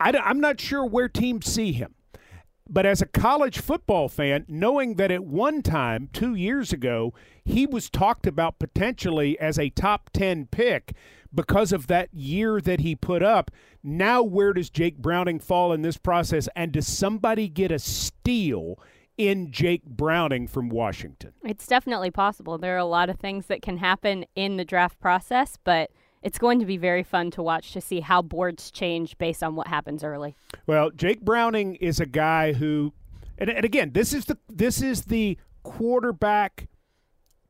I, 0.00 0.12
am 0.24 0.40
not 0.40 0.60
sure 0.60 0.84
where 0.84 1.08
teams 1.08 1.46
see 1.46 1.72
him. 1.72 1.94
But 2.68 2.84
as 2.84 3.00
a 3.00 3.06
college 3.06 3.60
football 3.60 4.08
fan, 4.08 4.44
knowing 4.48 4.94
that 4.94 5.12
at 5.12 5.24
one 5.24 5.62
time, 5.62 6.08
two 6.12 6.34
years 6.34 6.72
ago, 6.72 7.14
he 7.44 7.64
was 7.64 7.88
talked 7.88 8.26
about 8.26 8.58
potentially 8.58 9.38
as 9.38 9.56
a 9.56 9.70
top 9.70 10.10
10 10.12 10.48
pick 10.50 10.92
because 11.36 11.72
of 11.72 11.86
that 11.86 12.12
year 12.12 12.60
that 12.60 12.80
he 12.80 12.96
put 12.96 13.22
up. 13.22 13.50
Now, 13.82 14.22
where 14.22 14.52
does 14.52 14.70
Jake 14.70 14.98
Browning 14.98 15.38
fall 15.38 15.72
in 15.72 15.82
this 15.82 15.98
process? 15.98 16.48
And 16.56 16.72
does 16.72 16.88
somebody 16.88 17.48
get 17.48 17.70
a 17.70 17.78
steal 17.78 18.80
in 19.16 19.52
Jake 19.52 19.84
Browning 19.84 20.48
from 20.48 20.68
Washington? 20.68 21.32
It's 21.44 21.66
definitely 21.66 22.10
possible. 22.10 22.58
There 22.58 22.74
are 22.74 22.78
a 22.78 22.84
lot 22.84 23.08
of 23.08 23.18
things 23.18 23.46
that 23.46 23.62
can 23.62 23.78
happen 23.78 24.24
in 24.34 24.56
the 24.56 24.64
draft 24.64 24.98
process, 24.98 25.58
but 25.62 25.90
it's 26.22 26.38
going 26.38 26.58
to 26.58 26.66
be 26.66 26.76
very 26.76 27.02
fun 27.02 27.30
to 27.32 27.42
watch 27.42 27.72
to 27.72 27.80
see 27.80 28.00
how 28.00 28.22
boards 28.22 28.70
change 28.70 29.16
based 29.18 29.42
on 29.42 29.54
what 29.54 29.68
happens 29.68 30.02
early. 30.02 30.34
Well, 30.66 30.90
Jake 30.90 31.20
Browning 31.20 31.76
is 31.76 32.00
a 32.00 32.06
guy 32.06 32.54
who, 32.54 32.92
and, 33.38 33.48
and 33.48 33.64
again, 33.64 33.92
this 33.92 34.12
is 34.12 34.24
the 34.24 34.38
this 34.48 34.82
is 34.82 35.02
the 35.02 35.38
quarterback 35.62 36.68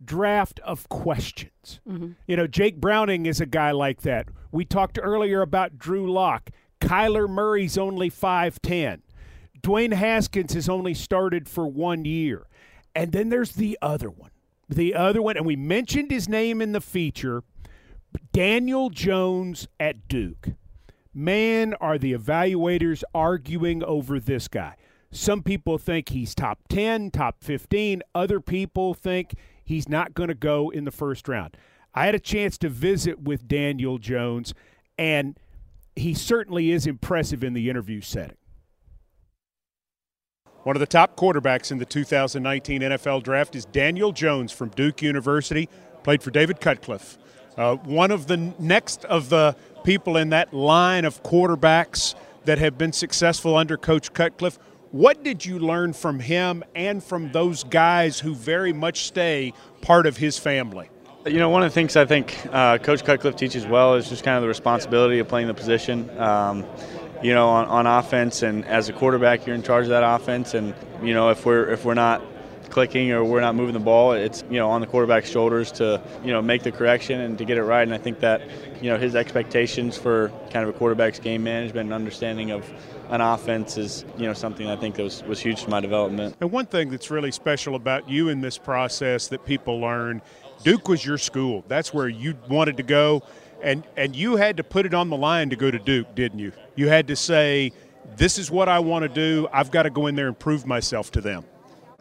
draft 0.04 0.60
of 0.60 0.88
questions. 0.88 1.80
Mm-hmm. 1.88 2.12
You 2.26 2.36
know, 2.36 2.46
Jake 2.46 2.80
Browning 2.80 3.26
is 3.26 3.40
a 3.40 3.46
guy 3.46 3.70
like 3.70 4.02
that. 4.02 4.28
We 4.52 4.64
talked 4.64 4.98
earlier 5.00 5.42
about 5.42 5.78
Drew 5.78 6.10
Lock. 6.10 6.50
Kyler 6.80 7.28
Murray's 7.28 7.78
only 7.78 8.10
5'10. 8.10 9.00
Dwayne 9.62 9.94
Haskins 9.94 10.54
has 10.54 10.68
only 10.68 10.94
started 10.94 11.48
for 11.48 11.66
one 11.66 12.04
year. 12.04 12.46
And 12.94 13.12
then 13.12 13.28
there's 13.28 13.52
the 13.52 13.78
other 13.82 14.10
one. 14.10 14.30
The 14.68 14.94
other 14.94 15.22
one, 15.22 15.36
and 15.36 15.46
we 15.46 15.56
mentioned 15.56 16.10
his 16.10 16.28
name 16.28 16.60
in 16.60 16.72
the 16.72 16.80
feature 16.80 17.42
Daniel 18.32 18.90
Jones 18.90 19.68
at 19.78 20.08
Duke. 20.08 20.48
Man, 21.14 21.74
are 21.74 21.98
the 21.98 22.12
evaluators 22.12 23.02
arguing 23.14 23.82
over 23.84 24.20
this 24.20 24.48
guy. 24.48 24.76
Some 25.10 25.42
people 25.42 25.78
think 25.78 26.10
he's 26.10 26.34
top 26.34 26.60
10, 26.68 27.10
top 27.10 27.42
15. 27.42 28.02
Other 28.14 28.40
people 28.40 28.92
think 28.92 29.34
he's 29.66 29.88
not 29.88 30.14
going 30.14 30.28
to 30.28 30.34
go 30.34 30.70
in 30.70 30.84
the 30.84 30.90
first 30.90 31.28
round. 31.28 31.56
I 31.94 32.06
had 32.06 32.14
a 32.14 32.20
chance 32.20 32.56
to 32.58 32.68
visit 32.68 33.20
with 33.20 33.46
Daniel 33.46 33.98
Jones, 33.98 34.54
and 34.96 35.38
he 35.94 36.14
certainly 36.14 36.70
is 36.70 36.86
impressive 36.86 37.44
in 37.44 37.52
the 37.52 37.68
interview 37.68 38.00
setting. 38.00 38.36
One 40.62 40.74
of 40.74 40.80
the 40.80 40.86
top 40.86 41.16
quarterbacks 41.16 41.70
in 41.70 41.78
the 41.78 41.84
2019 41.84 42.80
NFL 42.80 43.22
draft 43.22 43.54
is 43.54 43.64
Daniel 43.66 44.12
Jones 44.12 44.52
from 44.52 44.70
Duke 44.70 45.02
University, 45.02 45.68
played 46.02 46.22
for 46.22 46.30
David 46.30 46.60
Cutcliffe. 46.60 47.18
Uh, 47.56 47.76
one 47.76 48.10
of 48.10 48.26
the 48.26 48.36
next 48.36 49.04
of 49.04 49.28
the 49.28 49.56
people 49.84 50.16
in 50.16 50.30
that 50.30 50.52
line 50.52 51.04
of 51.04 51.22
quarterbacks 51.22 52.14
that 52.44 52.58
have 52.58 52.76
been 52.76 52.92
successful 52.92 53.56
under 53.56 53.76
Coach 53.76 54.12
Cutcliffe. 54.12 54.58
What 54.92 55.24
did 55.24 55.44
you 55.44 55.58
learn 55.58 55.92
from 55.92 56.20
him 56.20 56.62
and 56.74 57.02
from 57.02 57.32
those 57.32 57.64
guys 57.64 58.20
who 58.20 58.34
very 58.34 58.72
much 58.72 59.06
stay 59.06 59.52
part 59.80 60.06
of 60.06 60.16
his 60.16 60.38
family? 60.38 60.88
You 61.26 61.38
know, 61.38 61.48
one 61.48 61.64
of 61.64 61.70
the 61.70 61.74
things 61.74 61.96
I 61.96 62.04
think 62.04 62.38
uh, 62.52 62.78
Coach 62.78 63.04
Cutcliffe 63.04 63.34
teaches 63.34 63.66
well 63.66 63.94
is 63.94 64.08
just 64.08 64.22
kind 64.22 64.36
of 64.36 64.42
the 64.42 64.48
responsibility 64.48 65.18
of 65.18 65.26
playing 65.26 65.48
the 65.48 65.54
position. 65.54 66.08
Um, 66.20 66.64
you 67.20 67.34
know, 67.34 67.48
on, 67.48 67.66
on 67.66 67.86
offense, 67.86 68.42
and 68.42 68.64
as 68.66 68.88
a 68.88 68.92
quarterback, 68.92 69.44
you're 69.44 69.56
in 69.56 69.62
charge 69.64 69.84
of 69.84 69.90
that 69.90 70.04
offense. 70.04 70.54
And 70.54 70.72
you 71.02 71.14
know, 71.14 71.30
if 71.30 71.44
we're 71.44 71.68
if 71.70 71.84
we're 71.84 71.94
not 71.94 72.22
clicking 72.70 73.10
or 73.10 73.24
we're 73.24 73.40
not 73.40 73.56
moving 73.56 73.72
the 73.72 73.80
ball, 73.80 74.12
it's 74.12 74.44
you 74.50 74.58
know 74.58 74.70
on 74.70 74.80
the 74.80 74.86
quarterback's 74.86 75.28
shoulders 75.28 75.72
to 75.72 76.00
you 76.22 76.30
know 76.30 76.40
make 76.40 76.62
the 76.62 76.70
correction 76.70 77.20
and 77.20 77.38
to 77.38 77.44
get 77.44 77.58
it 77.58 77.64
right. 77.64 77.82
And 77.82 77.94
I 77.94 77.98
think 77.98 78.20
that 78.20 78.42
you 78.80 78.88
know 78.88 78.98
his 78.98 79.16
expectations 79.16 79.98
for 79.98 80.28
kind 80.50 80.68
of 80.68 80.68
a 80.68 80.78
quarterback's 80.78 81.18
game 81.18 81.42
management 81.42 81.86
and 81.86 81.94
understanding 81.94 82.52
of 82.52 82.70
an 83.10 83.20
offense 83.20 83.76
is 83.76 84.04
you 84.16 84.26
know 84.26 84.32
something 84.32 84.68
I 84.68 84.76
think 84.76 84.96
that 84.96 85.02
was, 85.02 85.22
was 85.24 85.40
huge 85.40 85.64
to 85.64 85.70
my 85.70 85.80
development. 85.80 86.36
And 86.40 86.50
one 86.50 86.66
thing 86.66 86.90
that's 86.90 87.10
really 87.10 87.32
special 87.32 87.74
about 87.74 88.08
you 88.08 88.28
in 88.28 88.40
this 88.40 88.58
process 88.58 89.28
that 89.28 89.44
people 89.44 89.80
learn, 89.80 90.22
Duke 90.62 90.88
was 90.88 91.04
your 91.04 91.18
school. 91.18 91.64
That's 91.68 91.92
where 91.94 92.08
you 92.08 92.36
wanted 92.48 92.76
to 92.78 92.82
go, 92.82 93.22
and 93.62 93.84
and 93.96 94.14
you 94.14 94.36
had 94.36 94.56
to 94.58 94.64
put 94.64 94.86
it 94.86 94.94
on 94.94 95.10
the 95.10 95.16
line 95.16 95.50
to 95.50 95.56
go 95.56 95.70
to 95.70 95.78
Duke, 95.78 96.14
didn't 96.14 96.38
you? 96.38 96.52
You 96.74 96.88
had 96.88 97.08
to 97.08 97.16
say, 97.16 97.72
"This 98.16 98.38
is 98.38 98.50
what 98.50 98.68
I 98.68 98.78
want 98.80 99.02
to 99.02 99.08
do. 99.08 99.48
I've 99.52 99.70
got 99.70 99.84
to 99.84 99.90
go 99.90 100.06
in 100.06 100.16
there 100.16 100.28
and 100.28 100.38
prove 100.38 100.66
myself 100.66 101.10
to 101.12 101.20
them." 101.20 101.44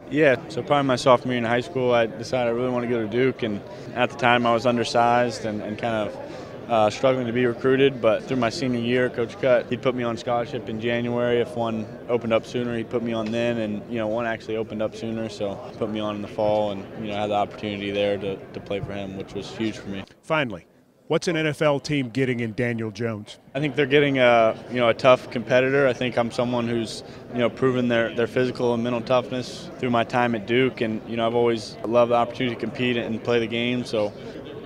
Yeah, 0.08 0.36
so 0.48 0.62
probably 0.62 0.86
my 0.86 0.94
sophomore 0.94 1.32
year 1.32 1.38
in 1.38 1.44
high 1.44 1.62
school, 1.62 1.92
I 1.92 2.06
decided 2.06 2.50
I 2.50 2.52
really 2.52 2.70
want 2.70 2.84
to 2.84 2.88
go 2.88 3.02
to 3.02 3.08
Duke, 3.08 3.42
and 3.42 3.60
at 3.94 4.10
the 4.10 4.16
time 4.16 4.46
I 4.46 4.52
was 4.52 4.64
undersized 4.64 5.44
and, 5.44 5.60
and 5.60 5.76
kind 5.76 6.08
of 6.08 6.25
uh, 6.68 6.90
struggling 6.90 7.26
to 7.26 7.32
be 7.32 7.46
recruited. 7.46 8.00
But 8.00 8.24
through 8.24 8.38
my 8.38 8.50
senior 8.50 8.80
year, 8.80 9.08
Coach 9.10 9.40
Cut, 9.40 9.66
he'd 9.66 9.82
put 9.82 9.94
me 9.94 10.02
on 10.02 10.16
scholarship 10.16 10.68
in 10.68 10.80
January. 10.80 11.40
If 11.40 11.56
one 11.56 11.86
opened 12.08 12.32
up 12.32 12.46
sooner, 12.46 12.76
he'd 12.76 12.90
put 12.90 13.02
me 13.02 13.12
on 13.12 13.26
then, 13.30 13.58
and 13.58 13.82
you 13.90 13.98
know 13.98 14.08
one 14.08 14.26
actually 14.26 14.56
opened 14.56 14.82
up 14.82 14.94
sooner, 14.94 15.28
so 15.28 15.54
put 15.78 15.90
me 15.90 16.00
on 16.00 16.16
in 16.16 16.22
the 16.22 16.28
fall, 16.28 16.72
and 16.72 16.84
you 17.00 17.10
know 17.10 17.16
had 17.16 17.30
the 17.30 17.34
opportunity 17.34 17.90
there 17.90 18.18
to, 18.18 18.36
to 18.36 18.60
play 18.60 18.80
for 18.80 18.92
him, 18.92 19.16
which 19.16 19.34
was 19.34 19.50
huge 19.50 19.78
for 19.78 19.88
me. 19.88 20.04
Finally, 20.22 20.66
What's 21.08 21.28
an 21.28 21.36
NFL 21.36 21.84
team 21.84 22.10
getting 22.10 22.40
in 22.40 22.52
Daniel 22.54 22.90
Jones? 22.90 23.38
I 23.54 23.60
think 23.60 23.76
they're 23.76 23.86
getting 23.86 24.18
a 24.18 24.58
you 24.70 24.78
know 24.78 24.88
a 24.88 24.94
tough 24.94 25.30
competitor. 25.30 25.86
I 25.86 25.92
think 25.92 26.18
I'm 26.18 26.32
someone 26.32 26.66
who's 26.66 27.04
you 27.32 27.38
know 27.38 27.48
proven 27.48 27.86
their, 27.86 28.12
their 28.12 28.26
physical 28.26 28.74
and 28.74 28.82
mental 28.82 29.00
toughness 29.00 29.70
through 29.78 29.90
my 29.90 30.02
time 30.02 30.34
at 30.34 30.48
Duke, 30.48 30.80
and 30.80 31.00
you 31.08 31.16
know 31.16 31.24
I've 31.24 31.36
always 31.36 31.76
loved 31.84 32.10
the 32.10 32.16
opportunity 32.16 32.56
to 32.56 32.60
compete 32.60 32.96
and 32.96 33.22
play 33.22 33.38
the 33.38 33.46
game. 33.46 33.84
So 33.84 34.12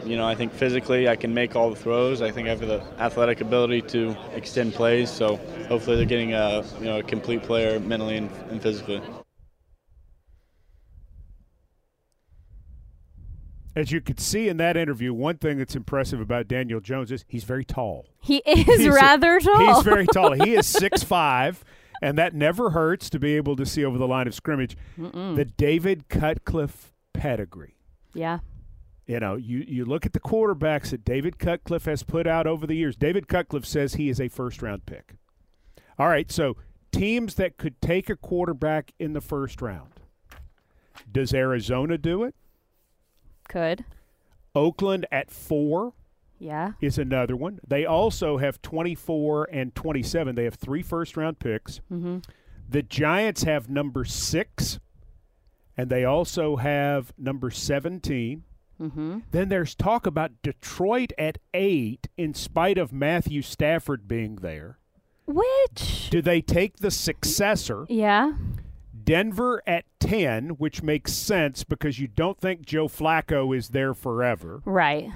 you 0.04 0.16
know 0.16 0.26
I 0.26 0.34
think 0.34 0.52
physically 0.52 1.08
I 1.08 1.16
can 1.16 1.32
make 1.32 1.56
all 1.56 1.70
the 1.70 1.76
throws. 1.76 2.22
I 2.22 2.30
think 2.30 2.46
I 2.46 2.50
have 2.50 2.60
the 2.60 2.82
athletic 2.98 3.40
ability 3.40 3.82
to 3.82 4.16
extend 4.34 4.74
plays. 4.74 5.10
So 5.10 5.36
hopefully 5.68 5.96
they're 5.96 6.06
getting 6.06 6.34
a 6.34 6.64
you 6.78 6.84
know 6.84 6.98
a 6.98 7.02
complete 7.02 7.42
player 7.42 7.78
mentally 7.80 8.16
and, 8.16 8.30
and 8.50 8.62
physically. 8.62 9.02
As 13.76 13.92
you 13.92 14.00
could 14.00 14.18
see 14.18 14.48
in 14.48 14.56
that 14.56 14.76
interview, 14.76 15.14
one 15.14 15.36
thing 15.36 15.58
that's 15.58 15.76
impressive 15.76 16.20
about 16.20 16.48
Daniel 16.48 16.80
Jones 16.80 17.12
is 17.12 17.24
he's 17.28 17.44
very 17.44 17.64
tall. 17.64 18.06
He 18.20 18.38
is 18.46 18.66
he's 18.66 18.88
rather 18.88 19.36
a, 19.36 19.40
tall. 19.40 19.74
He's 19.74 19.84
very 19.84 20.06
tall. 20.06 20.32
He 20.32 20.54
is 20.54 20.66
six 20.66 21.02
five, 21.02 21.64
and 22.02 22.18
that 22.18 22.34
never 22.34 22.70
hurts 22.70 23.08
to 23.10 23.18
be 23.18 23.36
able 23.36 23.56
to 23.56 23.64
see 23.64 23.84
over 23.84 23.96
the 23.96 24.08
line 24.08 24.26
of 24.26 24.34
scrimmage. 24.34 24.76
Mm-mm. 24.98 25.36
The 25.36 25.44
David 25.44 26.08
Cutcliffe 26.08 26.92
pedigree. 27.12 27.76
Yeah. 28.12 28.40
You 29.10 29.18
know, 29.18 29.34
you, 29.34 29.64
you 29.66 29.84
look 29.84 30.06
at 30.06 30.12
the 30.12 30.20
quarterbacks 30.20 30.90
that 30.90 31.04
David 31.04 31.40
Cutcliffe 31.40 31.86
has 31.86 32.04
put 32.04 32.28
out 32.28 32.46
over 32.46 32.64
the 32.64 32.76
years. 32.76 32.94
David 32.94 33.26
Cutcliffe 33.26 33.66
says 33.66 33.94
he 33.94 34.08
is 34.08 34.20
a 34.20 34.28
first 34.28 34.62
round 34.62 34.86
pick. 34.86 35.16
All 35.98 36.06
right, 36.06 36.30
so 36.30 36.56
teams 36.92 37.34
that 37.34 37.56
could 37.56 37.80
take 37.82 38.08
a 38.08 38.14
quarterback 38.14 38.92
in 39.00 39.12
the 39.12 39.20
first 39.20 39.60
round. 39.60 39.94
Does 41.10 41.34
Arizona 41.34 41.98
do 41.98 42.22
it? 42.22 42.36
Could. 43.48 43.84
Oakland 44.54 45.06
at 45.10 45.28
four. 45.28 45.92
Yeah. 46.38 46.74
Is 46.80 46.96
another 46.96 47.34
one. 47.34 47.58
They 47.66 47.84
also 47.84 48.38
have 48.38 48.62
24 48.62 49.48
and 49.50 49.74
27. 49.74 50.36
They 50.36 50.44
have 50.44 50.54
three 50.54 50.82
first 50.82 51.16
round 51.16 51.40
picks. 51.40 51.80
Mm-hmm. 51.92 52.18
The 52.68 52.84
Giants 52.84 53.42
have 53.42 53.68
number 53.68 54.04
six, 54.04 54.78
and 55.76 55.90
they 55.90 56.04
also 56.04 56.54
have 56.54 57.12
number 57.18 57.50
17. 57.50 58.44
Mm-hmm. 58.80 59.18
Then 59.30 59.48
there's 59.48 59.74
talk 59.74 60.06
about 60.06 60.42
Detroit 60.42 61.12
at 61.18 61.38
eight, 61.52 62.08
in 62.16 62.34
spite 62.34 62.78
of 62.78 62.92
Matthew 62.92 63.42
Stafford 63.42 64.08
being 64.08 64.36
there. 64.36 64.78
Which? 65.26 66.08
Do 66.10 66.22
they 66.22 66.40
take 66.40 66.78
the 66.78 66.90
successor? 66.90 67.86
Yeah. 67.88 68.32
Denver 69.04 69.62
at 69.66 69.84
10, 70.00 70.50
which 70.50 70.82
makes 70.82 71.12
sense 71.12 71.64
because 71.64 71.98
you 71.98 72.08
don't 72.08 72.40
think 72.40 72.62
Joe 72.64 72.88
Flacco 72.88 73.56
is 73.56 73.68
there 73.68 73.94
forever. 73.94 74.60
Right. 74.64 75.10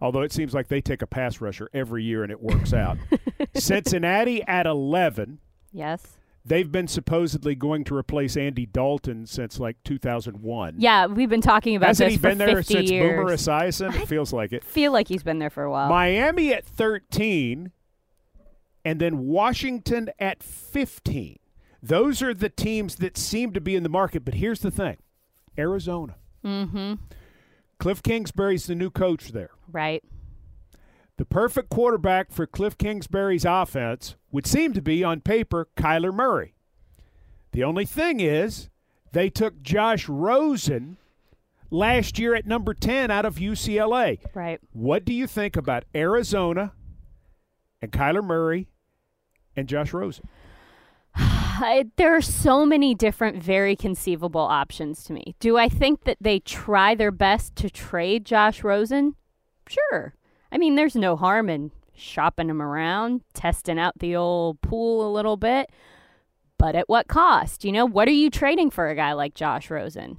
Although 0.00 0.22
it 0.22 0.32
seems 0.32 0.52
like 0.54 0.68
they 0.68 0.80
take 0.80 1.02
a 1.02 1.06
pass 1.06 1.40
rusher 1.40 1.70
every 1.72 2.04
year 2.04 2.22
and 2.22 2.30
it 2.32 2.42
works 2.42 2.72
out. 2.72 2.98
Cincinnati 3.54 4.42
at 4.42 4.66
11. 4.66 5.38
Yes. 5.72 6.18
They've 6.46 6.70
been 6.70 6.88
supposedly 6.88 7.54
going 7.54 7.84
to 7.84 7.96
replace 7.96 8.36
Andy 8.36 8.66
Dalton 8.66 9.26
since 9.26 9.58
like 9.58 9.82
2001. 9.84 10.74
Yeah, 10.78 11.06
we've 11.06 11.30
been 11.30 11.40
talking 11.40 11.74
about 11.74 11.86
Hasn't 11.86 12.10
this 12.10 12.16
he 12.16 12.20
been 12.20 12.36
there 12.36 12.62
since 12.62 12.90
years. 12.90 13.16
Boomer 13.16 13.30
Esiason? 13.30 13.94
It 13.98 14.06
feels 14.06 14.32
like 14.32 14.52
it. 14.52 14.62
feel 14.62 14.92
like 14.92 15.08
he's 15.08 15.22
been 15.22 15.38
there 15.38 15.48
for 15.48 15.62
a 15.62 15.70
while. 15.70 15.88
Miami 15.88 16.52
at 16.52 16.66
13, 16.66 17.72
and 18.84 19.00
then 19.00 19.20
Washington 19.20 20.10
at 20.18 20.42
15. 20.42 21.38
Those 21.82 22.22
are 22.22 22.34
the 22.34 22.50
teams 22.50 22.96
that 22.96 23.16
seem 23.16 23.52
to 23.52 23.60
be 23.60 23.74
in 23.74 23.82
the 23.82 23.88
market. 23.88 24.24
But 24.24 24.34
here's 24.34 24.60
the 24.60 24.70
thing 24.70 24.98
Arizona. 25.56 26.16
Mm-hmm. 26.44 26.94
Cliff 27.78 28.02
Kingsbury's 28.02 28.66
the 28.66 28.74
new 28.74 28.90
coach 28.90 29.32
there. 29.32 29.50
Right. 29.70 30.04
The 31.16 31.24
perfect 31.24 31.70
quarterback 31.70 32.32
for 32.32 32.46
Cliff 32.46 32.76
Kingsbury's 32.76 33.44
offense 33.44 34.16
would 34.32 34.46
seem 34.46 34.72
to 34.72 34.82
be, 34.82 35.04
on 35.04 35.20
paper, 35.20 35.68
Kyler 35.76 36.12
Murray. 36.12 36.54
The 37.52 37.62
only 37.62 37.86
thing 37.86 38.18
is, 38.18 38.68
they 39.12 39.30
took 39.30 39.62
Josh 39.62 40.08
Rosen 40.08 40.96
last 41.70 42.18
year 42.18 42.34
at 42.34 42.46
number 42.46 42.74
10 42.74 43.12
out 43.12 43.24
of 43.24 43.36
UCLA. 43.36 44.18
Right. 44.34 44.60
What 44.72 45.04
do 45.04 45.12
you 45.12 45.28
think 45.28 45.56
about 45.56 45.84
Arizona 45.94 46.72
and 47.80 47.92
Kyler 47.92 48.24
Murray 48.24 48.66
and 49.54 49.68
Josh 49.68 49.92
Rosen? 49.92 50.28
I, 51.14 51.86
there 51.94 52.16
are 52.16 52.22
so 52.22 52.66
many 52.66 52.96
different, 52.96 53.40
very 53.40 53.76
conceivable 53.76 54.40
options 54.40 55.04
to 55.04 55.12
me. 55.12 55.36
Do 55.38 55.56
I 55.56 55.68
think 55.68 56.02
that 56.04 56.18
they 56.20 56.40
try 56.40 56.96
their 56.96 57.12
best 57.12 57.54
to 57.56 57.70
trade 57.70 58.24
Josh 58.24 58.64
Rosen? 58.64 59.14
Sure. 59.68 60.14
I 60.54 60.58
mean, 60.58 60.76
there's 60.76 60.94
no 60.94 61.16
harm 61.16 61.50
in 61.50 61.72
shopping 61.96 62.48
him 62.48 62.62
around, 62.62 63.22
testing 63.34 63.78
out 63.78 63.98
the 63.98 64.14
old 64.14 64.60
pool 64.60 65.06
a 65.06 65.10
little 65.12 65.36
bit. 65.36 65.68
But 66.58 66.76
at 66.76 66.88
what 66.88 67.08
cost? 67.08 67.64
You 67.64 67.72
know, 67.72 67.84
what 67.84 68.06
are 68.06 68.12
you 68.12 68.30
trading 68.30 68.70
for 68.70 68.88
a 68.88 68.94
guy 68.94 69.12
like 69.12 69.34
Josh 69.34 69.68
Rosen? 69.68 70.18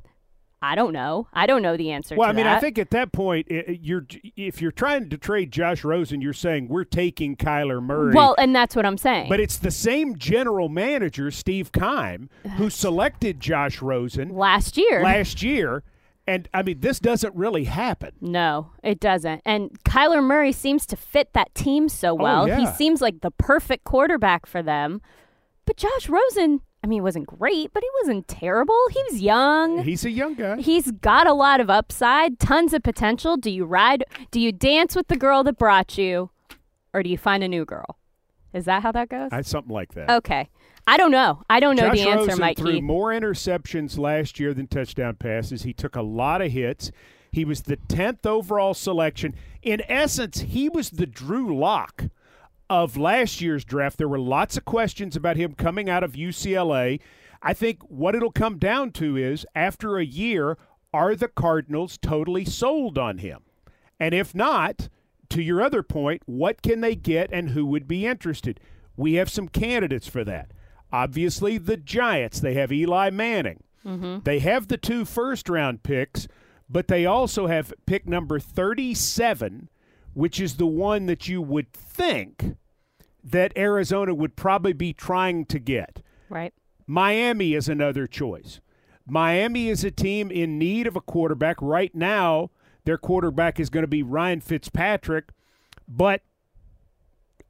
I 0.61 0.75
don't 0.75 0.93
know. 0.93 1.27
I 1.31 1.45
don't 1.45 1.61
know 1.61 1.77
the 1.77 1.91
answer. 1.91 2.15
Well, 2.15 2.29
I 2.29 2.33
mean, 2.33 2.45
that. 2.45 2.57
I 2.57 2.59
think 2.59 2.77
at 2.79 2.89
that 2.89 3.11
point, 3.11 3.47
you're 3.49 4.05
if 4.36 4.61
you're 4.61 4.71
trying 4.71 5.09
to 5.09 5.17
trade 5.17 5.51
Josh 5.51 5.83
Rosen, 5.83 6.21
you're 6.21 6.33
saying 6.33 6.67
we're 6.69 6.83
taking 6.86 7.36
Kyler 7.36 7.81
Murray. 7.81 8.13
Well, 8.13 8.36
and 8.38 8.55
that's 8.55 8.75
what 8.75 8.86
I'm 8.86 8.97
saying. 8.97 9.29
but 9.29 9.39
it's 9.39 9.57
the 9.57 9.71
same 9.71 10.17
general 10.17 10.67
manager, 10.67 11.29
Steve 11.29 11.71
Keim, 11.71 12.29
who 12.57 12.69
selected 12.71 13.39
Josh 13.39 13.81
Rosen 13.81 14.29
last 14.29 14.75
year, 14.75 15.03
last 15.03 15.43
year. 15.43 15.83
And 16.28 16.49
I 16.53 16.63
mean, 16.63 16.80
this 16.80 16.99
doesn't 16.99 17.36
really 17.36 17.65
happen. 17.65 18.11
No, 18.19 18.71
it 18.84 18.99
doesn't. 18.99 19.41
And 19.45 19.71
Kyler 19.84 20.23
Murray 20.23 20.51
seems 20.51 20.86
to 20.88 20.95
fit 20.95 21.34
that 21.34 21.53
team 21.53 21.88
so 21.88 22.09
oh, 22.11 22.15
well. 22.15 22.45
He 22.47 22.51
Oh, 22.53 22.57
yeah. 22.59 22.73
seems 22.73 23.01
like 23.01 23.21
the 23.21 23.32
perfect 23.32 23.84
quarterback 23.84 24.45
for 24.47 24.63
them. 24.63 25.01
But 25.65 25.78
Josh 25.78 26.09
Rosen, 26.09 26.61
I 26.84 26.88
mean, 26.88 26.97
he 26.97 27.01
wasn't 27.01 27.28
great, 27.28 27.71
but 27.73 27.84
he 27.84 27.89
wasn't 28.01 28.28
terrible. 28.28 28.78
He 28.91 29.01
was 29.11 29.21
young. 29.21 29.84
He's 29.84 30.03
a 30.05 30.09
young 30.11 30.34
guy. 30.36 30.61
He's 30.61 30.91
got 30.91 31.28
a 31.28 31.34
lot 31.34 31.59
of 31.59 31.69
upside, 31.69 32.39
tons 32.39 32.73
of 32.73 32.82
potential. 32.84 33.38
Do 33.38 33.51
you 33.51 33.65
ride? 33.65 34.03
Do 34.32 34.39
you 34.39 34.51
dance 34.51 34.95
with 34.95 35.07
the 35.07 35.17
girl 35.17 35.43
that 35.43 35.57
brought 35.59 35.97
you, 35.97 36.30
or 36.93 37.01
do 37.03 37.09
you 37.09 37.17
find 37.17 37.43
a 37.43 37.47
new 37.47 37.65
girl? 37.65 37.97
Is 38.53 38.65
that 38.65 38.84
how 38.84 38.91
that 38.93 39.09
goes? 39.09 39.30
I, 39.32 39.41
something 39.41 39.73
like 39.73 39.93
that. 39.95 40.09
okay, 40.09 40.49
I 40.88 40.97
don't 40.97 41.11
know. 41.11 41.43
I 41.49 41.59
don't 41.59 41.75
know 41.75 41.89
Josh 41.89 41.97
the 41.97 42.09
answer, 42.09 42.27
Rosen 42.27 42.39
Mike 42.39 42.57
threw 42.57 42.73
Keith. 42.73 42.83
more 42.83 43.09
interceptions 43.09 43.97
last 43.97 44.39
year 44.39 44.53
than 44.53 44.67
touchdown 44.67 45.15
passes. 45.15 45.63
He 45.63 45.73
took 45.73 45.95
a 45.95 46.01
lot 46.01 46.41
of 46.41 46.51
hits. 46.51 46.91
He 47.31 47.43
was 47.43 47.63
the 47.63 47.77
10th 47.77 48.25
overall 48.25 48.73
selection. 48.73 49.36
In 49.61 49.81
essence, 49.89 50.41
he 50.41 50.69
was 50.69 50.91
the 50.91 51.07
Drew 51.07 51.57
Lock 51.57 52.05
of 52.69 52.97
last 52.97 53.41
year's 53.41 53.65
draft. 53.65 53.97
There 53.97 54.07
were 54.07 54.19
lots 54.19 54.57
of 54.57 54.65
questions 54.65 55.15
about 55.15 55.38
him 55.38 55.53
coming 55.53 55.89
out 55.89 56.03
of 56.03 56.13
UCLA. 56.13 56.99
I 57.41 57.53
think 57.53 57.81
what 57.83 58.15
it'll 58.15 58.31
come 58.31 58.57
down 58.57 58.91
to 58.93 59.17
is 59.17 59.45
after 59.55 59.97
a 59.97 60.05
year, 60.05 60.57
are 60.93 61.15
the 61.15 61.27
Cardinals 61.27 61.97
totally 61.97 62.45
sold 62.45 62.97
on 62.97 63.17
him? 63.17 63.41
And 63.99 64.13
if 64.13 64.33
not, 64.33 64.88
to 65.29 65.41
your 65.41 65.61
other 65.61 65.83
point, 65.83 66.21
what 66.25 66.61
can 66.61 66.81
they 66.81 66.95
get 66.95 67.29
and 67.33 67.49
who 67.49 67.65
would 67.65 67.88
be 67.88 68.05
interested? 68.05 68.59
We 68.95 69.15
have 69.15 69.29
some 69.29 69.49
candidates 69.49 70.07
for 70.07 70.23
that. 70.23 70.51
Obviously, 70.91 71.57
the 71.57 71.77
Giants, 71.77 72.39
they 72.39 72.53
have 72.53 72.71
Eli 72.71 73.09
Manning. 73.09 73.63
Mm-hmm. 73.86 74.19
They 74.23 74.39
have 74.39 74.67
the 74.67 74.77
two 74.77 75.05
first 75.05 75.49
round 75.49 75.83
picks, 75.83 76.27
but 76.69 76.88
they 76.88 77.05
also 77.05 77.47
have 77.47 77.73
pick 77.86 78.07
number 78.07 78.39
37, 78.39 79.69
which 80.13 80.39
is 80.39 80.55
the 80.55 80.65
one 80.65 81.05
that 81.05 81.27
you 81.27 81.41
would 81.41 81.71
think 81.73 82.55
that 83.23 83.55
Arizona 83.57 84.13
would 84.13 84.36
probably 84.36 84.73
be 84.73 84.93
trying 84.93 85.45
to 85.45 85.59
get. 85.59 86.01
right. 86.29 86.53
Miami 86.88 87.55
is 87.55 87.67
another 87.67 88.05
choice. 88.05 88.59
Miami 89.07 89.69
is 89.69 89.83
a 89.83 89.89
team 89.89 90.29
in 90.29 90.59
need 90.59 90.86
of 90.86 90.95
a 90.95 91.01
quarterback. 91.01 91.57
Right 91.59 91.93
now, 91.95 92.51
their 92.86 92.99
quarterback 92.99 93.59
is 93.59 93.71
going 93.71 93.83
to 93.83 93.88
be 93.88 94.03
Ryan 94.03 94.39
Fitzpatrick, 94.39 95.29
but 95.88 96.21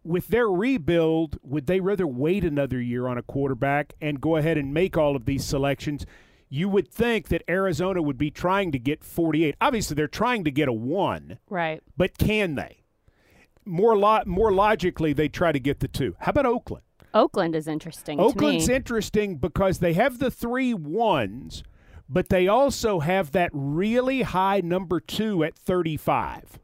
with 0.05 0.27
their 0.27 0.47
rebuild, 0.49 1.37
would 1.43 1.67
they 1.67 1.79
rather 1.79 2.07
wait 2.07 2.43
another 2.45 2.79
year 2.79 3.07
on 3.07 3.17
a 3.17 3.23
quarterback 3.23 3.93
and 3.99 4.21
go 4.21 4.35
ahead 4.35 4.57
and 4.57 4.73
make 4.73 4.95
all 4.97 5.15
of 5.15 5.25
these 5.25 5.43
selections? 5.43 6.05
You 6.47 6.69
would 6.69 6.87
think 6.89 7.27
that 7.29 7.43
Arizona 7.49 8.01
would 8.01 8.17
be 8.17 8.29
trying 8.31 8.71
to 8.71 8.79
get 8.79 9.03
48. 9.03 9.55
Obviously, 9.59 9.95
they're 9.95 10.07
trying 10.07 10.43
to 10.43 10.51
get 10.51 10.67
a 10.67 10.73
1, 10.73 11.39
Right. 11.49 11.81
but 11.97 12.17
can 12.17 12.55
they? 12.55 12.83
More 13.65 13.97
lo- 13.97 14.21
more 14.27 14.51
logically, 14.53 15.11
they 15.11 15.27
try 15.27 15.51
to 15.51 15.59
get 15.59 15.79
the 15.79 15.87
2. 15.87 16.15
How 16.19 16.29
about 16.29 16.45
Oakland? 16.45 16.83
Oakland 17.15 17.55
is 17.55 17.67
interesting 17.67 18.19
Oakland's 18.19 18.65
to 18.65 18.71
me. 18.71 18.75
interesting 18.75 19.37
because 19.37 19.79
they 19.79 19.93
have 19.93 20.19
the 20.19 20.29
three 20.29 20.73
ones, 20.73 21.63
but 22.09 22.29
they 22.29 22.47
also 22.47 22.99
have 22.99 23.31
that 23.31 23.49
really 23.53 24.21
high 24.21 24.61
number 24.61 24.99
two 24.99 25.43
at 25.43 25.55
35. 25.57 26.59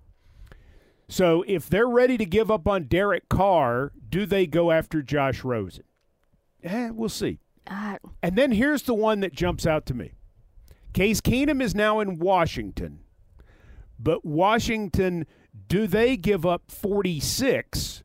So 1.12 1.44
if 1.46 1.70
they're 1.70 1.90
ready 1.90 2.18
to 2.18 2.26
give 2.26 2.50
up 2.50 2.70
on 2.70 2.86
Derek 2.86 3.28
Carr, 3.28 3.92
do 4.08 4.26
they 4.26 4.48
go 4.48 4.72
after 4.72 5.02
Josh 5.02 5.44
Rosen? 5.44 5.84
Eh, 6.64 6.90
we'll 6.92 7.10
see. 7.10 7.40
Uh, 7.68 7.98
And 8.24 8.38
then 8.38 8.54
here's 8.54 8.84
the 8.84 8.94
one 8.94 9.20
that 9.20 9.34
jumps 9.34 9.68
out 9.68 9.86
to 9.88 9.94
me. 9.94 10.14
Case 10.94 11.20
Keenum 11.20 11.62
is 11.62 11.76
now 11.76 12.00
in 12.00 12.18
Washington, 12.18 13.02
but 14.00 14.24
Washington, 14.26 15.26
do 15.68 15.86
they 15.86 16.16
give 16.16 16.46
up 16.46 16.72
46, 16.72 18.04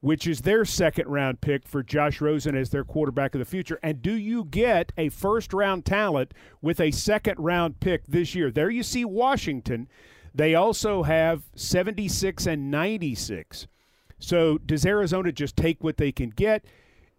which 0.00 0.26
is 0.26 0.42
their 0.42 0.64
second 0.64 1.08
round 1.08 1.40
pick 1.40 1.66
for 1.66 1.82
Josh 1.82 2.20
Rosen 2.20 2.54
as 2.56 2.70
their 2.70 2.84
quarterback 2.84 3.34
of 3.34 3.40
the 3.40 3.44
future? 3.44 3.80
And 3.82 4.00
do 4.00 4.12
you 4.12 4.44
get 4.44 4.92
a 4.96 5.08
first 5.08 5.52
round 5.52 5.84
talent 5.84 6.32
with 6.62 6.78
a 6.80 6.92
second 6.92 7.36
round 7.40 7.80
pick 7.80 8.06
this 8.06 8.34
year? 8.36 8.50
There 8.52 8.70
you 8.70 8.84
see 8.84 9.04
Washington. 9.04 9.88
They 10.34 10.54
also 10.54 11.04
have 11.04 11.44
76 11.54 12.46
and 12.46 12.70
96. 12.70 13.66
So 14.18 14.58
does 14.58 14.84
Arizona 14.84 15.32
just 15.32 15.56
take 15.56 15.84
what 15.84 15.96
they 15.96 16.12
can 16.12 16.30
get? 16.30 16.64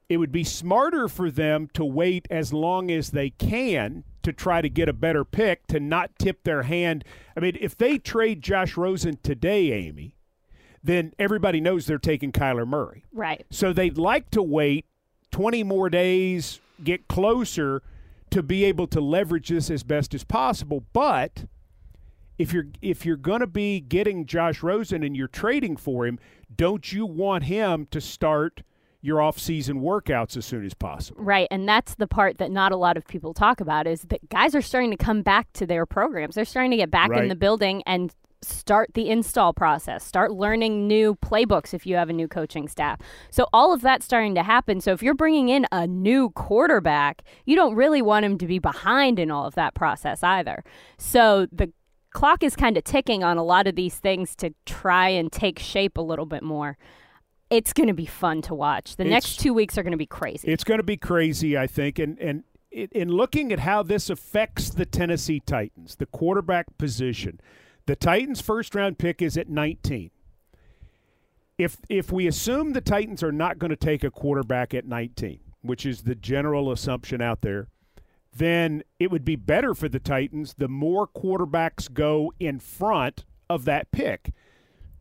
it 0.09 0.17
would 0.17 0.31
be 0.31 0.43
smarter 0.43 1.07
for 1.07 1.31
them 1.31 1.67
to 1.73 1.83
wait 1.83 2.27
as 2.29 2.53
long 2.53 2.91
as 2.91 3.11
they 3.11 3.31
can 3.31 4.03
to 4.23 4.31
try 4.31 4.61
to 4.61 4.69
get 4.69 4.89
a 4.89 4.93
better 4.93 5.25
pick 5.25 5.65
to 5.67 5.79
not 5.79 6.11
tip 6.19 6.43
their 6.43 6.63
hand. 6.63 7.03
I 7.35 7.39
mean, 7.39 7.57
if 7.59 7.77
they 7.77 7.97
trade 7.97 8.41
Josh 8.41 8.77
Rosen 8.77 9.17
today, 9.23 9.71
Amie, 9.71 10.15
then 10.83 11.13
everybody 11.17 11.59
knows 11.59 11.85
they're 11.85 11.97
taking 11.97 12.31
Kyler 12.31 12.67
Murray. 12.67 13.05
right. 13.11 13.45
So 13.49 13.73
they'd 13.73 13.97
like 13.97 14.29
to 14.31 14.43
wait 14.43 14.85
20 15.31 15.63
more 15.63 15.89
days, 15.89 16.59
get 16.83 17.07
closer 17.07 17.81
to 18.29 18.43
be 18.43 18.63
able 18.63 18.87
to 18.87 19.01
leverage 19.01 19.49
this 19.49 19.71
as 19.71 19.83
best 19.83 20.13
as 20.13 20.23
possible. 20.23 20.83
But 20.93 21.45
if 22.37 22.53
you're 22.53 22.67
if 22.81 23.05
you're 23.05 23.17
going 23.17 23.39
to 23.41 23.47
be 23.47 23.79
getting 23.79 24.25
Josh 24.25 24.61
Rosen 24.63 25.03
and 25.03 25.15
you're 25.15 25.27
trading 25.27 25.77
for 25.77 26.05
him, 26.05 26.19
don't 26.55 26.91
you 26.91 27.05
want 27.05 27.45
him 27.45 27.87
to 27.91 28.01
start 28.01 28.63
your 29.01 29.21
off-season 29.21 29.81
workouts 29.81 30.35
as 30.35 30.45
soon 30.45 30.65
as 30.65 30.73
possible? 30.73 31.21
Right, 31.23 31.47
and 31.51 31.69
that's 31.69 31.93
the 31.95 32.07
part 32.07 32.39
that 32.39 32.49
not 32.49 32.71
a 32.71 32.75
lot 32.75 32.97
of 32.97 33.05
people 33.05 33.35
talk 33.35 33.61
about 33.61 33.85
is 33.85 34.01
that 34.03 34.29
guys 34.29 34.55
are 34.55 34.63
starting 34.63 34.89
to 34.91 34.97
come 34.97 35.21
back 35.21 35.51
to 35.53 35.67
their 35.67 35.85
programs. 35.85 36.33
They're 36.33 36.43
starting 36.45 36.71
to 36.71 36.77
get 36.77 36.89
back 36.89 37.11
Right. 37.11 37.21
in 37.21 37.29
the 37.29 37.35
building 37.35 37.83
and 37.85 38.11
start 38.41 38.89
the 38.95 39.09
install 39.09 39.53
process, 39.53 40.03
start 40.03 40.31
learning 40.31 40.87
new 40.87 41.15
playbooks 41.15 41.73
if 41.73 41.85
you 41.85 41.95
have 41.95 42.09
a 42.09 42.13
new 42.13 42.27
coaching 42.27 42.67
staff. 42.67 42.99
So 43.31 43.47
all 43.53 43.73
of 43.73 43.81
that's 43.81 44.05
starting 44.05 44.35
to 44.35 44.43
happen. 44.43 44.81
So 44.81 44.91
if 44.91 45.01
you're 45.01 45.13
bringing 45.15 45.49
in 45.49 45.65
a 45.71 45.87
new 45.87 46.29
quarterback, 46.31 47.23
you 47.45 47.55
don't 47.55 47.75
really 47.75 48.01
want 48.01 48.25
him 48.25 48.37
to 48.39 48.47
be 48.47 48.59
behind 48.59 49.19
in 49.19 49.31
all 49.31 49.45
of 49.45 49.55
that 49.55 49.73
process 49.73 50.21
either. 50.23 50.63
So 50.97 51.47
the 51.51 51.71
clock 52.15 52.41
is 52.43 52.55
kind 52.55 52.77
of 52.77 52.83
ticking 52.83 53.23
on 53.23 53.37
a 53.37 53.43
lot 53.43 53.67
of 53.67 53.75
these 53.75 53.95
things 53.95 54.35
to 54.37 54.53
try 54.65 55.09
and 55.09 55.31
take 55.31 55.59
shape 55.59 55.97
a 55.97 56.01
little 56.01 56.25
bit 56.25 56.41
more. 56.41 56.77
It's 57.49 57.73
going 57.73 57.87
to 57.87 57.93
be 57.93 58.05
fun 58.07 58.41
to 58.43 58.55
watch. 58.55 58.95
The 58.95 59.03
It's- 59.03 59.13
next 59.13 59.39
2 59.41 59.53
weeks 59.53 59.77
are 59.77 59.83
going 59.83 59.91
to 59.91 59.97
be 59.97 60.07
crazy. 60.07 60.47
It's 60.47 60.63
going 60.63 60.79
to 60.79 60.83
be 60.83 60.97
crazy, 60.97 61.57
I 61.57 61.67
think, 61.67 61.99
and 61.99 62.17
and 62.19 62.43
in- 62.71 62.89
in 62.91 63.09
looking 63.09 63.51
at 63.51 63.59
how 63.59 63.83
this 63.83 64.09
affects 64.09 64.69
the 64.69 64.85
Tennessee 64.85 65.39
Titans, 65.39 65.97
the 65.97 66.05
quarterback 66.05 66.77
position, 66.77 67.39
the 67.85 67.95
Titans' 67.95 68.41
first 68.41 68.73
round 68.75 68.97
pick 68.97 69.21
is 69.21 69.37
at 69.37 69.47
19. 69.49 70.09
If 71.57 71.77
if 71.89 72.11
we 72.11 72.27
assume 72.27 72.73
the 72.73 72.81
Titans 72.81 73.23
are 73.23 73.31
not 73.31 73.59
going 73.59 73.69
to 73.69 73.75
take 73.77 74.03
a 74.03 74.11
quarterback 74.11 74.73
at 74.73 74.85
19, 74.85 75.39
which 75.61 75.85
is 75.85 76.03
the 76.03 76.15
general 76.15 76.71
assumption 76.71 77.21
out 77.21 77.41
there, 77.41 77.67
then 78.35 78.83
it 78.99 79.09
would 79.09 79.23
be 79.23 79.35
better 79.35 79.73
for 79.73 79.87
the 79.87 79.99
Titans 79.99 80.55
the 80.57 80.67
more 80.67 81.07
quarterbacks 81.07 81.91
go 81.91 82.33
in 82.39 82.59
front 82.59 83.23
of 83.49 83.65
that 83.65 83.91
pick. 83.91 84.31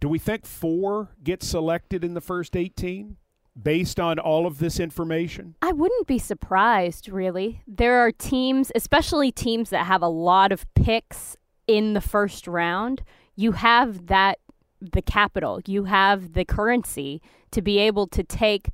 Do 0.00 0.08
we 0.08 0.18
think 0.18 0.46
four 0.46 1.10
get 1.22 1.42
selected 1.42 2.04
in 2.04 2.14
the 2.14 2.20
first 2.20 2.56
18 2.56 3.16
based 3.60 3.98
on 3.98 4.18
all 4.18 4.46
of 4.46 4.58
this 4.58 4.78
information? 4.78 5.56
I 5.62 5.72
wouldn't 5.72 6.06
be 6.06 6.18
surprised, 6.18 7.08
really. 7.08 7.62
There 7.66 7.98
are 7.98 8.12
teams, 8.12 8.70
especially 8.74 9.32
teams 9.32 9.70
that 9.70 9.86
have 9.86 10.02
a 10.02 10.08
lot 10.08 10.52
of 10.52 10.66
picks 10.74 11.36
in 11.66 11.94
the 11.94 12.00
first 12.00 12.46
round. 12.46 13.02
You 13.34 13.52
have 13.52 14.06
that 14.06 14.38
the 14.80 15.02
capital. 15.02 15.60
You 15.66 15.84
have 15.84 16.34
the 16.34 16.44
currency 16.44 17.22
to 17.52 17.62
be 17.62 17.78
able 17.78 18.06
to 18.08 18.22
take 18.22 18.68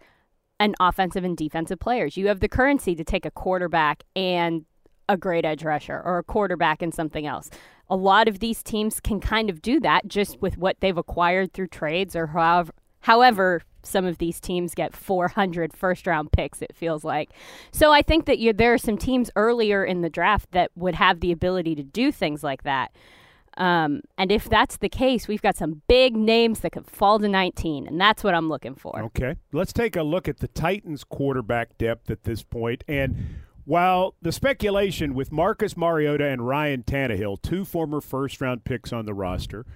an 0.61 0.75
offensive 0.79 1.25
and 1.25 1.37
defensive 1.37 1.81
players. 1.81 2.17
You 2.17 2.29
have 2.29 2.41
the 2.41 2.49
currency 2.49 2.95
to 2.95 3.03
take 3.03 3.25
a 3.25 3.31
quarterback 3.31 4.05
and 4.15 4.67
a 5.09 5.17
great 5.17 5.45
edge 5.45 5.65
rusher 5.65 6.01
or 6.05 6.19
a 6.19 6.23
quarterback 6.23 6.83
and 6.83 6.95
something 6.95 7.27
else. 7.27 7.51
A 7.89 7.97
lot 7.97 8.29
of 8.29 8.39
these 8.39 8.63
teams 8.63 9.01
can 9.01 9.19
kind 9.19 9.51
of 9.51 9.63
do 9.63 9.81
that 9.81 10.07
just 10.07 10.41
with 10.41 10.57
what 10.57 10.77
they've 10.79 10.97
acquired 10.97 11.53
through 11.53 11.69
trades 11.69 12.15
or 12.15 12.29
however 12.29 12.73
however 13.05 13.63
some 13.83 14.05
of 14.05 14.19
these 14.19 14.39
teams 14.39 14.75
get 14.75 14.95
400 14.95 15.73
first 15.73 16.07
round 16.07 16.31
picks 16.33 16.61
it 16.61 16.77
feels 16.77 17.03
like 17.03 17.31
so 17.73 17.91
i 17.91 18.03
think 18.03 18.27
that 18.27 18.39
there 18.57 18.75
are 18.75 18.79
some 18.79 18.99
teams 18.99 19.31
earlier 19.37 19.83
in 19.83 20.03
the 20.03 20.11
draft 20.11 20.53
that 20.53 20.71
would 20.77 20.95
have 20.95 21.21
the 21.21 21.33
ability 21.33 21.75
to 21.75 21.83
do 21.83 22.13
things 22.13 22.45
like 22.45 22.63
that 22.65 22.93
um, 23.61 24.01
and 24.19 24.33
if 24.33 24.49
that's 24.49 24.79
the 24.79 24.89
case 24.89 25.29
we've 25.29 25.43
got 25.43 25.57
some 25.57 25.83
big 25.89 26.17
names 26.17 26.61
that 26.61 26.73
could 26.73 26.87
fall 26.87 27.19
to 27.19 27.29
19 27.29 27.87
and 27.87 28.01
that's 28.01 28.25
what 28.25 28.35
i'm 28.35 28.49
looking 28.49 28.75
for 28.75 28.91
Okay. 29.21 29.37
Let's 29.53 29.73
take 29.73 29.97
a 29.97 30.03
look 30.03 30.29
at 30.29 30.39
the 30.39 30.49
Titans 30.49 31.05
quarterback 31.05 31.77
depth 31.79 32.11
at 32.11 32.25
this 32.25 32.43
point. 32.43 32.85
And 32.89 33.37
while 33.65 34.15
the 34.23 34.33
speculation 34.33 35.15
with 35.15 35.33
Marcus 35.33 35.77
Mariota 35.77 36.27
and 36.27 36.47
Ryan 36.47 36.83
Tannehill, 36.83 37.43
two 37.43 37.65
former 37.65 38.01
first 38.01 38.41
round 38.41 38.65
picks 38.65 38.93
on 38.93 39.07
the 39.07 39.15
roster, 39.15 39.67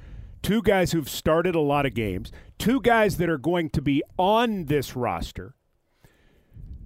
two 0.43 0.63
guys 0.63 0.93
who've 0.93 1.09
started 1.09 1.55
a 1.55 1.61
lot 1.61 1.87
of 1.87 1.95
games, 1.95 2.33
two 2.59 2.81
guys 2.81 3.17
that 3.19 3.29
are 3.29 3.39
going 3.39 3.71
to 3.71 3.83
be 3.83 4.03
on 4.19 4.67
this 4.67 4.95
roster, 4.97 5.55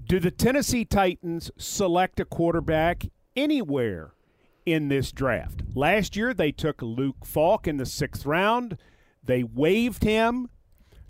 do 0.06 0.18
the 0.18 0.30
Tennessee 0.30 0.84
Titans 0.84 1.50
select 1.58 2.18
a 2.20 2.24
quarterback 2.24 3.04
anywhere 3.36 4.12
in 4.72 4.88
this 4.88 5.12
draft? 5.12 5.62
Last 5.74 6.16
year, 6.16 6.34
they 6.34 6.52
took 6.52 6.82
Luke 6.82 7.24
Falk 7.24 7.66
in 7.66 7.76
the 7.76 7.86
sixth 7.86 8.26
round. 8.26 8.78
They 9.22 9.42
waived 9.42 10.04
him, 10.04 10.48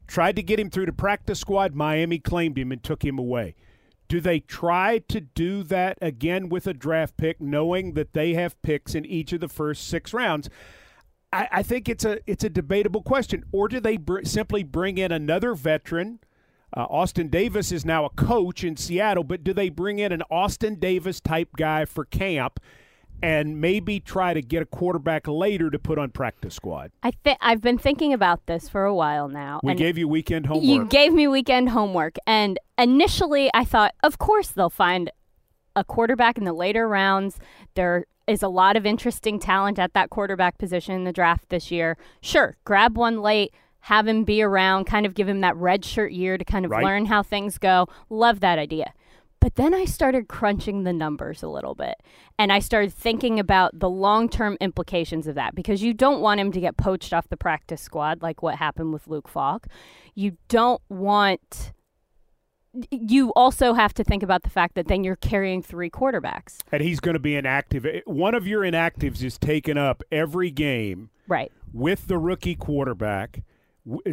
tried 0.06 0.36
to 0.36 0.42
get 0.42 0.58
him 0.58 0.70
through 0.70 0.86
the 0.86 0.92
practice 0.92 1.40
squad. 1.40 1.74
Miami 1.74 2.18
claimed 2.18 2.58
him 2.58 2.72
and 2.72 2.82
took 2.82 3.04
him 3.04 3.18
away. 3.18 3.54
Do 4.08 4.20
they 4.20 4.40
try 4.40 4.98
to 5.08 5.20
do 5.20 5.62
that 5.64 5.98
again 6.00 6.48
with 6.48 6.66
a 6.66 6.72
draft 6.72 7.16
pick, 7.16 7.40
knowing 7.40 7.92
that 7.92 8.14
they 8.14 8.34
have 8.34 8.60
picks 8.62 8.94
in 8.94 9.04
each 9.04 9.32
of 9.32 9.40
the 9.40 9.48
first 9.48 9.86
six 9.86 10.14
rounds? 10.14 10.48
I, 11.30 11.48
I 11.52 11.62
think 11.62 11.88
it's 11.88 12.04
a 12.04 12.18
it's 12.26 12.44
a 12.44 12.48
debatable 12.48 13.02
question. 13.02 13.44
Or 13.52 13.68
do 13.68 13.80
they 13.80 13.98
br- 13.98 14.24
simply 14.24 14.62
bring 14.62 14.98
in 14.98 15.12
another 15.12 15.54
veteran? 15.54 16.20
Uh, 16.76 16.86
Austin 16.90 17.28
Davis 17.28 17.72
is 17.72 17.84
now 17.84 18.04
a 18.04 18.10
coach 18.10 18.62
in 18.62 18.76
Seattle, 18.76 19.24
but 19.24 19.42
do 19.42 19.52
they 19.52 19.68
bring 19.68 19.98
in 19.98 20.12
an 20.12 20.22
Austin 20.30 20.76
Davis 20.76 21.20
type 21.20 21.48
guy 21.56 21.84
for 21.84 22.04
camp 22.04 22.60
and 23.22 23.60
maybe 23.60 24.00
try 24.00 24.32
to 24.34 24.40
get 24.42 24.62
a 24.62 24.66
quarterback 24.66 25.26
later 25.26 25.70
to 25.70 25.78
put 25.78 25.98
on 25.98 26.10
practice 26.10 26.54
squad? 26.54 26.90
I 27.02 27.12
th- 27.24 27.36
I've 27.40 27.60
been 27.60 27.78
thinking 27.78 28.12
about 28.12 28.46
this 28.46 28.68
for 28.68 28.84
a 28.84 28.94
while 28.94 29.28
now. 29.28 29.60
We 29.62 29.72
and 29.72 29.78
gave 29.78 29.98
you 29.98 30.08
weekend 30.08 30.46
homework. 30.46 30.64
You 30.64 30.84
gave 30.86 31.12
me 31.12 31.26
weekend 31.28 31.70
homework. 31.70 32.16
And 32.26 32.58
initially, 32.76 33.50
I 33.54 33.64
thought, 33.64 33.94
of 34.02 34.18
course, 34.18 34.48
they'll 34.48 34.70
find 34.70 35.10
a 35.76 35.84
quarterback 35.84 36.38
in 36.38 36.44
the 36.44 36.52
later 36.52 36.88
rounds. 36.88 37.38
There 37.74 38.04
is 38.26 38.42
a 38.42 38.48
lot 38.48 38.76
of 38.76 38.84
interesting 38.84 39.38
talent 39.38 39.78
at 39.78 39.94
that 39.94 40.10
quarterback 40.10 40.58
position 40.58 40.94
in 40.94 41.04
the 41.04 41.12
draft 41.12 41.48
this 41.48 41.70
year. 41.70 41.96
Sure, 42.20 42.56
grab 42.64 42.96
one 42.98 43.22
late, 43.22 43.54
have 43.80 44.06
him 44.06 44.24
be 44.24 44.42
around, 44.42 44.84
kind 44.84 45.06
of 45.06 45.14
give 45.14 45.28
him 45.28 45.40
that 45.40 45.56
red 45.56 45.84
shirt 45.84 46.12
year 46.12 46.36
to 46.36 46.44
kind 46.44 46.64
of 46.64 46.70
Right. 46.70 46.84
learn 46.84 47.06
how 47.06 47.22
things 47.22 47.58
go. 47.58 47.86
Love 48.10 48.40
that 48.40 48.58
idea. 48.58 48.92
But 49.40 49.54
then 49.54 49.72
I 49.72 49.84
started 49.84 50.28
crunching 50.28 50.82
the 50.84 50.92
numbers 50.92 51.42
a 51.42 51.48
little 51.48 51.74
bit. 51.74 51.94
And 52.38 52.52
I 52.52 52.58
started 52.58 52.92
thinking 52.92 53.38
about 53.38 53.78
the 53.78 53.88
long 53.88 54.28
term 54.28 54.56
implications 54.60 55.26
of 55.26 55.34
that 55.36 55.54
because 55.54 55.82
you 55.82 55.94
don't 55.94 56.20
want 56.20 56.40
him 56.40 56.50
to 56.52 56.60
get 56.60 56.76
poached 56.76 57.12
off 57.12 57.28
the 57.28 57.36
practice 57.36 57.80
squad 57.80 58.20
like 58.22 58.42
what 58.42 58.56
happened 58.56 58.92
with 58.92 59.06
Luke 59.06 59.28
Falk. 59.28 59.66
You 60.14 60.36
don't 60.48 60.82
want. 60.88 61.72
You 62.90 63.32
also 63.34 63.72
have 63.72 63.94
to 63.94 64.04
think 64.04 64.22
about 64.22 64.42
the 64.42 64.50
fact 64.50 64.74
that 64.74 64.88
then 64.88 65.02
you're 65.02 65.16
carrying 65.16 65.62
three 65.62 65.90
quarterbacks. 65.90 66.58
and 66.70 66.82
he's 66.82 67.00
going 67.00 67.14
to 67.14 67.18
be 67.20 67.34
inactive. 67.34 67.86
Eh, 67.86 68.00
one 68.04 68.34
of 68.34 68.46
your 68.46 68.62
inactives 68.62 69.22
is 69.22 69.38
taken 69.38 69.78
up 69.78 70.02
every 70.12 70.50
game 70.50 71.10
Right. 71.26 71.50
with 71.72 72.06
the 72.08 72.18
rookie 72.18 72.54
quarterback. 72.54 73.42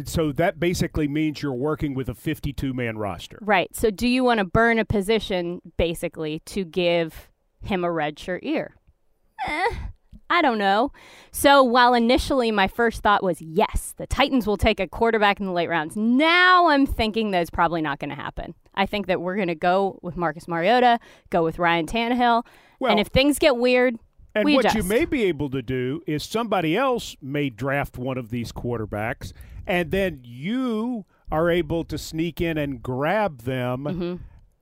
So 0.04 0.32
that 0.32 0.58
basically 0.60 1.08
means 1.08 1.42
you're 1.42 1.52
working 1.54 1.94
with 1.94 2.08
a 2.08 2.14
52 2.14 2.72
man 2.74 2.98
roster. 2.98 3.38
Right. 3.42 3.74
So 3.74 3.90
do 3.90 4.06
you 4.08 4.24
want 4.24 4.38
to 4.38 4.44
burn 4.44 4.78
a 4.78 4.84
position 4.84 5.60
basically 5.76 6.40
to 6.46 6.64
give 6.64 7.28
him 7.62 7.84
a 7.84 7.90
red 7.90 8.18
shirt 8.18 8.42
year? 8.42 8.76
Eh, 9.46 9.74
I 10.30 10.42
don't 10.42 10.58
know. 10.58 10.92
So 11.30 11.62
while 11.62 11.94
initially 11.94 12.50
my 12.50 12.68
first 12.68 13.02
thought 13.02 13.22
was 13.22 13.40
yes, 13.40 13.94
the 13.96 14.06
Titans 14.06 14.46
will 14.46 14.56
take 14.56 14.80
a 14.80 14.88
quarterback 14.88 15.40
in 15.40 15.46
the 15.46 15.52
late 15.52 15.68
rounds. 15.68 15.96
Now 15.96 16.68
I'm 16.68 16.86
thinking 16.86 17.30
that's 17.30 17.50
probably 17.50 17.82
not 17.82 17.98
going 17.98 18.10
to 18.10 18.16
happen. 18.16 18.54
I 18.74 18.86
think 18.86 19.06
that 19.06 19.20
we're 19.20 19.36
going 19.36 19.48
to 19.48 19.54
go 19.54 19.98
with 20.02 20.16
Marcus 20.16 20.48
Mariota, 20.48 20.98
go 21.30 21.42
with 21.44 21.58
Ryan 21.58 21.86
Tannehill, 21.86 22.44
Well- 22.80 22.90
and 22.90 23.00
if 23.00 23.08
things 23.08 23.38
get 23.38 23.56
weird, 23.56 23.96
And 24.34 24.44
we 24.44 24.54
what 24.56 24.64
adjust. 24.66 24.76
you 24.76 24.82
may 24.82 25.04
be 25.04 25.24
able 25.24 25.48
to 25.50 25.62
do 25.62 26.02
is 26.06 26.22
somebody 26.22 26.76
else 26.76 27.16
may 27.22 27.48
draft 27.48 27.96
one 27.96 28.18
of 28.18 28.30
these 28.30 28.52
quarterbacks, 28.52 29.32
and 29.66 29.90
then 29.90 30.20
you 30.24 31.04
are 31.30 31.50
able 31.50 31.84
to 31.84 31.98
sneak 31.98 32.40
in 32.40 32.56
and 32.56 32.82
grab 32.82 33.42
them 33.42 33.84
Mm-hmm. 33.84 34.14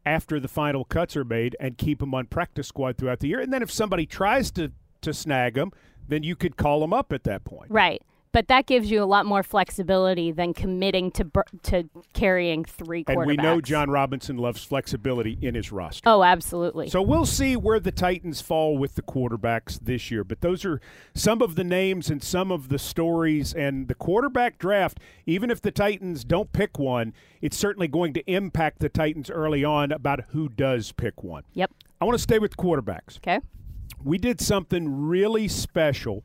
after 0.07 0.39
the 0.41 0.49
final 0.49 0.85
cuts 0.85 1.17
are 1.17 1.25
made 1.25 1.57
and 1.61 1.77
keep 1.79 1.99
them 2.01 2.15
on 2.15 2.27
practice 2.27 2.69
squad 2.69 2.97
throughout 2.99 3.21
the 3.21 3.29
year. 3.29 3.41
And 3.41 3.53
then 3.53 3.63
if 3.63 3.71
somebody 3.71 4.07
tries 4.07 4.51
to, 4.53 4.73
to 5.03 5.13
snag 5.15 5.55
them, 5.55 5.73
then 6.09 6.23
you 6.23 6.37
could 6.37 6.57
call 6.57 6.81
them 6.81 6.93
up 6.93 7.13
at 7.13 7.25
that 7.25 7.45
point. 7.45 7.71
right. 7.71 8.03
But 8.35 8.49
that 8.49 8.67
gives 8.67 8.91
you 8.91 9.01
a 9.01 9.07
lot 9.07 9.27
more 9.27 9.45
flexibility 9.45 10.33
than 10.33 10.55
committing 10.55 11.13
to 11.13 11.31
to 11.63 11.89
carrying 12.15 12.65
three 12.65 13.05
quarterbacks. 13.05 13.17
And 13.17 13.27
we 13.27 13.37
know 13.37 13.61
Jon 13.61 13.91
Robinson 13.91 14.39
loves 14.39 14.65
flexibility 14.65 15.39
in 15.41 15.55
his 15.55 15.71
roster. 15.71 16.03
Oh, 16.05 16.25
absolutely. 16.25 16.91
So 16.91 17.01
we'll 17.01 17.27
see 17.27 17.55
where 17.55 17.79
the 17.79 17.93
Titans 17.93 18.41
fall 18.41 18.77
with 18.77 18.97
the 18.97 19.03
quarterbacks 19.03 19.79
this 19.79 20.11
year. 20.11 20.25
But 20.25 20.41
those 20.41 20.65
are 20.65 20.81
some 21.15 21.43
of 21.43 21.55
the 21.55 21.63
names 21.63 22.11
and 22.11 22.21
some 22.25 22.51
of 22.51 22.71
the 22.71 22.79
stories. 22.79 23.55
And 23.55 23.87
the 23.87 23.95
quarterback 23.95 24.59
draft, 24.59 24.99
even 25.27 25.49
if 25.49 25.63
the 25.63 25.71
Titans 25.71 26.25
don't 26.25 26.53
pick 26.53 26.77
one, 26.77 27.15
it's 27.41 27.57
certainly 27.57 27.87
going 27.87 28.13
to 28.15 28.29
impact 28.29 28.81
the 28.81 28.89
Titans 28.89 29.31
early 29.31 29.63
on 29.63 29.93
about 29.93 30.25
who 30.31 30.49
does 30.49 30.91
pick 30.91 31.23
one. 31.23 31.45
Yep. 31.53 31.71
I 32.01 32.05
want 32.05 32.17
to 32.17 32.23
stay 32.23 32.41
with 32.41 32.57
quarterbacks. 32.57 33.19
Okay. 33.19 33.39
We 34.03 34.19
did 34.19 34.41
something 34.41 35.07
really 35.07 35.47
special. 35.47 36.25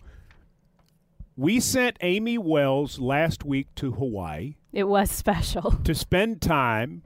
We 1.40 1.62
sent 1.62 1.96
Amie 2.02 2.38
Wells 2.38 3.00
last 3.00 3.46
week 3.46 3.74
to 3.76 3.94
Hawaii 3.94 4.56
It 4.74 4.90
was 4.90 5.10
special. 5.10 5.72
to 5.86 5.96
spend 5.96 6.42
time 6.42 7.04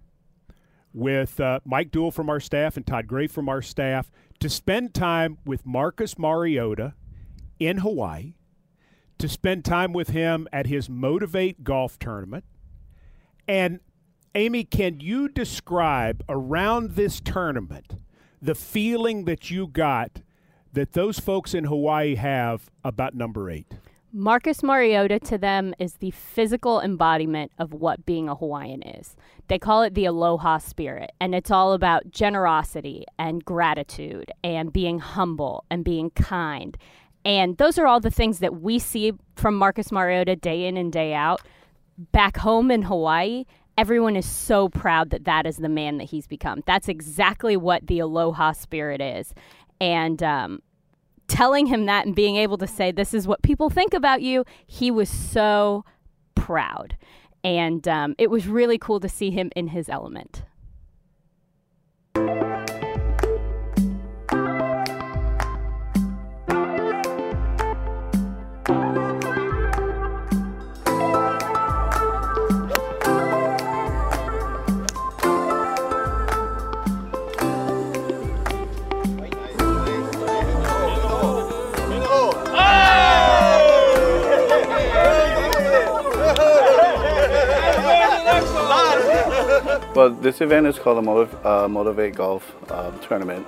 with 0.92 1.40
uh, 1.40 1.60
Mike 1.64 1.92
Dool 1.92 2.10
from 2.10 2.32
our 2.32 2.40
staff 2.40 2.76
and 2.76 2.84
Todd 2.84 3.06
Gray 3.06 3.28
from 3.28 3.48
our 3.48 3.62
staff 3.62 4.10
to 4.40 4.50
spend 4.50 4.96
time 4.96 5.38
with 5.46 5.68
Marcus 5.68 6.18
Mariota 6.18 6.96
in 7.60 7.78
Hawaii, 7.78 8.34
to 9.20 9.30
spend 9.30 9.66
time 9.66 9.94
with 9.94 10.10
him 10.10 10.48
at 10.52 10.66
his 10.66 10.88
Motiv8 10.90 11.62
golf 11.62 12.00
tournament. 12.00 12.44
And 13.48 13.82
Amie, 14.34 14.64
can 14.64 15.00
you 15.00 15.30
describe 15.30 16.24
around 16.28 16.94
this 16.96 17.22
tournament 17.22 17.98
the 18.42 18.56
feeling 18.56 19.26
that 19.26 19.52
you 19.52 19.68
got 19.68 20.24
that 20.74 20.94
those 20.94 21.20
folks 21.20 21.54
in 21.54 21.66
Hawaii 21.66 22.16
have 22.16 22.72
about 22.84 23.14
number 23.14 23.52
eight? 23.52 23.76
Marcus 24.16 24.62
Mariota 24.62 25.20
to 25.22 25.40
them 25.40 25.74
is 25.80 25.96
the 25.96 26.12
physical 26.12 26.80
embodiment 26.80 27.52
of 27.58 27.74
what 27.74 28.06
being 28.06 28.30
a 28.30 28.36
Hawaiian 28.36 28.84
is. 28.84 29.16
They 29.48 29.58
call 29.58 29.82
it 29.82 29.96
the 29.96 30.06
aloha 30.06 30.60
spirit, 30.60 31.14
and 31.20 31.34
it's 31.34 31.50
all 31.50 31.74
about 31.74 32.12
generosity 32.12 33.06
and 33.18 33.44
gratitude 33.44 34.32
and 34.44 34.72
being 34.72 35.00
humble 35.00 35.66
and 35.72 35.84
being 35.84 36.12
kind. 36.12 36.78
And 37.26 37.58
those 37.58 37.80
are 37.80 37.88
all 37.88 38.00
the 38.00 38.12
things 38.12 38.38
that 38.38 38.62
we 38.62 38.78
see 38.78 39.14
from 39.36 39.56
Marcus 39.56 39.92
Mariota 39.92 40.36
day 40.36 40.68
in 40.68 40.78
and 40.78 40.94
day 40.94 41.16
out. 41.16 41.42
Back 42.12 42.38
home 42.38 42.70
in 42.70 42.84
Hawaii, 42.84 43.46
everyone 43.80 44.16
is 44.16 44.30
so 44.30 44.70
proud 44.70 45.10
that 45.10 45.26
that 45.26 45.48
is 45.48 45.58
the 45.58 45.70
man 45.70 45.98
that 45.98 46.12
he's 46.12 46.28
become. 46.28 46.62
That's 46.68 46.88
exactly 46.88 47.58
what 47.58 47.88
the 47.88 47.98
aloha 47.98 48.52
spirit 48.52 49.02
is. 49.02 49.34
And 49.82 50.22
um, 50.22 50.62
telling 51.28 51.68
him 51.68 51.86
that 51.86 52.06
and 52.06 52.16
being 52.16 52.36
able 52.36 52.58
to 52.58 52.68
say 52.68 52.92
this 52.92 53.14
is 53.14 53.28
what 53.28 53.42
people 53.42 53.70
think 53.70 53.94
about 53.94 54.22
you 54.22 54.46
he 54.68 54.92
was 54.92 55.10
so 55.10 55.86
proud. 56.36 56.98
And 57.44 57.86
um, 57.88 58.16
it 58.18 58.30
was 58.30 58.48
really 58.48 58.78
cool 58.78 59.00
to 59.02 59.10
see 59.10 59.32
him 59.32 59.52
in 59.56 59.68
his 59.68 59.90
element 59.90 60.44
Well, 89.96 90.10
this 90.10 90.42
event 90.42 90.66
is 90.66 90.80
called 90.80 90.98
the 90.98 91.04
Motiv- 91.04 91.46
uh, 91.46 91.68
Motiv8 91.68 92.16
Golf 92.16 92.56
uh, 92.72 92.90
Tournament, 93.02 93.46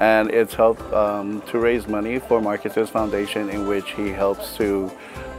and 0.00 0.32
it's 0.32 0.52
helped 0.52 0.82
um, 0.92 1.42
to 1.42 1.60
raise 1.60 1.86
money 1.86 2.18
for 2.18 2.40
Marcus's 2.40 2.90
foundation, 2.90 3.48
in 3.50 3.68
which 3.68 3.92
he 3.92 4.08
helps 4.08 4.56
to 4.56 4.90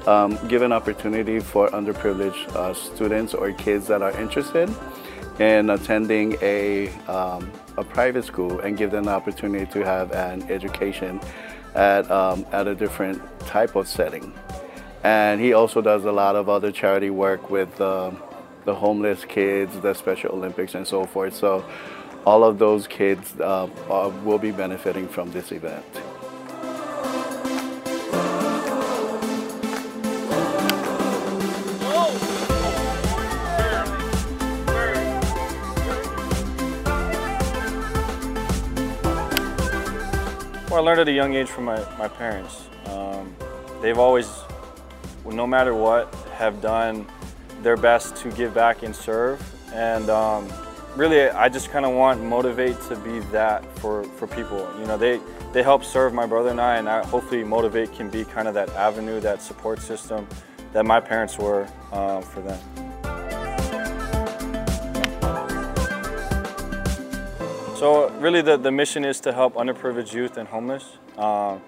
um, 0.06 0.39
give 0.48 0.62
an 0.62 0.72
opportunity 0.72 1.41
for 1.41 1.68
underprivileged 1.72 2.48
uh, 2.56 2.74
students 2.74 3.34
or 3.34 3.52
kids 3.52 3.88
that 3.88 4.02
are 4.02 4.18
interested 4.22 4.74
in 5.39 5.70
attending 5.70 6.38
a, 6.41 6.88
um, 7.10 7.52
a 7.78 7.84
private 7.84 8.24
school 8.24 8.62
and 8.62 8.78
give 8.78 8.89
them 8.89 9.04
the 9.04 9.12
opportunity 9.12 9.66
to 9.74 9.84
have 9.84 10.14
an 10.14 10.43
education 10.50 11.20
at, 11.76 12.10
um, 12.10 12.45
at 12.54 12.70
a 12.70 12.74
different 12.74 13.22
type 13.41 13.76
of 13.76 13.86
setting. 13.86 14.34
And 15.04 15.41
he 15.41 15.52
also 15.52 15.82
does 15.82 16.06
a 16.06 16.12
lot 16.12 16.38
of 16.38 16.48
other 16.48 16.72
charity 16.72 17.10
work 17.10 17.50
with 17.50 17.82
uh, 17.82 18.12
the 18.68 18.76
homeless 18.76 19.24
kids, 19.24 19.80
the 19.80 19.93
Special 19.93 20.34
Olympics, 20.34 20.76
and 20.76 20.86
so 20.86 21.05
forth. 21.05 21.34
So 21.34 21.63
all 22.26 22.43
of 22.43 22.59
those 22.59 22.86
kids 22.86 23.34
uh, 23.39 23.70
will 24.26 24.38
be 24.38 24.51
benefiting 24.51 25.07
from 25.07 25.32
this 25.32 25.53
event. 25.53 25.86
Well, 40.70 40.76
I 40.76 40.80
learned 40.80 40.99
at 40.99 41.07
a 41.07 41.13
young 41.13 41.36
age 41.36 41.47
from 41.47 41.63
my, 41.63 41.80
my 41.97 42.09
parents. 42.09 42.65
Um, 42.88 43.34
they've 43.82 43.97
always, 43.97 44.30
no 45.26 45.47
matter 45.47 45.74
what, 45.74 46.13
have 46.34 46.59
done 46.61 47.07
their 47.62 47.78
best 47.78 48.16
to 48.18 48.32
give 48.32 48.53
back 48.53 48.84
and 48.84 48.95
serve. 48.95 49.41
And 49.74 50.10
um, 50.10 50.47
really, 50.95 51.30
I 51.30 51.49
just 51.49 51.70
kind 51.70 51.86
of 51.86 51.93
want 51.93 52.22
Motiv8 52.22 52.88
to 52.89 52.95
be 52.97 53.20
that 53.32 53.66
for, 53.80 54.03
for 54.03 54.28
people. 54.28 54.70
You 54.80 54.86
know, 54.86 54.97
they, 54.97 55.20
they 55.53 55.64
help 55.64 55.84
serve 55.84 56.14
my 56.14 56.26
brother 56.26 56.49
and 56.49 56.62
I, 56.62 56.78
and 56.78 56.89
I, 56.89 57.05
hopefully 57.05 57.43
Motiv8 57.43 57.95
can 57.95 58.10
be 58.10 58.26
kind 58.26 58.47
of 58.47 58.53
that 58.53 58.70
avenue, 58.70 59.20
that 59.22 59.41
support 59.41 59.82
system 59.82 60.28
that 60.74 60.86
my 60.86 60.99
parents 60.99 61.38
were 61.38 61.68
uh, 61.91 62.22
for 62.22 62.41
them. 62.41 62.60
So 67.78 68.10
really 68.20 68.41
the, 68.41 68.58
the 68.58 68.72
mission 68.72 69.05
is 69.05 69.20
to 69.22 69.32
help 69.32 69.53
underprivileged 69.53 70.12
youth 70.12 70.38
and 70.38 70.47
homeless. 70.47 70.97
Um, 71.16 71.62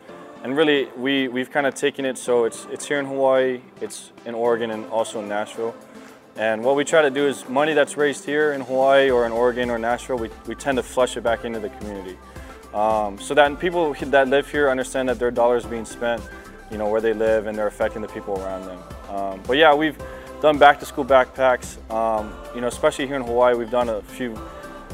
and 0.43 0.55
really 0.55 0.87
we, 0.97 1.27
we've 1.27 1.51
kind 1.51 1.67
of 1.67 1.75
taken 1.75 2.05
it 2.05 2.17
so 2.17 2.45
it's, 2.45 2.65
it's 2.71 2.85
here 2.85 2.99
in 2.99 3.05
Hawaii, 3.05 3.61
it's 3.81 4.11
in 4.25 4.35
Oregon 4.35 4.71
and 4.71 4.85
also 4.87 5.21
in 5.21 5.27
Nashville. 5.27 5.75
And 6.37 6.63
what 6.63 6.75
we 6.75 6.85
try 6.85 7.01
to 7.01 7.09
do 7.09 7.27
is 7.27 7.47
money 7.49 7.73
that's 7.73 7.97
raised 7.97 8.25
here 8.25 8.53
in 8.53 8.61
Hawaii 8.61 9.09
or 9.09 9.25
in 9.25 9.31
Oregon 9.31 9.69
or 9.69 9.77
Nashville, 9.77 10.17
we, 10.17 10.29
we 10.47 10.55
tend 10.55 10.77
to 10.77 10.83
flush 10.83 11.17
it 11.17 11.21
back 11.21 11.43
into 11.43 11.59
the 11.59 11.69
community. 11.69 12.17
Um, 12.73 13.19
so 13.19 13.33
that 13.33 13.59
people 13.59 13.93
that 13.93 14.27
live 14.27 14.49
here 14.49 14.69
understand 14.69 15.09
that 15.09 15.19
their 15.19 15.31
dollars 15.31 15.65
being 15.65 15.85
spent, 15.85 16.21
you 16.71 16.77
know, 16.77 16.87
where 16.87 17.01
they 17.01 17.13
live 17.13 17.47
and 17.47 17.57
they're 17.57 17.67
affecting 17.67 18.01
the 18.01 18.07
people 18.07 18.39
around 18.41 18.65
them. 18.65 18.79
Um, 19.09 19.41
but 19.47 19.57
yeah, 19.57 19.73
we've 19.73 19.97
done 20.41 20.57
back 20.57 20.79
to 20.79 20.85
school 20.85 21.03
backpacks, 21.03 21.77
um, 21.91 22.33
you 22.55 22.61
know, 22.61 22.67
especially 22.67 23.07
here 23.07 23.15
in 23.15 23.23
Hawaii, 23.23 23.55
we've 23.55 23.71
done 23.71 23.89
a 23.89 24.01
few 24.01 24.37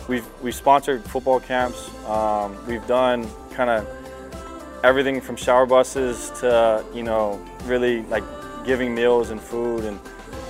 We've, 0.07 0.27
we've 0.43 0.53
sponsored 0.53 1.03
football 1.03 1.39
camps. 1.39 1.89
Um, 2.05 2.55
we've 2.67 2.85
done 2.85 3.27
kind 3.51 3.71
of 3.71 3.87
everything 4.86 5.19
from 5.19 5.36
shower 5.36 5.65
buses 5.65 6.29
to, 6.39 6.86
you 6.93 7.01
know, 7.01 7.43
really 7.63 8.03
like 8.03 8.23
giving 8.65 8.93
meals 8.93 9.31
and 9.31 9.41
food. 9.41 9.83
And, 9.83 9.99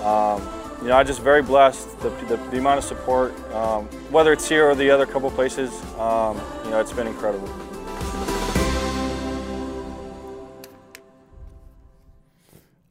um, 0.03 0.41
you 0.81 0.89
know, 0.89 0.97
I'm 0.97 1.07
just 1.07 1.21
very 1.21 1.41
blessed 1.41 1.97
the, 2.01 2.09
the, 2.27 2.36
the 2.51 2.57
amount 2.57 2.79
of 2.79 2.83
support, 2.83 3.33
um, 3.53 3.86
whether 4.11 4.33
it's 4.33 4.47
here 4.47 4.69
or 4.69 4.75
the 4.75 4.89
other 4.89 5.05
couple 5.05 5.31
places, 5.31 5.71
um, 5.97 6.39
you 6.65 6.71
know, 6.71 6.81
it's 6.81 6.91
been 6.91 7.07
incredible. 7.07 7.47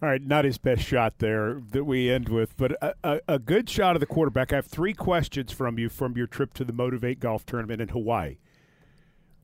All 0.03 0.11
right, 0.11 0.23
not 0.23 0.45
his 0.47 0.59
best 0.59 0.83
shot 0.83 1.19
there 1.19 1.61
that 1.71 1.85
we 1.85 2.11
end 2.11 2.29
with, 2.31 2.57
but 2.57 2.73
a, 2.83 2.95
a, 3.05 3.21
a, 3.27 3.39
good 3.39 3.71
shot 3.71 3.97
of 3.97 4.01
the 4.01 4.07
quarterback. 4.07 4.53
I 4.53 4.57
have 4.57 4.67
three 4.67 4.93
questions 4.93 5.51
from 5.51 5.79
you 5.79 5.89
from 5.89 6.15
your 6.15 6.27
trip 6.27 6.53
to 6.55 6.65
the 6.65 6.75
Motiv8 6.75 7.21
Golf 7.21 7.47
Tournament 7.47 7.81
in 7.81 7.89
Hawaii. 7.89 8.37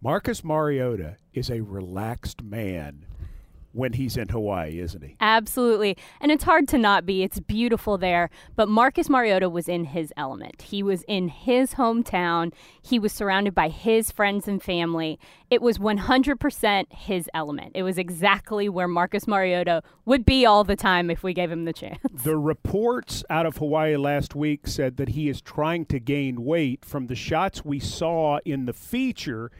Marcus 0.03 0.43
Mariota 0.43 1.19
is 1.35 1.51
a 1.51 1.61
relaxed 1.61 2.43
man 2.43 3.05
when 3.73 3.93
he's 3.93 4.17
in 4.17 4.31
Hawaii, 4.31 4.81
isn't 4.81 5.03
he? 5.03 5.15
Absolutely. 5.21 5.95
And 6.23 6.33
it's 6.33 6.43
hard 6.43 6.67
to 6.69 6.79
not 6.79 7.05
be. 7.05 7.23
It's 7.23 7.39
beautiful 7.39 7.99
there. 7.99 8.31
But 8.57 8.71
Marcus 8.71 9.11
Mariota 9.11 9.51
was 9.51 9.69
in 9.69 9.85
his 9.85 10.11
element. 10.17 10.63
He 10.63 10.83
was 10.83 11.03
in 11.07 11.29
his 11.29 11.75
hometown. 11.75 12.55
He 12.81 12.99
was 12.99 13.13
surrounded 13.13 13.55
by 13.55 13.69
his 13.69 14.11
friends 14.11 14.49
and 14.49 14.63
family. 14.63 15.21
It 15.51 15.61
was 15.61 15.77
100% 15.77 16.93
his 16.95 17.29
element. 17.35 17.73
It 17.75 17.83
was 17.83 17.99
exactly 17.99 18.71
where 18.71 18.89
Marcus 18.89 19.29
Mariota 19.29 19.83
would 20.07 20.25
be 20.25 20.47
all 20.47 20.65
the 20.65 20.77
time 20.77 21.11
if 21.11 21.23
we 21.23 21.35
gave 21.35 21.51
him 21.51 21.67
the 21.67 21.75
chance. 21.75 21.99
The 22.25 22.39
reports 22.39 23.23
out 23.29 23.45
of 23.45 23.59
Hawaii 23.59 23.97
last 23.97 24.35
week 24.35 24.67
said 24.67 24.97
that 24.97 25.11
he 25.11 25.29
is 25.29 25.43
trying 25.43 25.85
to 25.87 26.01
gain 26.01 26.45
weight 26.45 26.85
from 26.87 27.07
the 27.07 27.15
shots 27.15 27.65
we 27.65 27.81
saw 27.81 28.39
in 28.45 28.65
the 28.65 28.73
feature 28.73 29.51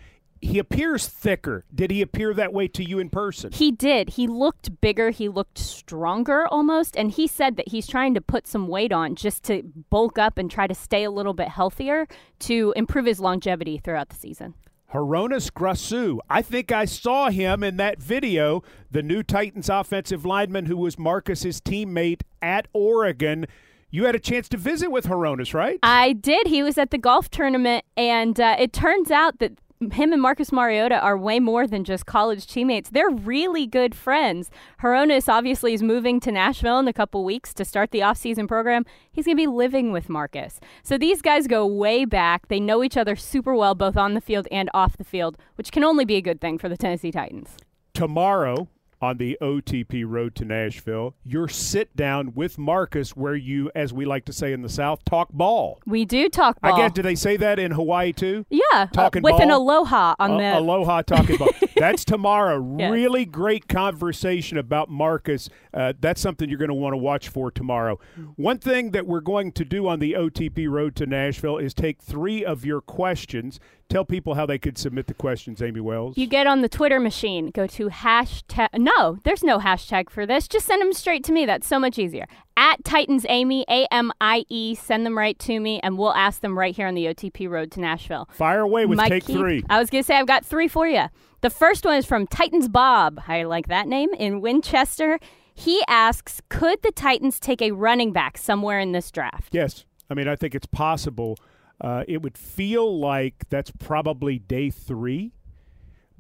he 0.41 0.59
appears 0.59 1.07
thicker. 1.07 1.65
Did 1.75 1.91
he 1.91 2.01
appear 2.01 2.33
that 2.35 2.53
way 2.53 2.67
to 2.69 2.83
you 2.83 2.99
in 2.99 3.11
person? 3.11 3.53
He 3.53 3.71
did. 3.71 4.11
He 4.11 4.27
looked 4.27 4.81
bigger. 4.81 5.11
He 5.11 5.29
looked 5.29 5.59
stronger 5.59 6.47
almost. 6.47 6.97
And 6.97 7.11
he 7.11 7.27
said 7.27 7.57
that 7.57 7.69
he's 7.69 7.87
trying 7.87 8.15
to 8.15 8.21
put 8.21 8.47
some 8.47 8.69
weight 8.69 8.93
on 8.93 9.15
just 9.15 9.45
to 9.45 9.63
bulk 9.91 10.19
up 10.19 10.39
and 10.39 10.51
try 10.51 10.67
to 10.67 10.75
stay 10.75 11.05
a 11.05 11.11
little 11.11 11.35
bit 11.35 11.49
healthier 11.49 12.07
to 12.41 12.73
improve 12.77 13.05
his 13.07 13.21
longevity 13.21 13.79
throughout 13.79 14.09
the 14.09 14.17
season. 14.17 14.55
Hroniss 14.93 15.51
Grasu. 15.51 16.19
I 16.29 16.43
think 16.43 16.73
I 16.73 16.85
saw 16.85 17.31
him 17.31 17.63
in 17.63 17.77
that 17.77 18.03
video, 18.03 18.63
the 18.91 19.03
new 19.03 19.23
Titans 19.23 19.69
offensive 19.69 20.25
lineman 20.25 20.67
who 20.67 20.77
was 20.77 20.99
Marcus's 20.99 21.61
teammate 21.61 22.23
at 22.43 22.67
Oregon. 22.73 23.47
You 23.91 24.05
had 24.05 24.15
a 24.15 24.21
chance 24.21 24.49
to 24.49 24.57
visit 24.57 24.91
with 24.91 25.07
Hroniss, 25.07 25.55
right? 25.55 25.79
I 25.83 26.15
did. 26.15 26.49
He 26.49 26.63
was 26.63 26.79
at 26.79 26.91
the 26.91 26.99
golf 26.99 27.31
tournament, 27.31 27.85
and 27.97 28.41
uh, 28.41 28.57
it 28.59 28.73
turns 28.73 29.11
out 29.11 29.39
that 29.39 29.59
him 29.81 30.13
and 30.13 30.21
Marcus 30.21 30.53
Mariota 30.53 31.01
are 31.01 31.17
way 31.17 31.41
more 31.41 31.67
than 31.67 31.85
just 31.85 32.05
college 32.05 32.47
teammates. 32.47 32.91
They're 32.91 33.09
really 33.09 33.67
good 33.67 33.95
friends. 33.95 34.51
Hroniss 34.81 35.27
obviously 35.27 35.73
is 35.73 35.83
moving 35.83 36.21
to 36.21 36.31
Nashville 36.31 36.79
in 36.79 36.87
a 36.87 36.93
couple 36.93 37.25
weeks 37.25 37.55
to 37.55 37.65
start 37.65 37.91
the 37.91 38.01
offseason 38.01 38.47
program. 38.47 38.85
He's 39.11 39.25
going 39.25 39.39
to 39.39 39.43
be 39.43 39.47
living 39.47 39.91
with 39.91 40.11
Marcus. 40.11 40.61
So 40.83 40.99
these 40.99 41.23
guys 41.23 41.47
go 41.47 41.65
way 41.65 42.05
back. 42.05 42.49
They 42.49 42.61
know 42.61 42.85
each 42.85 42.99
other 42.99 43.17
super 43.17 43.55
well, 43.55 43.75
both 43.75 43.97
on 43.97 44.13
the 44.13 44.21
field 44.21 44.47
and 44.53 44.69
off 44.75 44.99
the 44.99 45.05
field, 45.05 45.39
which 45.55 45.73
can 45.73 45.83
only 45.83 46.05
be 46.05 46.17
a 46.17 46.23
good 46.23 46.43
thing 46.43 46.59
for 46.59 46.69
the 46.69 46.77
Tennessee 46.77 47.11
Titans. 47.11 47.57
Tomorrow, 47.95 48.69
on 49.01 49.17
the 49.17 49.39
OTP 49.41 50.05
Road 50.07 50.35
to 50.37 50.45
Nashville, 50.45 51.15
your 51.25 51.49
sit 51.49 51.97
down 51.97 52.35
with 52.35 52.59
Marcus, 52.59 53.17
where 53.17 53.35
you, 53.35 53.71
as 53.75 53.93
we 53.93 54.05
like 54.05 54.25
to 54.27 54.33
say 54.33 54.53
in 54.53 54.63
the 54.63 54.69
South, 54.69 55.05
talk 55.05 55.31
ball. 55.31 55.81
We 55.87 56.05
do 56.05 56.29
talk 56.29 56.61
ball. 56.61 56.75
I 56.75 56.77
guess, 56.77 56.93
do 56.93 57.03
they 57.03 57.15
say 57.15 57.37
that 57.39 57.59
in 57.59 57.73
Hawaii 57.73 58.13
too? 58.13 58.45
Yeah, 58.51 58.61
uh, 58.75 58.87
talking 58.87 59.23
uh, 59.23 59.25
with 59.25 59.33
ball? 59.33 59.43
an 59.43 59.51
aloha 59.51 60.15
on 60.19 60.33
uh, 60.33 60.37
the 60.37 60.59
aloha 60.59 61.03
talking 61.03 61.37
ball. 61.37 61.49
That's 61.77 62.05
tomorrow. 62.05 62.77
Yes. 62.79 62.93
Really 62.93 63.25
great 63.25 63.67
conversation 63.67 64.59
about 64.59 64.91
Marcus. 64.91 65.49
Uh, 65.73 65.95
that's 65.99 66.21
something 66.21 66.51
you're 66.51 66.59
going 66.59 66.69
to 66.69 66.75
want 66.75 66.93
to 66.93 66.99
watch 66.99 67.29
for 67.31 67.51
tomorrow. 67.51 67.99
One 68.37 68.59
thing 68.59 68.91
that 68.91 69.07
we're 69.07 69.23
going 69.23 69.53
to 69.53 69.65
do 69.65 69.89
on 69.89 69.99
the 69.99 70.13
OTP 70.13 70.69
Road 70.69 70.95
to 70.97 71.07
Nashville 71.07 71.57
is 71.57 71.73
take 71.73 72.03
three 72.03 72.45
of 72.45 72.67
your 72.67 72.83
questions. 72.83 73.61
Tell 73.91 74.05
people 74.05 74.35
how 74.35 74.47
they 74.47 74.57
could 74.57 74.79
submit 74.79 75.09
the 75.09 75.15
questions, 75.15 75.61
Amie 75.61 75.81
Wells. 75.81 76.17
You 76.17 76.29
get 76.29 76.47
on 76.47 76.63
the 76.63 76.69
Twitter 76.69 77.01
machine, 77.01 77.51
go 77.51 77.67
to 77.67 77.89
hashtag. 77.89 78.69
No, 78.75 79.19
there's 79.25 79.43
no 79.43 79.59
hashtag 79.59 80.11
for 80.11 80.25
this. 80.25 80.47
Just 80.47 80.67
send 80.67 80.81
them 80.81 80.93
straight 80.93 81.25
to 81.25 81.33
me. 81.33 81.45
That's 81.45 81.67
so 81.67 81.81
much 81.81 81.99
easier. 81.99 82.27
At 82.57 82.85
Titans 82.85 83.27
Amie, 83.29 83.65
A 83.69 83.89
M 83.91 84.13
I 84.21 84.45
E, 84.49 84.77
send 84.77 85.05
them 85.05 85.19
right 85.19 85.37
to 85.41 85.59
me, 85.59 85.81
and 85.83 85.99
we'll 85.99 86.15
ask 86.15 86.41
them 86.41 86.57
right 86.57 86.73
here 86.75 86.87
on 86.87 86.95
the 86.95 87.07
OTP 87.07 87.51
Road 87.51 87.73
to 87.73 87.81
Nashville. 87.81 88.29
Fire 88.33 88.61
away 88.61 88.87
with 88.87 88.97
Mikey, 88.97 89.11
take 89.11 89.25
three. 89.25 89.65
I 89.69 89.81
was 89.81 89.91
going 89.91 90.05
to 90.05 90.07
say, 90.07 90.15
I've 90.15 90.27
got 90.29 90.47
three 90.47 90.69
for 90.69 90.87
you. 90.87 91.07
The 91.41 91.51
first 91.51 91.85
one 91.85 91.97
is 91.97 92.07
from 92.07 92.29
Titans 92.29 92.69
Bob. 92.69 93.21
I 93.27 93.43
like 93.43 93.67
that 93.67 93.89
name 93.89 94.15
in 94.15 94.41
Winchester. 94.41 95.19
He 95.53 95.83
asks, 95.89 96.41
could 96.49 96.81
the 96.83 96.93
Titans 96.93 97.41
take 97.41 97.61
a 97.61 97.73
running 97.73 98.13
back 98.13 98.39
somewhere 98.39 98.79
in 98.79 98.93
this 98.93 99.11
draft? 99.11 99.53
Yes. 99.53 99.85
I 100.09 100.15
mean, 100.15 100.29
I 100.29 100.37
think 100.37 100.55
it's 100.55 100.67
possible. 100.67 101.37
Uh, 101.81 102.05
it 102.07 102.23
would 102.23 102.37
feel 102.37 102.99
like 102.99 103.49
that's 103.49 103.71
probably 103.71 104.39
day 104.39 104.71
three, 104.71 105.33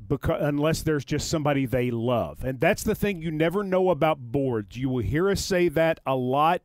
because 0.08 0.40
unless 0.42 0.82
there's 0.82 1.04
just 1.04 1.28
somebody 1.28 1.66
they 1.66 1.90
love, 1.90 2.44
and 2.44 2.60
that's 2.60 2.82
the 2.82 2.94
thing 2.94 3.20
you 3.20 3.30
never 3.30 3.62
know 3.62 3.90
about 3.90 4.18
boards. 4.18 4.76
You 4.76 4.88
will 4.88 5.02
hear 5.02 5.28
us 5.30 5.44
say 5.44 5.68
that 5.68 6.00
a 6.06 6.16
lot 6.16 6.62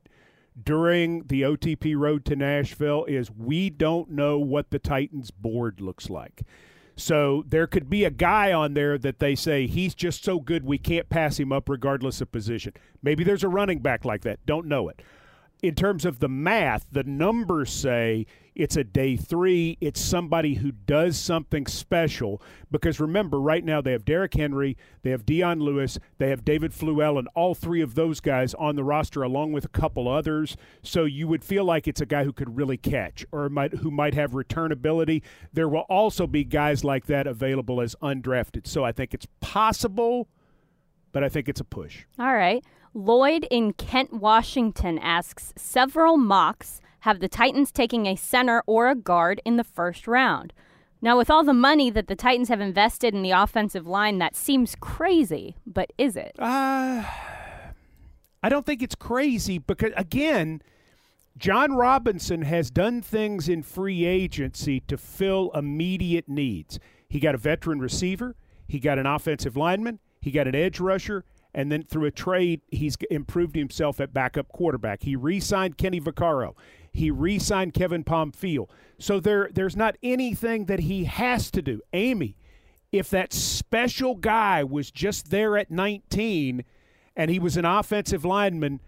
during 0.62 1.24
the 1.24 1.42
OTP 1.42 1.98
Road 1.98 2.24
to 2.26 2.36
Nashville. 2.36 3.04
Is 3.06 3.30
we 3.30 3.70
don't 3.70 4.12
know 4.12 4.40
what 4.40 4.70
the 4.70 4.80
Titans 4.80 5.32
board 5.32 5.82
looks 5.82 6.10
like. 6.10 6.44
So 6.96 7.44
there 7.48 7.68
could 7.68 7.90
be 7.90 8.06
a 8.06 8.10
guy 8.10 8.54
on 8.54 8.74
there 8.74 8.98
that 8.98 9.20
they 9.20 9.36
say 9.36 9.68
he's 9.68 9.94
just 9.94 10.24
so 10.24 10.40
good 10.40 10.64
we 10.64 10.78
can't 10.78 11.10
pass 11.10 11.38
him 11.38 11.52
up 11.52 11.68
regardless 11.68 12.22
of 12.22 12.32
position. 12.32 12.74
Maybe 13.04 13.24
there's 13.24 13.44
a 13.44 13.50
running 13.50 13.80
back 13.80 14.06
like 14.06 14.22
that. 14.22 14.46
Don't 14.46 14.66
know 14.66 14.88
it. 14.88 15.02
In 15.62 15.74
terms 15.74 16.06
of 16.06 16.20
the 16.20 16.30
math, 16.30 16.86
the 16.92 17.04
numbers 17.04 17.72
say 17.72 18.28
it's 18.56 18.78
a 18.78 18.84
day 18.84 19.18
three. 19.18 19.78
It's 19.82 20.00
somebody 20.00 20.56
who 20.56 20.72
does 20.72 21.18
something 21.18 21.66
special. 21.66 22.42
Because 22.72 23.00
remember, 23.00 23.40
right 23.40 23.64
now 23.64 23.82
they 23.82 23.92
have 23.92 24.06
Derrick 24.06 24.34
Henry, 24.34 24.78
they 25.02 25.10
have 25.10 25.26
Dion 25.26 25.60
Lewis, 25.60 25.98
they 26.20 26.30
have 26.30 26.46
David 26.46 26.72
Fluellen, 26.72 27.20
and 27.20 27.30
all 27.36 27.56
three 27.56 27.82
of 27.82 27.96
those 27.96 28.20
guys 28.20 28.54
on 28.54 28.76
the 28.76 28.84
roster, 28.84 29.24
along 29.24 29.54
with 29.54 29.66
a 29.66 29.70
couple 29.70 30.08
others. 30.08 30.56
So 30.84 31.06
you 31.06 31.28
would 31.28 31.44
feel 31.44 31.66
like 31.66 31.88
it's 31.88 32.02
a 32.02 32.06
guy 32.06 32.24
who 32.24 32.34
could 32.34 32.56
really 32.56 32.78
catch 32.78 33.26
or 33.32 33.50
might 33.50 33.74
who 33.74 33.92
might 33.92 34.14
have 34.14 34.36
return 34.36 34.72
ability. 34.72 35.24
There 35.52 35.68
will 35.68 35.86
also 35.90 36.28
be 36.28 36.44
guys 36.44 36.84
like 36.84 37.08
that 37.08 37.28
available 37.28 37.82
as 37.82 37.96
undrafted. 38.02 38.68
So 38.68 38.84
I 38.86 38.92
think 38.92 39.14
it's 39.14 39.28
possible, 39.42 40.30
but 41.12 41.24
I 41.24 41.30
think 41.30 41.50
it's 41.50 41.62
a 41.62 41.66
push. 41.66 42.06
All 42.20 42.34
right. 42.34 42.64
Lloyd 42.98 43.46
in 43.52 43.74
Kent, 43.74 44.14
Washington 44.14 44.98
asks 45.00 45.54
several 45.58 46.16
mocks 46.16 46.80
have 47.02 47.20
the 47.20 47.28
Titans 47.28 47.70
taking 47.70 48.06
a 48.06 48.16
center 48.16 48.64
or 48.66 48.90
a 48.90 48.96
guard 48.96 49.42
in 49.44 49.58
the 49.58 49.66
first 49.66 50.08
round. 50.08 50.54
Now, 51.02 51.18
with 51.18 51.30
all 51.30 51.44
the 51.44 51.54
money 51.54 51.90
that 51.90 52.08
the 52.08 52.16
Titans 52.16 52.48
have 52.48 52.62
invested 52.62 53.14
in 53.14 53.22
the 53.22 53.32
offensive 53.32 53.86
line, 53.86 54.20
that 54.20 54.34
seems 54.34 54.78
crazy, 54.80 55.58
but 55.68 55.92
is 55.98 56.16
it? 56.16 56.38
Uh, 56.40 57.04
I 58.42 58.50
don't 58.50 58.66
think 58.66 58.82
it's 58.82 58.96
crazy 58.96 59.58
because, 59.58 59.92
again, 59.98 60.62
Jon 61.38 61.74
Robinson 61.74 62.44
has 62.44 62.72
done 62.72 63.02
things 63.02 63.50
in 63.50 63.62
free 63.62 64.06
agency 64.06 64.80
to 64.88 64.98
fill 64.98 65.52
immediate 65.54 66.30
needs. 66.30 66.80
He 67.10 67.20
got 67.20 67.36
a 67.36 67.40
veteran 67.40 67.80
receiver, 67.80 68.38
he 68.70 68.80
got 68.80 68.98
an 68.98 69.06
offensive 69.06 69.58
lineman, 69.58 70.00
he 70.22 70.32
got 70.32 70.48
an 70.48 70.56
edge 70.56 70.80
rusher, 70.80 71.26
and 71.56 71.72
then 71.72 71.84
through 71.84 72.06
a 72.06 72.12
trade, 72.12 72.62
he's 72.70 72.98
improved 73.10 73.56
himself 73.56 74.00
at 74.00 74.14
backup 74.14 74.50
quarterback. 74.50 75.02
He 75.02 75.16
re 75.16 75.40
signed 75.40 75.78
Kenny 75.78 76.00
Vaccaro. 76.00 76.54
He 76.96 77.12
re-signed 77.12 77.74
Kevin 77.74 78.06
Pamphile. 78.06 78.70
So 78.98 79.20
there, 79.20 79.50
there's 79.52 79.76
not 79.76 79.98
anything 80.02 80.66
that 80.66 80.80
he 80.80 81.04
has 81.04 81.52
to 81.52 81.62
do. 81.62 81.82
Amie, 81.92 82.38
if 82.90 83.10
that 83.10 83.34
special 83.34 84.16
guy 84.16 84.64
was 84.64 84.92
just 84.92 85.30
there 85.30 85.58
at 85.58 85.70
19 85.70 86.64
and 87.14 87.32
he 87.32 87.38
was 87.38 87.58
an 87.58 87.66
offensive 87.66 88.24
lineman, 88.24 88.80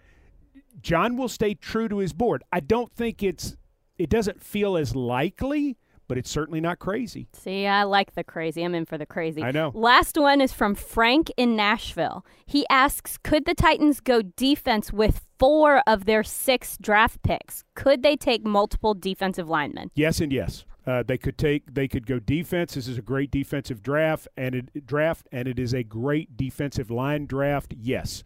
Jon 0.82 1.18
will 1.18 1.28
stay 1.28 1.54
true 1.54 1.90
to 1.90 1.98
his 1.98 2.14
board. 2.14 2.44
I 2.52 2.62
don't 2.62 2.94
think 2.94 3.22
it's 3.22 3.58
it 3.98 4.10
doesn't 4.10 4.42
feel 4.42 4.78
as 4.78 4.96
likely, 4.96 5.78
but 6.08 6.18
it's 6.18 6.30
certainly 6.30 6.62
not 6.62 6.80
crazy. 6.80 7.28
See, 7.34 7.68
I 7.68 7.84
like 7.84 8.16
the 8.16 8.24
crazy. 8.24 8.64
I'm 8.64 8.76
in 8.76 8.86
for 8.86 8.98
the 8.98 9.06
crazy. 9.06 9.44
I 9.44 9.52
know. 9.52 9.72
Last 9.74 10.18
one 10.18 10.42
is 10.42 10.54
from 10.54 10.76
Frank 10.76 11.32
in 11.38 11.56
Nashville. 11.56 12.26
He 12.46 12.66
asks 12.70 13.18
Could 13.18 13.46
the 13.46 13.56
Titans 13.56 14.00
go 14.00 14.22
defense 14.22 14.94
with 14.94 15.26
four 15.38 15.82
of 15.88 16.06
their 16.06 16.24
six 16.24 16.78
draft 16.78 17.22
picks? 17.24 17.64
Could 17.76 18.04
they 18.04 18.16
take 18.16 18.46
multiple 18.46 18.94
defensive 18.94 19.50
linemen? 19.50 19.92
Yes, 19.96 20.20
and 20.20 20.32
yes. 20.32 20.66
Uh, 20.86 21.04
they 21.04 21.18
could 21.18 21.38
take. 21.38 21.74
They 21.74 21.90
could 21.90 22.08
go 22.08 22.18
defense. 22.18 22.76
This 22.76 22.88
is 22.88 22.98
a 22.98 23.02
great 23.02 23.30
defensive 23.30 23.84
draft, 23.84 24.30
and 24.38 24.56
it 24.56 24.88
draft, 24.88 25.28
and 25.34 25.46
it 25.46 25.60
is 25.60 25.74
a 25.74 25.84
great 25.84 26.38
defensive 26.38 26.90
line 26.90 27.26
draft. 27.26 27.74
Yes, 27.78 28.24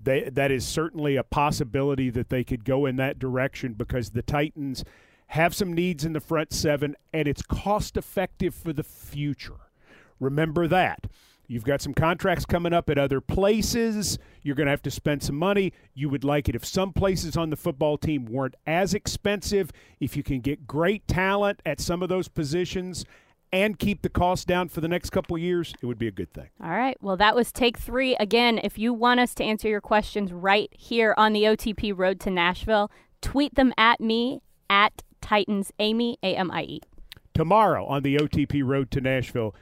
they, 0.00 0.28
that 0.28 0.50
is 0.50 0.66
certainly 0.66 1.16
a 1.16 1.22
possibility 1.22 2.10
that 2.10 2.28
they 2.28 2.44
could 2.44 2.66
go 2.66 2.84
in 2.84 2.96
that 2.96 3.18
direction 3.18 3.72
because 3.72 4.10
the 4.10 4.20
Titans 4.20 4.84
have 5.32 5.54
some 5.54 5.72
needs 5.72 6.04
in 6.04 6.12
the 6.12 6.20
front 6.20 6.52
seven, 6.52 6.94
and 7.14 7.26
it's 7.26 7.40
cost 7.40 7.96
effective 7.96 8.54
for 8.54 8.70
the 8.70 8.82
future. 8.82 9.60
Remember 10.20 10.68
that. 10.68 11.06
You've 11.46 11.64
got 11.64 11.80
some 11.80 11.94
contracts 11.94 12.44
coming 12.44 12.74
up 12.74 12.90
at 12.90 12.98
other 12.98 13.22
places. 13.22 14.18
You're 14.42 14.54
going 14.54 14.66
to 14.66 14.72
have 14.72 14.82
to 14.82 14.90
spend 14.90 15.22
some 15.22 15.36
money. 15.36 15.72
You 15.94 16.10
would 16.10 16.22
like 16.22 16.50
it 16.50 16.54
if 16.54 16.66
some 16.66 16.92
places 16.92 17.34
on 17.34 17.48
the 17.48 17.56
football 17.56 17.96
team 17.96 18.26
weren't 18.26 18.56
as 18.66 18.92
expensive. 18.92 19.70
If 20.00 20.18
you 20.18 20.22
can 20.22 20.40
get 20.40 20.66
great 20.66 21.08
talent 21.08 21.60
at 21.64 21.80
some 21.80 22.02
of 22.02 22.10
those 22.10 22.28
positions 22.28 23.06
and 23.54 23.78
keep 23.78 24.02
the 24.02 24.10
cost 24.10 24.46
down 24.46 24.68
for 24.68 24.82
the 24.82 24.88
next 24.88 25.10
couple 25.10 25.38
years, 25.38 25.72
it 25.80 25.86
would 25.86 25.98
be 25.98 26.08
a 26.08 26.12
good 26.12 26.34
thing. 26.34 26.50
All 26.62 26.68
right. 26.68 26.98
Well, 27.00 27.16
that 27.16 27.34
was 27.34 27.52
take 27.52 27.78
three. 27.78 28.16
Again, 28.16 28.60
if 28.62 28.78
you 28.78 28.92
want 28.92 29.18
us 29.18 29.34
to 29.36 29.44
answer 29.44 29.66
your 29.66 29.80
questions 29.80 30.30
right 30.30 30.68
here 30.72 31.14
on 31.16 31.32
the 31.32 31.44
OTP 31.44 31.96
Road 31.96 32.20
to 32.20 32.30
Nashville, 32.30 32.90
tweet 33.22 33.54
them 33.54 33.72
at 33.78 33.98
me 33.98 34.42
at 34.68 35.02
Titans 35.22 35.72
Amie, 35.78 36.18
A 36.22 36.36
M 36.36 36.50
I 36.50 36.62
E. 36.62 36.80
Tomorrow 37.32 37.86
on 37.86 38.02
the 38.02 38.16
OTP 38.16 38.62
Road 38.62 38.90
to 38.90 39.00
Nashville, 39.00 39.54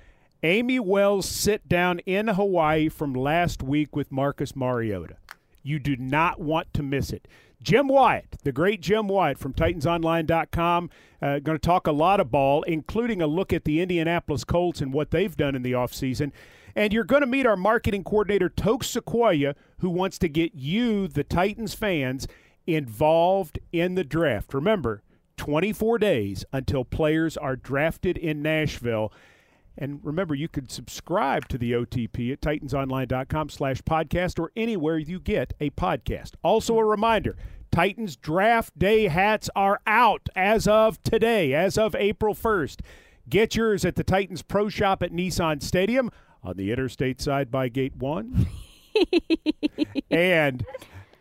Amie 0.42 0.80
Wells 0.80 1.28
sit 1.28 1.68
down 1.68 2.00
in 2.00 2.28
Hawaii 2.28 2.88
from 2.88 3.12
last 3.12 3.62
week 3.62 3.94
with 3.94 4.10
Marcus 4.10 4.56
Mariota. 4.56 5.16
You 5.62 5.78
do 5.78 5.96
not 5.96 6.40
want 6.40 6.72
to 6.74 6.82
miss 6.82 7.12
it. 7.12 7.28
Jim 7.62 7.88
Wyatt, 7.88 8.36
the 8.42 8.52
great 8.52 8.80
Jim 8.80 9.06
Wyatt 9.06 9.38
from 9.38 9.52
TitansOnline.com, 9.52 10.90
uh, 11.20 11.38
going 11.40 11.58
to 11.58 11.58
talk 11.58 11.86
a 11.86 11.92
lot 11.92 12.18
of 12.18 12.30
ball, 12.30 12.62
including 12.62 13.20
a 13.20 13.26
look 13.26 13.52
at 13.52 13.64
the 13.64 13.80
Indianapolis 13.82 14.44
Colts 14.44 14.80
and 14.80 14.94
what 14.94 15.10
they've 15.10 15.36
done 15.36 15.54
in 15.54 15.62
the 15.62 15.72
offseason. 15.72 16.32
And 16.74 16.92
you're 16.92 17.04
going 17.04 17.20
to 17.20 17.26
meet 17.26 17.44
our 17.44 17.56
marketing 17.56 18.04
coordinator, 18.04 18.48
Toke 18.48 18.82
Sequoia, 18.82 19.54
who 19.80 19.90
wants 19.90 20.18
to 20.20 20.28
get 20.28 20.54
you, 20.54 21.06
the 21.06 21.24
Titans 21.24 21.74
fans, 21.74 22.26
involved 22.66 23.58
in 23.72 23.94
the 23.94 24.04
draft. 24.04 24.54
Remember, 24.54 25.02
24 25.40 25.98
days 25.98 26.44
until 26.52 26.84
players 26.84 27.34
are 27.38 27.56
drafted 27.56 28.18
in 28.18 28.42
Nashville. 28.42 29.10
And 29.74 29.98
remember, 30.02 30.34
you 30.34 30.48
can 30.48 30.68
subscribe 30.68 31.48
to 31.48 31.56
the 31.56 31.72
OTP 31.72 32.30
at 32.30 32.42
titansonline.com 32.42 33.48
slash 33.48 33.80
podcast 33.80 34.38
or 34.38 34.52
anywhere 34.54 34.98
you 34.98 35.18
get 35.18 35.54
a 35.58 35.70
podcast. 35.70 36.32
Also 36.44 36.76
a 36.76 36.84
reminder, 36.84 37.38
Titans 37.72 38.16
draft 38.16 38.78
day 38.78 39.08
hats 39.08 39.48
are 39.56 39.80
out 39.86 40.28
as 40.36 40.68
of 40.68 41.02
today, 41.04 41.54
as 41.54 41.78
of 41.78 41.94
April 41.94 42.34
1st. 42.34 42.80
Get 43.26 43.56
yours 43.56 43.86
at 43.86 43.96
the 43.96 44.04
Titans 44.04 44.42
Pro 44.42 44.68
Shop 44.68 45.02
at 45.02 45.10
Nissan 45.10 45.62
Stadium 45.62 46.10
on 46.44 46.58
the 46.58 46.70
interstate 46.70 47.18
side 47.18 47.50
by 47.50 47.70
Gate 47.70 47.96
1. 47.96 48.46
and 50.10 50.66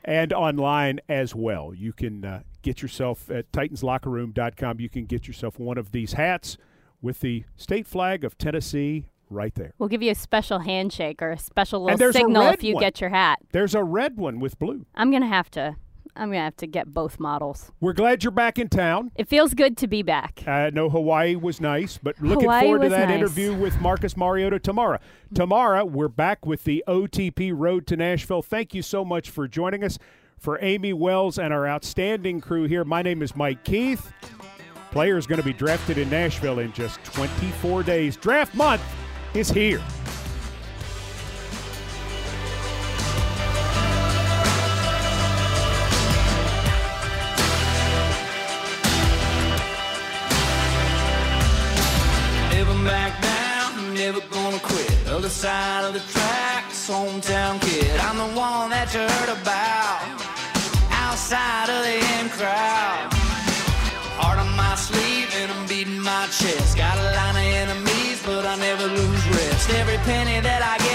and 0.03 0.33
online 0.33 0.99
as 1.07 1.33
well. 1.33 1.73
You 1.73 1.93
can 1.93 2.25
uh, 2.25 2.41
get 2.61 2.81
yourself 2.81 3.29
at 3.29 3.51
titanslockerroom.com. 3.51 4.79
You 4.79 4.89
can 4.89 5.05
get 5.05 5.27
yourself 5.27 5.59
one 5.59 5.77
of 5.77 5.91
these 5.91 6.13
hats 6.13 6.57
with 7.01 7.21
the 7.21 7.43
state 7.55 7.87
flag 7.87 8.23
of 8.23 8.37
Tennessee 8.37 9.07
right 9.29 9.53
there. 9.55 9.73
We'll 9.77 9.89
give 9.89 10.01
you 10.01 10.11
a 10.11 10.15
special 10.15 10.59
handshake 10.59 11.21
or 11.21 11.31
a 11.31 11.37
special 11.39 11.83
little 11.83 12.11
signal 12.11 12.47
if 12.47 12.63
you 12.63 12.75
one. 12.75 12.81
get 12.81 13.01
your 13.01 13.09
hat. 13.09 13.39
There's 13.51 13.75
a 13.75 13.83
red 13.83 14.17
one 14.17 14.39
with 14.39 14.57
blue. 14.59 14.85
I'm 14.95 15.11
gonna 15.11 15.27
have 15.27 15.49
to. 15.51 15.75
I'm 16.15 16.29
gonna 16.29 16.43
have 16.43 16.57
to 16.57 16.67
get 16.67 16.93
both 16.93 17.19
models. 17.19 17.71
We're 17.79 17.93
glad 17.93 18.23
you're 18.23 18.31
back 18.31 18.57
in 18.59 18.67
town. 18.67 19.11
It 19.15 19.29
feels 19.29 19.53
good 19.53 19.77
to 19.77 19.87
be 19.87 20.01
back. 20.01 20.43
I 20.47 20.69
know 20.71 20.89
Hawaii 20.89 21.35
was 21.35 21.61
nice, 21.61 21.97
but 22.01 22.19
looking 22.19 22.41
Hawaii 22.41 22.63
forward 22.65 22.81
to 22.81 22.89
that 22.89 23.07
nice. 23.07 23.17
interview 23.17 23.53
with 23.53 23.79
Marcus 23.79 24.17
Mariota 24.17 24.59
tomorrow. 24.59 24.99
Tomorrow, 25.33 25.85
we're 25.85 26.09
back 26.09 26.45
with 26.45 26.63
the 26.63 26.83
OTP 26.87 27.53
Road 27.55 27.87
to 27.87 27.95
Nashville. 27.95 28.41
Thank 28.41 28.73
you 28.73 28.81
so 28.81 29.05
much 29.05 29.29
for 29.29 29.47
joining 29.47 29.83
us. 29.83 29.97
For 30.39 30.63
Amie 30.63 30.93
Wells 30.93 31.37
and 31.37 31.53
our 31.53 31.67
outstanding 31.67 32.39
crew 32.39 32.63
here, 32.63 32.85
my 32.85 33.01
name 33.01 33.21
is 33.21 33.35
Mike 33.35 33.63
Keith. 33.65 34.13
Player 34.91 35.17
is 35.17 35.27
going 35.27 35.39
to 35.39 35.45
be 35.45 35.53
drafted 35.53 35.97
in 35.97 36.09
Nashville 36.09 36.59
in 36.59 36.71
just 36.71 37.03
24 37.03 37.83
days. 37.83 38.15
Draft 38.15 38.55
month 38.55 38.81
is 39.33 39.49
here. 39.49 39.81
Side 55.29 55.85
of 55.85 55.93
the 55.93 55.99
tracks, 56.11 56.89
hometown 56.89 57.61
kid. 57.61 57.97
I'm 58.01 58.17
the 58.17 58.37
one 58.37 58.71
that 58.71 58.93
you 58.93 58.99
heard 58.99 59.41
about. 59.41 59.78
Crowd. 62.39 63.11
Heart 64.15 64.39
on 64.39 64.51
my 64.55 64.75
sleeve 64.75 65.27
and 65.39 65.51
I'm 65.51 65.67
beating 65.67 65.99
my 65.99 66.23
chest. 66.31 66.77
Got 66.77 66.95
a 66.95 67.07
line 67.19 67.35
of 67.35 67.47
enemies, 67.63 68.23
but 68.25 68.45
I 68.45 68.55
never 68.55 68.87
lose 68.87 69.23
rest. 69.35 69.69
Every 69.81 69.99
penny 70.07 70.39
that 70.39 70.61
I 70.63 70.75
get, 70.79 70.88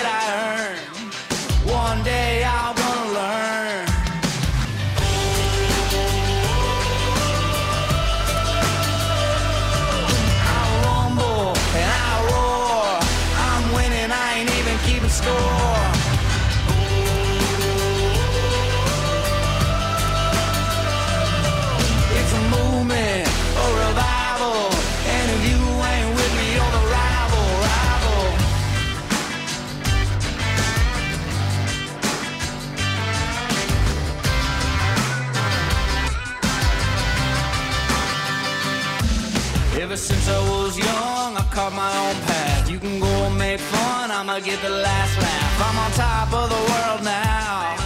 since 40.05 40.29
I 40.29 40.39
was 40.51 40.77
young, 40.77 41.31
I 41.43 41.45
carved 41.51 41.77
my 41.77 41.93
own 42.05 42.17
path. 42.29 42.71
You 42.71 42.79
can 42.79 43.01
go 43.01 43.15
and 43.27 43.37
make 43.39 43.59
fun, 43.59 44.11
I'ma 44.11 44.39
get 44.41 44.61
the 44.61 44.69
last 44.69 45.15
laugh. 45.25 45.55
I'm 45.67 45.79
on 45.85 45.91
top 45.93 46.29
of 46.41 46.47
the 46.55 46.63
world 46.73 47.03
now. 47.03 47.77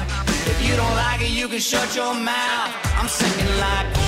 If 0.52 0.58
you 0.66 0.74
don't 0.74 0.96
like 1.04 1.20
it, 1.22 1.30
you 1.30 1.46
can 1.46 1.60
shut 1.60 1.94
your 1.94 2.14
mouth. 2.14 2.70
I'm 2.98 3.08
singing 3.08 3.52
like. 3.60 4.07